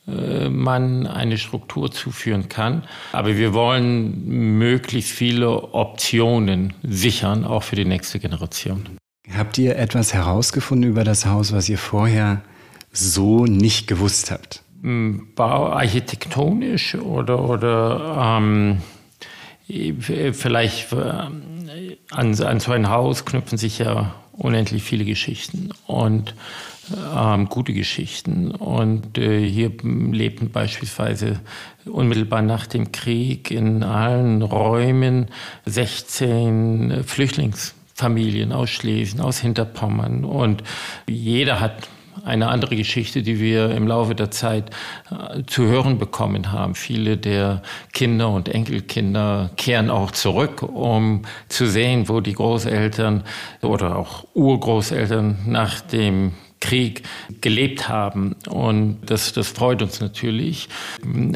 äh, 0.07 0.49
man 0.49 1.07
eine 1.07 1.37
Struktur 1.37 1.91
zuführen 1.91 2.49
kann. 2.49 2.85
Aber 3.13 3.37
wir 3.37 3.53
wollen 3.53 4.59
möglichst 4.59 5.11
viele 5.11 5.75
Optionen 5.75 6.73
sichern, 6.83 7.45
auch 7.45 7.63
für 7.63 7.77
die 7.77 7.85
nächste 7.85 8.21
Generation. 8.21 8.99
Habt 9.37 9.59
ihr 9.59 9.77
etwas 9.77 10.13
herausgefunden 10.15 10.91
über 10.91 11.05
das 11.05 11.27
Haus, 11.27 11.53
was 11.53 11.69
ihr 11.69 11.79
vorher 11.79 12.43
so 12.93 13.47
nicht 13.47 13.87
gewusst 13.87 14.31
habt? 14.31 14.64
Bauarchitektonisch 15.35 16.97
oder, 16.97 17.49
oder 17.49 18.39
ähm, 18.39 18.83
vielleicht 20.33 20.93
äh, 20.93 20.97
an, 20.97 22.01
an 22.11 22.61
so 22.61 22.73
ein 22.73 22.91
Haus 22.91 23.25
knüpfen 23.25 23.57
sich 23.57 23.79
ja 23.79 24.15
unendlich 24.33 24.83
viele 24.83 25.05
Geschichten 25.05 25.71
und 25.87 26.35
ähm, 27.17 27.49
gute 27.49 27.73
Geschichten. 27.73 28.51
Und 28.51 29.17
äh, 29.19 29.49
hier 29.49 29.73
lebten 29.83 30.51
beispielsweise 30.51 31.41
unmittelbar 31.87 32.43
nach 32.43 32.67
dem 32.67 32.93
Krieg 32.93 33.51
in 33.51 33.83
allen 33.83 34.43
Räumen 34.43 35.29
16 35.65 37.05
Flüchtlingsfamilien 37.05 38.53
aus 38.53 38.71
Schlesien, 38.71 39.21
aus 39.21 39.39
Hinterpommern. 39.39 40.25
Und 40.25 40.63
jeder 41.07 41.61
hat 41.61 41.89
eine 42.25 42.49
andere 42.49 42.77
Geschichte, 42.77 43.23
die 43.23 43.39
wir 43.39 43.71
im 43.71 43.87
Laufe 43.87 44.15
der 44.15 44.31
Zeit 44.31 44.71
äh, 45.11 45.43
zu 45.47 45.67
hören 45.67 45.99
bekommen 45.99 46.53
haben. 46.53 46.75
Viele 46.75 47.17
der 47.17 47.63
Kinder 47.93 48.31
und 48.31 48.49
Enkelkinder 48.49 49.51
kehren 49.57 49.91
auch 49.91 50.11
zurück, 50.11 50.63
um 50.63 51.23
zu 51.49 51.67
sehen, 51.67 52.09
wo 52.09 52.21
die 52.21 52.33
Großeltern 52.33 53.25
oder 53.63 53.97
auch 53.97 54.27
Urgroßeltern 54.35 55.39
nach 55.47 55.81
dem 55.81 56.33
Krieg 56.65 57.03
gelebt 57.43 57.91
haben. 57.91 58.37
Und 58.49 59.01
das, 59.05 59.35
das 59.35 59.49
freut 59.49 59.83
uns 59.83 60.01
natürlich. 60.01 60.69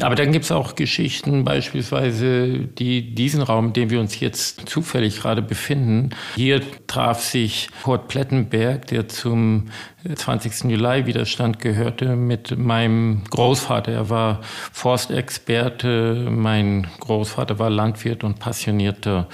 Aber 0.01 0.15
dann 0.15 0.31
gibt 0.31 0.45
es 0.45 0.51
auch 0.51 0.73
Geschichten, 0.75 1.43
beispielsweise 1.43 2.57
die, 2.57 3.13
diesen 3.13 3.43
Raum, 3.43 3.67
in 3.67 3.73
dem 3.73 3.89
wir 3.91 3.99
uns 3.99 4.19
jetzt 4.19 4.67
zufällig 4.67 5.21
gerade 5.21 5.43
befinden. 5.43 6.09
Hier 6.35 6.61
traf 6.87 7.23
sich 7.23 7.69
Kurt 7.83 8.07
Plettenberg, 8.07 8.87
der 8.87 9.07
zum 9.07 9.67
20. 10.15 10.71
Juli-Widerstand 10.71 11.59
gehörte, 11.59 12.15
mit 12.15 12.57
meinem 12.57 13.23
Großvater. 13.29 13.91
Er 13.91 14.09
war 14.09 14.39
Forstexperte. 14.71 16.27
Mein 16.31 16.87
Großvater 17.01 17.59
war 17.59 17.69
Landwirt 17.69 18.23
und 18.23 18.39
passionierter 18.39 19.27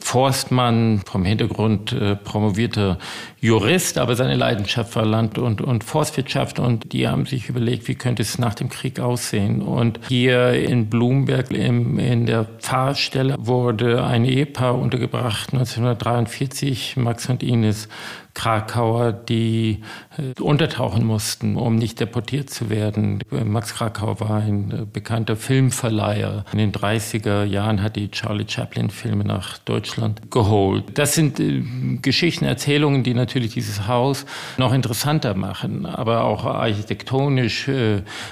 Forstmann, 0.00 1.02
vom 1.04 1.24
Hintergrund 1.24 1.92
äh, 1.92 2.14
promovierter 2.14 2.98
Jurist, 3.40 3.98
aber 3.98 4.14
seine 4.16 4.34
Leidenschaft 4.34 4.94
war 4.96 5.04
Land- 5.04 5.38
und, 5.38 5.60
und 5.60 5.84
Forstwirtschaft 5.84 6.58
und 6.58 6.92
die 6.92 7.08
haben 7.08 7.26
sich 7.26 7.48
überlegt, 7.48 7.88
wie 7.88 7.94
könnte 7.96 8.22
es 8.22 8.38
nach 8.38 8.54
dem 8.54 8.68
Krieg 8.68 9.00
aussehen. 9.00 9.60
Und 9.60 10.00
hier 10.08 10.52
in 10.52 10.88
Blumberg 10.88 11.50
im, 11.50 11.98
in 11.98 12.26
der 12.26 12.44
Pfarrstelle 12.44 13.36
wurde 13.38 14.04
ein 14.04 14.24
Ehepaar 14.24 14.78
untergebracht, 14.78 15.52
1943, 15.52 16.96
Max 16.96 17.28
und 17.28 17.42
Ines 17.42 17.88
Krakauer, 18.36 19.14
die 19.14 19.80
äh, 20.18 20.40
untertauchen 20.40 21.06
mussten, 21.06 21.56
um 21.56 21.76
nicht 21.76 22.00
deportiert 22.00 22.50
zu 22.50 22.68
werden. 22.68 23.20
Max 23.30 23.74
Krakauer 23.74 24.20
war 24.20 24.42
ein 24.42 24.70
äh, 24.70 24.84
bekannter 24.84 25.36
Filmverleiher. 25.36 26.44
In 26.52 26.58
den 26.58 26.70
30er 26.70 27.44
Jahren 27.44 27.82
hat 27.82 27.96
die 27.96 28.10
Charlie 28.10 28.44
Chaplin-Filme 28.46 29.24
nach 29.24 29.56
Deutschland 29.56 30.30
geholt. 30.30 30.84
Das 30.98 31.14
sind 31.14 31.40
äh, 31.40 31.62
Geschichten, 32.02 32.44
Erzählungen, 32.44 33.02
die 33.02 33.14
natürlich 33.14 33.54
dieses 33.54 33.88
Haus 33.88 34.26
noch 34.58 34.74
interessanter 34.74 35.34
machen, 35.34 35.86
aber 35.86 36.24
auch 36.24 36.44
architektonisch 36.44 37.70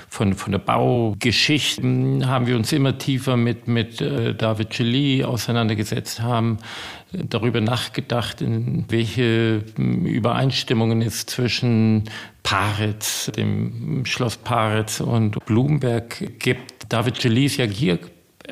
von, 0.08 0.34
von 0.34 0.52
der 0.52 0.58
Baugeschichte 0.58 1.82
haben 2.26 2.46
wir 2.46 2.56
uns 2.56 2.72
immer 2.72 2.98
tiefer 2.98 3.36
mit, 3.36 3.68
mit 3.68 4.00
David 4.00 4.70
Gelly 4.70 5.24
auseinandergesetzt, 5.24 6.20
haben 6.20 6.58
darüber 7.28 7.60
nachgedacht, 7.60 8.40
in 8.40 8.84
welche 8.88 9.64
hm, 9.76 10.06
Übereinstimmungen 10.06 11.02
es 11.02 11.26
zwischen 11.26 12.04
Paritz, 12.42 13.30
dem 13.36 14.04
Schloss 14.04 14.36
Paritz 14.36 15.00
und 15.00 15.44
Blumberg 15.46 16.38
gibt. 16.38 16.86
David 16.88 17.18
Gelly 17.18 17.46
ist 17.46 17.56
ja 17.56 17.64
hier 17.64 17.98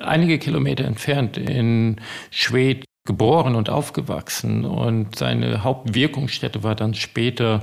einige 0.00 0.38
Kilometer 0.38 0.84
entfernt 0.84 1.36
in 1.36 1.96
Schwedt 2.30 2.84
geboren 3.04 3.56
und 3.56 3.68
aufgewachsen. 3.68 4.64
Und 4.64 5.16
seine 5.16 5.64
Hauptwirkungsstätte 5.64 6.62
war 6.62 6.76
dann 6.76 6.94
später 6.94 7.62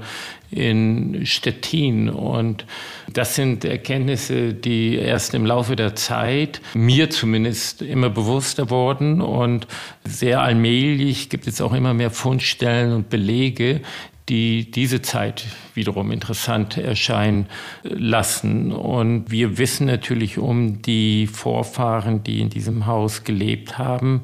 in 0.51 1.25
Stettin. 1.25 2.09
Und 2.09 2.65
das 3.13 3.35
sind 3.35 3.63
Erkenntnisse, 3.63 4.53
die 4.53 4.95
erst 4.95 5.33
im 5.33 5.45
Laufe 5.45 5.77
der 5.77 5.95
Zeit 5.95 6.61
mir 6.73 7.09
zumindest 7.09 7.81
immer 7.81 8.09
bewusster 8.09 8.69
wurden. 8.69 9.21
Und 9.21 9.65
sehr 10.03 10.41
allmählich 10.41 11.29
gibt 11.29 11.47
es 11.47 11.61
auch 11.61 11.73
immer 11.73 11.93
mehr 11.93 12.11
Fundstellen 12.11 12.93
und 12.93 13.09
Belege, 13.09 13.81
die 14.29 14.69
diese 14.69 15.01
Zeit 15.01 15.45
wiederum 15.73 16.11
interessant 16.11 16.77
erscheinen 16.77 17.47
lassen. 17.83 18.71
Und 18.71 19.31
wir 19.31 19.57
wissen 19.57 19.87
natürlich 19.87 20.37
um 20.37 20.81
die 20.81 21.27
Vorfahren, 21.27 22.23
die 22.23 22.39
in 22.39 22.49
diesem 22.49 22.85
Haus 22.85 23.23
gelebt 23.23 23.77
haben. 23.77 24.21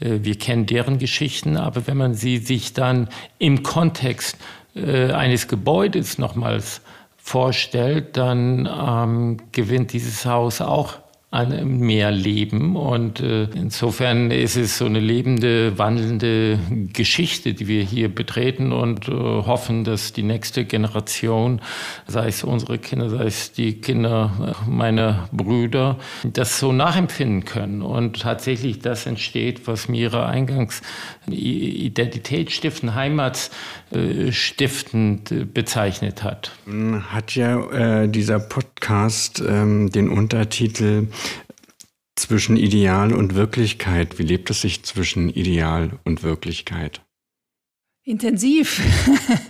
Äh, 0.00 0.18
wir 0.22 0.36
kennen 0.36 0.66
deren 0.66 0.98
Geschichten, 0.98 1.56
aber 1.56 1.86
wenn 1.86 1.96
man 1.96 2.14
sie 2.14 2.38
sich 2.38 2.74
dann 2.74 3.08
im 3.38 3.62
Kontext 3.62 4.36
äh, 4.74 5.12
eines 5.12 5.48
Gebäudes 5.48 6.18
nochmals 6.18 6.82
vorstellt, 7.16 8.16
dann 8.16 8.66
ähm, 8.66 9.36
gewinnt 9.52 9.92
dieses 9.92 10.24
Haus 10.24 10.60
auch 10.60 10.98
an 11.30 11.78
mehr 11.78 12.10
Leben. 12.10 12.74
Und 12.74 13.20
äh, 13.20 13.44
insofern 13.54 14.30
ist 14.30 14.56
es 14.56 14.78
so 14.78 14.86
eine 14.86 14.98
lebende, 14.98 15.76
wandelnde 15.76 16.58
Geschichte, 16.94 17.52
die 17.52 17.68
wir 17.68 17.82
hier 17.82 18.08
betreten 18.08 18.72
und 18.72 19.08
äh, 19.08 19.12
hoffen, 19.12 19.84
dass 19.84 20.14
die 20.14 20.22
nächste 20.22 20.64
Generation, 20.64 21.60
sei 22.06 22.28
es 22.28 22.44
unsere 22.44 22.78
Kinder, 22.78 23.10
sei 23.10 23.24
es 23.24 23.52
die 23.52 23.74
Kinder 23.80 24.56
meiner 24.66 25.28
Brüder, 25.30 25.98
das 26.24 26.58
so 26.58 26.72
nachempfinden 26.72 27.44
können. 27.44 27.82
Und 27.82 28.22
tatsächlich 28.22 28.78
das 28.78 29.04
entsteht, 29.04 29.66
was 29.66 29.88
Mira 29.88 30.26
eingangs 30.26 30.80
Identität 31.28 32.50
stiften, 32.52 32.94
Heimat 32.94 33.50
äh, 33.50 33.77
stiftend 34.30 35.54
bezeichnet 35.54 36.22
hat. 36.22 36.52
Hat 37.10 37.34
ja 37.34 38.02
äh, 38.02 38.08
dieser 38.08 38.38
Podcast 38.38 39.42
ähm, 39.46 39.90
den 39.90 40.08
Untertitel 40.08 41.08
zwischen 42.16 42.56
Ideal 42.56 43.12
und 43.12 43.34
Wirklichkeit. 43.34 44.18
Wie 44.18 44.24
lebt 44.24 44.50
es 44.50 44.60
sich 44.60 44.82
zwischen 44.82 45.30
Ideal 45.30 45.92
und 46.04 46.22
Wirklichkeit? 46.22 47.00
Intensiv. 48.04 48.80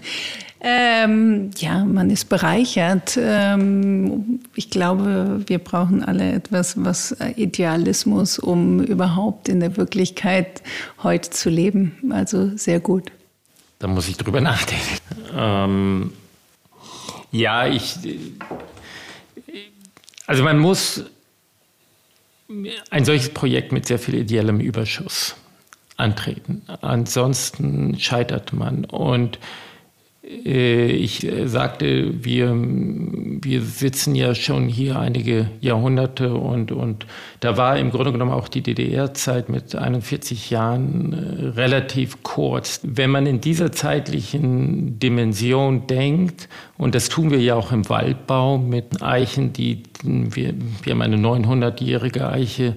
ähm, 0.61 1.51
ja, 1.57 1.85
man 1.85 2.11
ist 2.11 2.29
bereichert. 2.29 3.19
Ähm, 3.21 4.41
ich 4.55 4.71
glaube, 4.71 5.43
wir 5.47 5.59
brauchen 5.59 6.03
alle 6.03 6.33
etwas, 6.33 6.75
was 6.85 7.17
Idealismus, 7.37 8.39
um 8.39 8.81
überhaupt 8.83 9.49
in 9.49 9.61
der 9.61 9.77
Wirklichkeit 9.77 10.63
heute 11.03 11.31
zu 11.31 11.51
leben. 11.51 11.93
Also 12.11 12.57
sehr 12.57 12.81
gut. 12.81 13.11
Da 13.79 13.87
muss 13.87 14.09
ich 14.09 14.17
drüber 14.17 14.41
nachdenken. 14.41 14.99
Ähm, 15.35 16.13
ja, 17.31 17.67
ich. 17.67 17.97
Also 20.27 20.43
man 20.43 20.59
muss 20.59 21.05
ein 22.91 23.05
solches 23.05 23.29
Projekt 23.31 23.73
mit 23.73 23.87
sehr 23.87 23.99
viel 23.99 24.15
ideellem 24.15 24.61
Überschuss 24.61 25.37
antreten. 25.97 26.63
Ansonsten 26.81 27.99
scheitert 27.99 28.53
man. 28.53 28.85
Und 28.85 29.39
ich 30.29 31.27
äh, 31.27 31.49
sagte, 31.49 32.23
wir, 32.23 32.55
wir 32.55 33.63
sitzen 33.63 34.15
ja 34.15 34.35
schon 34.35 34.69
hier 34.69 34.99
einige 34.99 35.49
Jahrhunderte 35.61 36.35
und, 36.35 36.71
und 36.71 37.07
da 37.41 37.57
war 37.57 37.79
im 37.79 37.91
Grunde 37.91 38.13
genommen 38.13 38.33
auch 38.33 38.49
die 38.49 38.63
DDR-Zeit 38.63 39.49
mit 39.49 39.75
41 39.75 40.51
Jahren 40.51 41.13
äh, 41.15 41.47
relativ 41.59 42.23
kurz. 42.23 42.81
Wenn 42.83 43.11
man 43.11 43.25
in 43.25 43.41
dieser 43.41 43.73
zeitlichen 43.73 44.99
Dimension 44.99 45.87
denkt, 45.87 46.51
und 46.77 46.95
das 46.95 47.09
tun 47.09 47.31
wir 47.31 47.41
ja 47.41 47.55
auch 47.55 47.73
im 47.73 47.89
Waldbau 47.89 48.59
mit 48.59 49.03
Eichen, 49.03 49.55
die 49.55 49.83
wir, 50.03 50.53
wir 50.83 50.93
haben 50.93 51.03
eine 51.03 51.17
900-jährige 51.17 52.29
Eiche, 52.29 52.77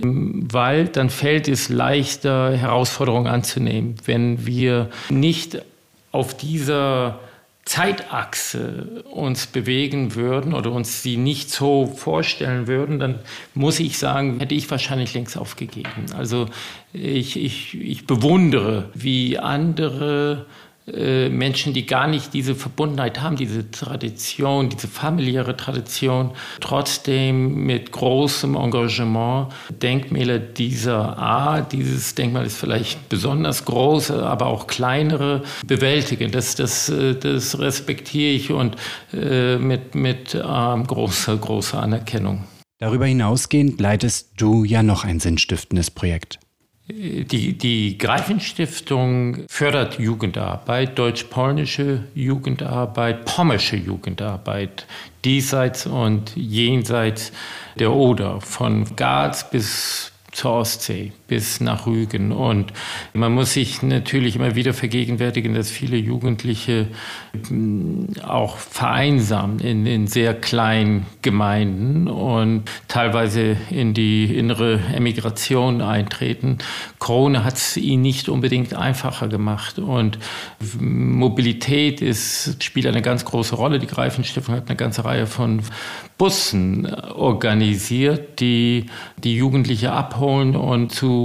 im 0.00 0.52
Wald, 0.52 0.96
dann 0.96 1.08
fällt 1.08 1.46
es 1.46 1.68
leichter, 1.68 2.56
Herausforderungen 2.56 3.28
anzunehmen. 3.28 3.94
Wenn 4.04 4.44
wir 4.44 4.90
nicht 5.08 5.62
auf 6.14 6.36
dieser 6.36 7.18
Zeitachse 7.64 9.02
uns 9.10 9.48
bewegen 9.48 10.14
würden 10.14 10.54
oder 10.54 10.70
uns 10.70 11.02
sie 11.02 11.16
nicht 11.16 11.50
so 11.50 11.86
vorstellen 11.86 12.68
würden, 12.68 13.00
dann 13.00 13.18
muss 13.54 13.80
ich 13.80 13.98
sagen, 13.98 14.38
hätte 14.38 14.54
ich 14.54 14.70
wahrscheinlich 14.70 15.12
längst 15.12 15.36
aufgegeben. 15.36 16.06
Also 16.16 16.46
ich, 16.92 17.36
ich, 17.36 17.80
ich 17.80 18.06
bewundere, 18.06 18.90
wie 18.94 19.38
andere 19.38 20.46
Menschen, 20.86 21.72
die 21.72 21.86
gar 21.86 22.06
nicht 22.06 22.34
diese 22.34 22.54
Verbundenheit 22.54 23.22
haben, 23.22 23.36
diese 23.36 23.70
Tradition, 23.70 24.68
diese 24.68 24.86
familiäre 24.86 25.56
Tradition, 25.56 26.32
trotzdem 26.60 27.64
mit 27.64 27.90
großem 27.90 28.54
Engagement 28.54 29.52
Denkmäler 29.70 30.38
dieser 30.38 31.16
Art, 31.16 31.72
dieses 31.72 32.14
Denkmal 32.14 32.44
ist 32.44 32.58
vielleicht 32.58 33.08
besonders 33.08 33.64
groß, 33.64 34.10
aber 34.10 34.46
auch 34.46 34.66
kleinere, 34.66 35.42
bewältigen. 35.66 36.30
Das, 36.30 36.54
das, 36.54 36.88
äh, 36.88 37.14
das 37.14 37.58
respektiere 37.58 38.32
ich 38.32 38.50
und 38.50 38.76
äh, 39.12 39.56
mit, 39.56 39.94
mit 39.94 40.34
ähm, 40.34 40.86
großer, 40.86 41.36
großer 41.36 41.82
Anerkennung. 41.82 42.44
Darüber 42.78 43.06
hinausgehend 43.06 43.80
leitest 43.80 44.32
du 44.36 44.64
ja 44.64 44.82
noch 44.82 45.04
ein 45.04 45.20
sinnstiftendes 45.20 45.90
Projekt. 45.90 46.38
Die, 46.86 47.56
die 47.56 47.96
Greifenstiftung 47.96 49.46
fördert 49.48 49.98
Jugendarbeit, 49.98 50.98
deutsch-polnische 50.98 52.04
Jugendarbeit, 52.14 53.24
pommersche 53.24 53.76
Jugendarbeit, 53.76 54.86
diesseits 55.24 55.86
und 55.86 56.36
jenseits 56.36 57.32
der 57.78 57.90
Oder, 57.90 58.42
von 58.42 58.84
Graz 58.96 59.48
bis 59.48 60.12
zur 60.32 60.52
Ostsee 60.52 61.12
bis 61.34 61.60
nach 61.60 61.88
Rügen. 61.88 62.30
Und 62.30 62.72
man 63.12 63.34
muss 63.34 63.54
sich 63.54 63.82
natürlich 63.82 64.36
immer 64.36 64.54
wieder 64.54 64.72
vergegenwärtigen, 64.72 65.52
dass 65.52 65.68
viele 65.68 65.96
Jugendliche 65.96 66.86
hm, 67.48 68.10
auch 68.24 68.56
vereinsamen 68.56 69.58
in, 69.58 69.84
in 69.84 70.06
sehr 70.06 70.32
kleinen 70.34 71.06
Gemeinden 71.22 72.06
und 72.06 72.70
teilweise 72.86 73.56
in 73.68 73.94
die 73.94 74.26
innere 74.26 74.78
Emigration 74.94 75.80
eintreten. 75.80 76.58
Corona 77.00 77.42
hat 77.42 77.56
es 77.56 77.76
ihnen 77.76 78.02
nicht 78.02 78.28
unbedingt 78.28 78.72
einfacher 78.72 79.26
gemacht. 79.26 79.80
Und 79.80 80.20
Mobilität 80.78 82.00
ist, 82.00 82.62
spielt 82.62 82.86
eine 82.86 83.02
ganz 83.02 83.24
große 83.24 83.56
Rolle. 83.56 83.80
Die 83.80 83.88
Greifenstiftung 83.88 84.54
hat 84.54 84.68
eine 84.68 84.76
ganze 84.76 85.04
Reihe 85.04 85.26
von 85.26 85.62
Bussen 86.16 86.86
organisiert, 86.94 88.38
die 88.38 88.86
die 89.16 89.36
Jugendliche 89.36 89.90
abholen 89.90 90.54
und 90.54 90.92
zu 90.92 91.23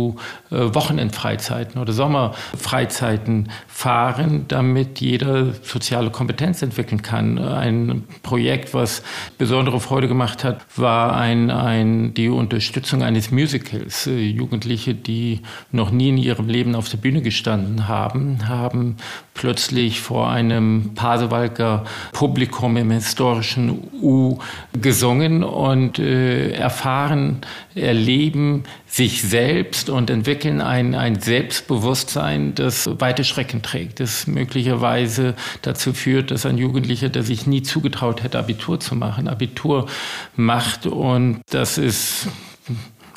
äh, 0.48 0.48
Wochenendfreizeiten 0.49 1.79
oder 1.79 1.93
Sommerfreizeiten 1.93 3.49
fahren, 3.67 4.45
damit 4.47 4.99
jeder 4.99 5.53
soziale 5.61 6.09
Kompetenz 6.09 6.61
entwickeln 6.61 7.01
kann. 7.01 7.37
Ein 7.37 8.03
Projekt, 8.23 8.73
was 8.73 9.03
besondere 9.37 9.79
Freude 9.79 10.07
gemacht 10.07 10.43
hat, 10.43 10.65
war 10.75 11.15
ein, 11.15 11.51
ein, 11.51 12.13
die 12.15 12.29
Unterstützung 12.29 13.03
eines 13.03 13.31
Musicals. 13.31 14.07
Äh, 14.07 14.19
Jugendliche, 14.19 14.95
die 14.95 15.41
noch 15.71 15.91
nie 15.91 16.09
in 16.09 16.17
ihrem 16.17 16.47
Leben 16.47 16.75
auf 16.75 16.89
der 16.89 16.97
Bühne 16.97 17.21
gestanden 17.21 17.87
haben, 17.87 18.47
haben 18.47 18.97
plötzlich 19.35 20.01
vor 20.01 20.29
einem 20.29 20.95
Pasewalker 20.95 21.85
Publikum 22.11 22.75
im 22.75 22.91
historischen 22.91 23.87
U 24.01 24.39
gesungen 24.73 25.43
und 25.43 25.99
äh, 25.99 26.51
erfahren, 26.51 27.41
erleben 27.75 28.63
sich 28.87 29.21
selbst 29.21 29.89
und 29.89 30.09
entwickeln 30.09 30.38
ein, 30.45 30.95
ein 30.95 31.19
Selbstbewusstsein, 31.19 32.55
das 32.55 32.89
weite 32.99 33.23
Schrecken 33.23 33.61
trägt, 33.61 33.99
das 33.99 34.27
möglicherweise 34.27 35.35
dazu 35.61 35.93
führt, 35.93 36.31
dass 36.31 36.45
ein 36.45 36.57
Jugendlicher, 36.57 37.09
der 37.09 37.23
sich 37.23 37.47
nie 37.47 37.63
zugetraut 37.63 38.23
hätte, 38.23 38.39
Abitur 38.39 38.79
zu 38.79 38.95
machen, 38.95 39.27
Abitur 39.27 39.87
macht. 40.35 40.85
Und 40.85 41.41
das 41.49 41.77
ist 41.77 42.27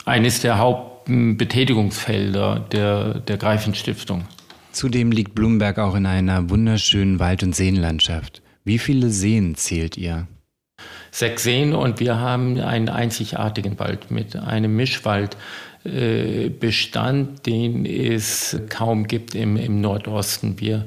eines 0.04 0.40
der 0.40 0.58
Hauptbetätigungsfelder 0.58 2.66
der, 2.72 3.20
der 3.20 3.36
Greifenstiftung. 3.36 4.26
Zudem 4.72 5.12
liegt 5.12 5.34
Blumberg 5.34 5.78
auch 5.78 5.94
in 5.94 6.06
einer 6.06 6.50
wunderschönen 6.50 7.18
Wald- 7.18 7.42
und 7.42 7.54
Seenlandschaft. 7.54 8.42
Wie 8.64 8.78
viele 8.78 9.10
Seen 9.10 9.54
zählt 9.54 9.96
ihr? 9.96 10.26
Sechs 11.10 11.42
Seen 11.42 11.74
und 11.74 12.00
wir 12.00 12.18
haben 12.18 12.58
einen 12.58 12.88
einzigartigen 12.88 13.78
Wald 13.78 14.10
mit 14.10 14.34
einem 14.34 14.74
Mischwald 14.74 15.36
Bestand, 15.84 17.44
den 17.46 17.84
es 17.84 18.56
kaum 18.68 19.08
gibt 19.08 19.34
im, 19.34 19.56
im 19.56 19.80
Nordosten. 19.80 20.60
Wir 20.60 20.86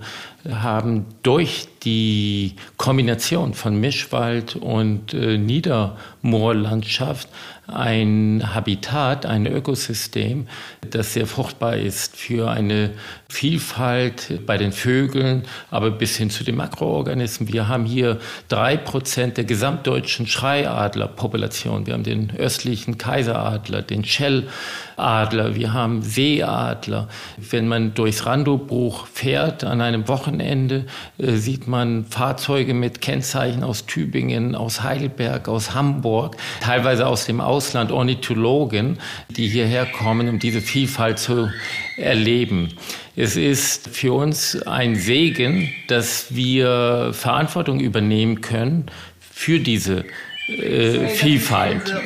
haben 0.49 1.05
durch 1.23 1.67
die 1.83 2.55
Kombination 2.77 3.53
von 3.53 3.79
Mischwald 3.79 4.55
und 4.55 5.13
äh, 5.13 5.37
Niedermoorlandschaft 5.37 7.27
ein 7.67 8.53
Habitat, 8.53 9.25
ein 9.25 9.47
Ökosystem, 9.47 10.47
das 10.89 11.13
sehr 11.13 11.25
fruchtbar 11.25 11.77
ist 11.77 12.15
für 12.15 12.49
eine 12.51 12.91
Vielfalt 13.35 14.45
bei 14.45 14.57
den 14.57 14.71
Vögeln, 14.71 15.43
aber 15.69 15.91
bis 15.91 16.15
hin 16.15 16.29
zu 16.29 16.45
den 16.45 16.55
Makroorganismen. 16.55 17.51
Wir 17.51 17.67
haben 17.67 17.85
hier 17.85 18.17
drei 18.47 18.77
Prozent 18.77 19.35
der 19.35 19.43
gesamtdeutschen 19.43 20.25
Schreiadlerpopulation. 20.25 21.85
Wir 21.85 21.95
haben 21.95 22.03
den 22.03 22.31
östlichen 22.37 22.97
Kaiseradler, 22.97 23.81
den 23.81 24.05
Schelladler, 24.05 25.53
wir 25.53 25.73
haben 25.73 26.01
Seeadler. 26.01 27.09
Wenn 27.35 27.67
man 27.67 27.93
durchs 27.93 28.25
Randobruch 28.25 29.05
fährt 29.07 29.65
an 29.65 29.81
einem 29.81 30.07
Wochenende, 30.07 30.85
äh, 31.17 31.33
sieht 31.33 31.67
man 31.67 32.05
Fahrzeuge 32.05 32.73
mit 32.73 33.01
Kennzeichen 33.01 33.65
aus 33.65 33.85
Tübingen, 33.85 34.55
aus 34.55 34.81
Heidelberg, 34.81 35.49
aus 35.49 35.73
Hamburg, 35.73 36.37
teilweise 36.61 37.05
aus 37.05 37.25
dem 37.25 37.41
Ausland, 37.41 37.91
Ornithologen, 37.91 38.97
die 39.29 39.49
hierher 39.49 39.85
kommen, 39.85 40.29
um 40.29 40.39
diese 40.39 40.61
Vielfalt 40.61 41.19
zu 41.19 41.49
erleben. 41.97 42.69
Es 43.17 43.35
ist 43.37 43.89
für 43.89 44.13
uns 44.13 44.61
ein 44.63 44.95
Segen, 44.95 45.73
dass 45.87 46.35
wir 46.35 47.11
Verantwortung 47.13 47.79
übernehmen 47.79 48.41
können 48.41 48.87
für 49.19 49.59
diese 49.59 50.05
äh, 50.47 51.07
Vielfalt. 51.07 51.83
Unser, 51.83 52.01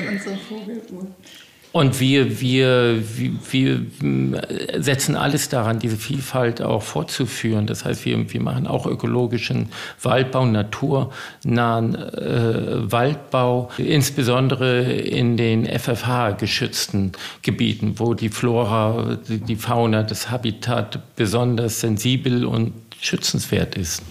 unser 0.92 1.19
und 1.72 2.00
wir, 2.00 2.42
wir, 2.42 3.04
wir, 3.52 3.86
wir 4.00 4.82
setzen 4.82 5.16
alles 5.16 5.50
daran, 5.50 5.78
diese 5.78 5.98
Vielfalt 5.98 6.64
auch 6.64 6.82
fortzuführen. 6.82 7.68
Das 7.68 7.86
heißt, 7.86 8.06
wir, 8.06 8.34
wir 8.34 8.42
machen 8.42 8.66
auch 8.66 8.88
ökologischen 8.88 9.70
Waldbau, 10.02 10.48
naturnahen 10.48 11.96
äh, 11.96 12.92
Waldbau, 12.92 13.70
insbesondere 13.78 14.82
in 14.82 15.38
den 15.38 15.66
FFH-geschützten 15.68 17.12
Gebieten, 17.44 18.00
wo 18.00 18.16
die 18.16 18.30
Flora, 18.30 19.20
die 19.28 19.56
Fauna, 19.56 20.02
das 20.02 20.32
Habitat 20.32 21.16
besonders 21.16 21.82
sensibel 21.82 22.46
und 22.46 22.74
schützenswert 23.00 23.76
ist. 23.76 24.02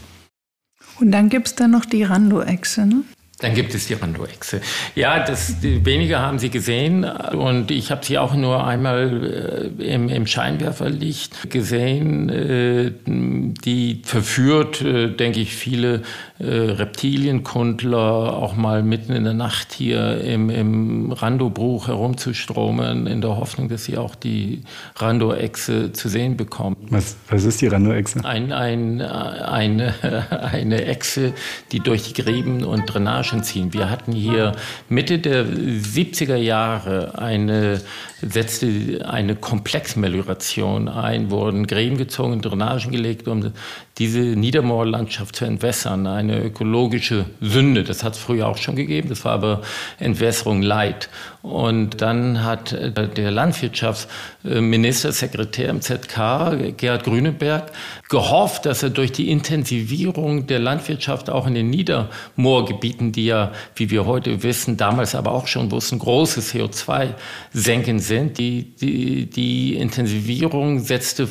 Und 1.01 1.11
dann 1.11 1.29
gibt 1.29 1.49
es 1.49 1.55
da 1.57 1.67
noch 1.67 1.85
die 1.85 2.05
Rando-Echse, 2.05 2.87
ne? 2.87 3.03
Dann 3.41 3.55
gibt 3.55 3.73
es 3.73 3.87
die 3.87 3.95
Randoechse. 3.95 4.61
Ja, 4.97 5.25
das, 5.25 5.63
wenige 5.63 6.19
haben 6.19 6.41
sie 6.41 6.51
gesehen 6.51 7.05
und 7.05 7.71
ich 7.71 7.93
habe 7.93 8.05
sie 8.05 8.19
auch 8.19 8.35
nur 8.35 8.67
einmal 8.67 9.71
äh, 9.79 9.95
im, 9.95 10.09
im, 10.09 10.27
Scheinwerferlicht 10.27 11.49
gesehen. 11.49 12.29
Äh, 12.31 12.91
die 13.07 14.03
verführt, 14.03 14.83
äh, 14.83 15.11
denke 15.15 15.39
ich, 15.39 15.55
viele 15.55 16.03
äh, 16.41 16.47
Reptilienkundler 16.47 18.37
auch 18.37 18.57
mal 18.57 18.83
mitten 18.83 19.13
in 19.13 19.23
der 19.23 19.35
Nacht 19.35 19.73
hier 19.73 20.21
im, 20.21 20.51
im 20.51 21.13
Randobruch 21.13 21.87
herumzustromen, 21.87 23.07
in 23.07 23.21
der 23.21 23.37
Hoffnung, 23.37 23.69
dass 23.69 23.85
sie 23.85 23.99
auch 23.99 24.17
die 24.17 24.63
Randoechse 24.97 25.93
zu 25.93 26.09
sehen 26.09 26.37
bekommen. 26.37 26.77
Was, 26.91 27.17
was 27.29 27.45
ist 27.45 27.61
die 27.61 27.69
Randoechse? 27.69 28.25
Ein, 28.25 28.51
ein, 28.51 29.01
eine, 29.01 29.95
eine 30.53 30.87
Echse, 30.87 31.35
die 31.71 31.79
durch 31.79 32.13
die 32.13 32.21
Gräben 32.21 32.65
und 32.65 32.93
Drainage 32.93 33.28
Drainagen 33.29 33.43
ziehen. 33.43 33.73
Wir 33.73 33.91
hatten 33.91 34.13
hier 34.13 34.53
Mitte 34.89 35.19
der 35.19 35.45
70er 35.47 36.37
Jahre 36.37 37.19
eine, 37.19 37.81
setzte 38.23 39.07
eine 39.09 39.37
Komplexmelioration 39.37 40.89
ein, 40.89 41.31
wurden 41.31 41.67
Gräben 41.67 41.97
gezogen, 41.97 42.41
Drainagen 42.41 42.91
gelegt, 42.91 43.29
um 43.29 43.53
diese 43.99 44.21
Niedermoorlandschaft 44.21 45.35
zu 45.35 45.45
entwässern. 45.45 46.07
Eine 46.07 46.41
ökologische 46.41 47.25
Sünde. 47.41 47.83
Das 47.83 48.05
hat 48.05 48.13
es 48.15 48.19
früher 48.19 48.47
auch 48.47 48.59
schon 48.59 48.77
gegeben. 48.77 49.09
Das 49.09 49.25
war 49.25 49.33
aber 49.33 49.63
Entwässerung 49.99 50.63
Leid. 50.63 51.09
Und 51.43 52.01
dann 52.03 52.45
hat 52.45 52.73
der 52.73 53.31
Landwirtschaftsministersekretär 53.31 55.71
im 55.71 55.81
ZK, 55.81 56.75
Gerhard 56.77 57.05
Grüneberg, 57.05 57.73
gehofft, 58.09 58.67
dass 58.67 58.83
er 58.83 58.91
durch 58.91 59.13
die 59.13 59.31
Intensivierung 59.31 60.47
der 60.47 60.59
Landwirtschaft 60.59 61.31
auch 61.31 61.47
in 61.47 61.55
den 61.55 61.71
Niedermoorgebieten, 61.71 63.13
die 63.13 63.25
ja, 63.27 63.53
wie 63.77 63.91
wir 63.91 64.05
heute 64.05 64.43
wissen, 64.43 64.77
damals 64.77 65.15
aber 65.15 65.33
auch 65.33 65.47
schon 65.47 65.71
wussten, 65.71 65.99
große 65.99 66.41
CO2-Senken 66.41 68.01
sind, 68.01 68.37
die, 68.39 68.75
die, 68.77 69.31
die 69.31 69.77
Intensivierung 69.77 70.81
setzte 70.81 71.29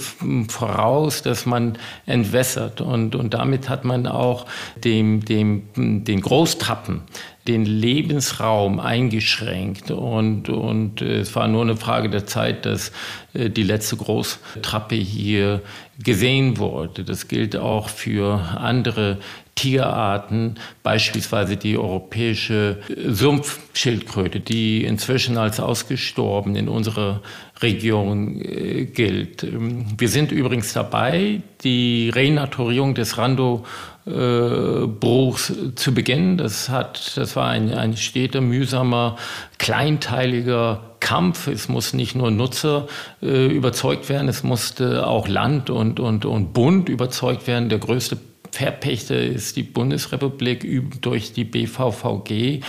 voraus, 0.47 1.21
dass 1.21 1.45
man 1.45 1.77
entwässert. 2.05 2.56
Und, 2.81 3.15
und 3.15 3.33
damit 3.33 3.69
hat 3.69 3.85
man 3.85 4.07
auch 4.07 4.45
dem, 4.83 5.23
dem, 5.25 5.63
den 5.75 6.21
Großtrappen 6.21 7.01
den 7.47 7.65
Lebensraum 7.65 8.79
eingeschränkt 8.79 9.89
und, 9.89 10.49
und 10.49 11.01
es 11.01 11.33
war 11.35 11.47
nur 11.47 11.61
eine 11.61 11.77
Frage 11.77 12.09
der 12.09 12.25
Zeit, 12.25 12.65
dass 12.65 12.91
äh, 13.33 13.49
die 13.49 13.63
letzte 13.63 13.95
Großtrappe 13.95 14.95
hier 14.95 15.61
gesehen 16.03 16.57
wurde. 16.57 17.03
Das 17.03 17.27
gilt 17.27 17.55
auch 17.55 17.89
für 17.89 18.39
andere 18.57 19.17
Tierarten, 19.57 20.55
beispielsweise 20.83 21.57
die 21.57 21.77
europäische 21.77 22.77
Sumpfschildkröte, 23.05 24.39
die 24.39 24.85
inzwischen 24.85 25.37
als 25.37 25.59
ausgestorben 25.59 26.55
in 26.55 26.69
unserer 26.69 27.21
Region 27.61 28.39
äh, 28.39 28.85
gilt. 28.85 29.43
Ähm, 29.43 29.87
wir 29.97 30.07
sind 30.07 30.31
übrigens 30.31 30.71
dabei, 30.71 31.41
die 31.63 32.09
Renaturierung 32.13 32.95
des 32.95 33.17
Rando 33.17 33.65
Bruchs 34.09 35.51
zu 35.75 35.93
beginnen. 35.93 36.37
Das, 36.37 36.69
hat, 36.69 37.17
das 37.17 37.35
war 37.35 37.49
ein, 37.49 37.73
ein 37.73 37.97
steter, 37.97 38.39
mühsamer, 38.39 39.17
kleinteiliger 39.57 40.95
Kampf. 41.01 41.47
Es 41.47 41.67
muss 41.67 41.93
nicht 41.93 42.15
nur 42.15 42.31
Nutzer 42.31 42.87
äh, 43.21 43.47
überzeugt 43.47 44.09
werden, 44.09 44.29
es 44.29 44.43
musste 44.43 45.05
auch 45.05 45.27
Land 45.27 45.69
und, 45.69 45.99
und, 45.99 46.25
und 46.25 46.53
Bund 46.53 46.89
überzeugt 46.89 47.47
werden. 47.47 47.69
Der 47.69 47.79
größte 47.79 48.17
Verpächter 48.57 49.21
ist 49.21 49.55
die 49.55 49.61
Bundesrepublik 49.61 50.65
durch 50.99 51.31
die 51.31 51.43
BVVG. 51.43 52.61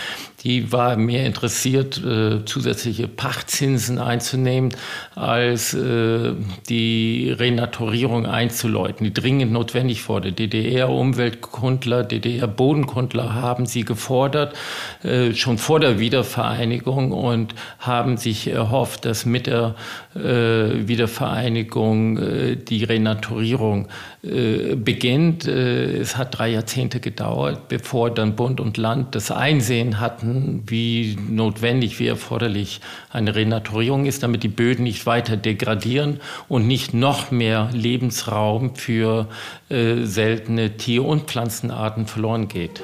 Die 0.45 0.71
war 0.71 0.97
mehr 0.97 1.27
interessiert, 1.27 2.01
äh, 2.05 2.45
zusätzliche 2.45 3.09
Pachtzinsen 3.09 3.99
einzunehmen, 3.99 4.71
als 5.17 5.75
äh, 5.75 6.35
die 6.69 7.35
Renaturierung 7.37 8.25
einzuläuten, 8.25 9.05
die 9.05 9.13
dringend 9.13 9.51
notwendig 9.51 10.09
wurde. 10.09 10.33
DDR-Umweltkundler, 10.33 12.05
DDR-Bodenkundler 12.05 13.35
haben 13.35 13.67
sie 13.67 13.85
gefordert, 13.85 14.55
äh, 15.03 15.35
schon 15.35 15.59
vor 15.59 15.81
der 15.81 15.99
Wiedervereinigung 15.99 17.11
und 17.11 17.57
haben 17.81 18.17
sich 18.17 18.47
erhofft, 18.47 19.07
dass 19.07 19.27
mit 19.27 19.49
der 19.49 19.75
äh, 20.19 20.89
Wiedervereinigung 20.89 22.19
äh, 22.19 22.57
die 22.57 22.85
Renaturierung 22.85 23.89
äh, 24.23 24.75
beginnt. 24.75 25.47
es 25.47 26.17
hat 26.17 26.39
drei 26.39 26.49
Jahrzehnte 26.49 27.01
gedauert, 27.01 27.69
bevor 27.69 28.11
dann 28.11 28.35
Bund 28.35 28.61
und 28.61 28.77
Land 28.77 29.15
das 29.15 29.31
Einsehen 29.31 30.01
hatten, 30.01 30.28
wie 30.67 31.17
notwendig, 31.29 31.99
wie 31.99 32.07
erforderlich 32.07 32.81
eine 33.11 33.35
Renaturierung 33.35 34.07
ist, 34.07 34.23
damit 34.23 34.43
die 34.43 34.49
Böden 34.49 34.85
nicht 34.85 35.07
weiter 35.07 35.37
degradieren 35.37 36.21
und 36.49 36.67
nicht 36.67 36.95
noch 36.95 37.31
mehr 37.31 37.71
Lebensraum 37.73 38.75
für 38.75 39.29
äh, 39.69 40.05
seltene 40.05 40.77
Tier- 40.77 41.05
und 41.05 41.31
Pflanzenarten 41.31 42.07
verloren 42.07 42.49
geht. 42.49 42.83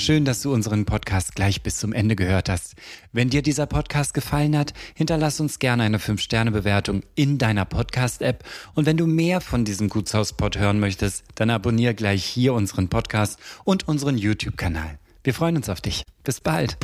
Schön, 0.00 0.24
dass 0.24 0.40
du 0.40 0.50
unseren 0.54 0.86
Podcast 0.86 1.34
gleich 1.34 1.62
bis 1.62 1.76
zum 1.76 1.92
Ende 1.92 2.16
gehört 2.16 2.48
hast. 2.48 2.74
Wenn 3.12 3.28
dir 3.28 3.42
dieser 3.42 3.66
Podcast 3.66 4.14
gefallen 4.14 4.56
hat, 4.56 4.72
hinterlass 4.94 5.40
uns 5.40 5.58
gerne 5.58 5.82
eine 5.82 5.98
5-Sterne-Bewertung 5.98 7.02
in 7.16 7.36
deiner 7.36 7.66
Podcast-App. 7.66 8.42
Und 8.74 8.86
wenn 8.86 8.96
du 8.96 9.06
mehr 9.06 9.42
von 9.42 9.66
diesem 9.66 9.90
Gutshaus-Pod 9.90 10.56
hören 10.56 10.80
möchtest, 10.80 11.24
dann 11.34 11.50
abonniere 11.50 11.94
gleich 11.94 12.24
hier 12.24 12.54
unseren 12.54 12.88
Podcast 12.88 13.38
und 13.64 13.88
unseren 13.88 14.16
YouTube-Kanal. 14.16 14.98
Wir 15.22 15.34
freuen 15.34 15.58
uns 15.58 15.68
auf 15.68 15.82
dich. 15.82 16.04
Bis 16.24 16.40
bald. 16.40 16.78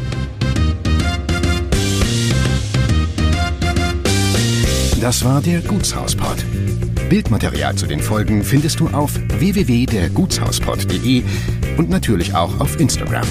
Das 5.01 5.25
war 5.25 5.41
der 5.41 5.63
Gutshauspod. 5.63 6.45
Bildmaterial 7.09 7.77
zu 7.77 7.87
den 7.87 8.01
Folgen 8.01 8.43
findest 8.43 8.81
du 8.81 8.89
auf 8.89 9.13
www.dergutshauspod.de 9.39 11.23
und 11.77 11.89
natürlich 11.89 12.35
auch 12.35 12.59
auf 12.61 12.81
Instagram. 12.81 13.27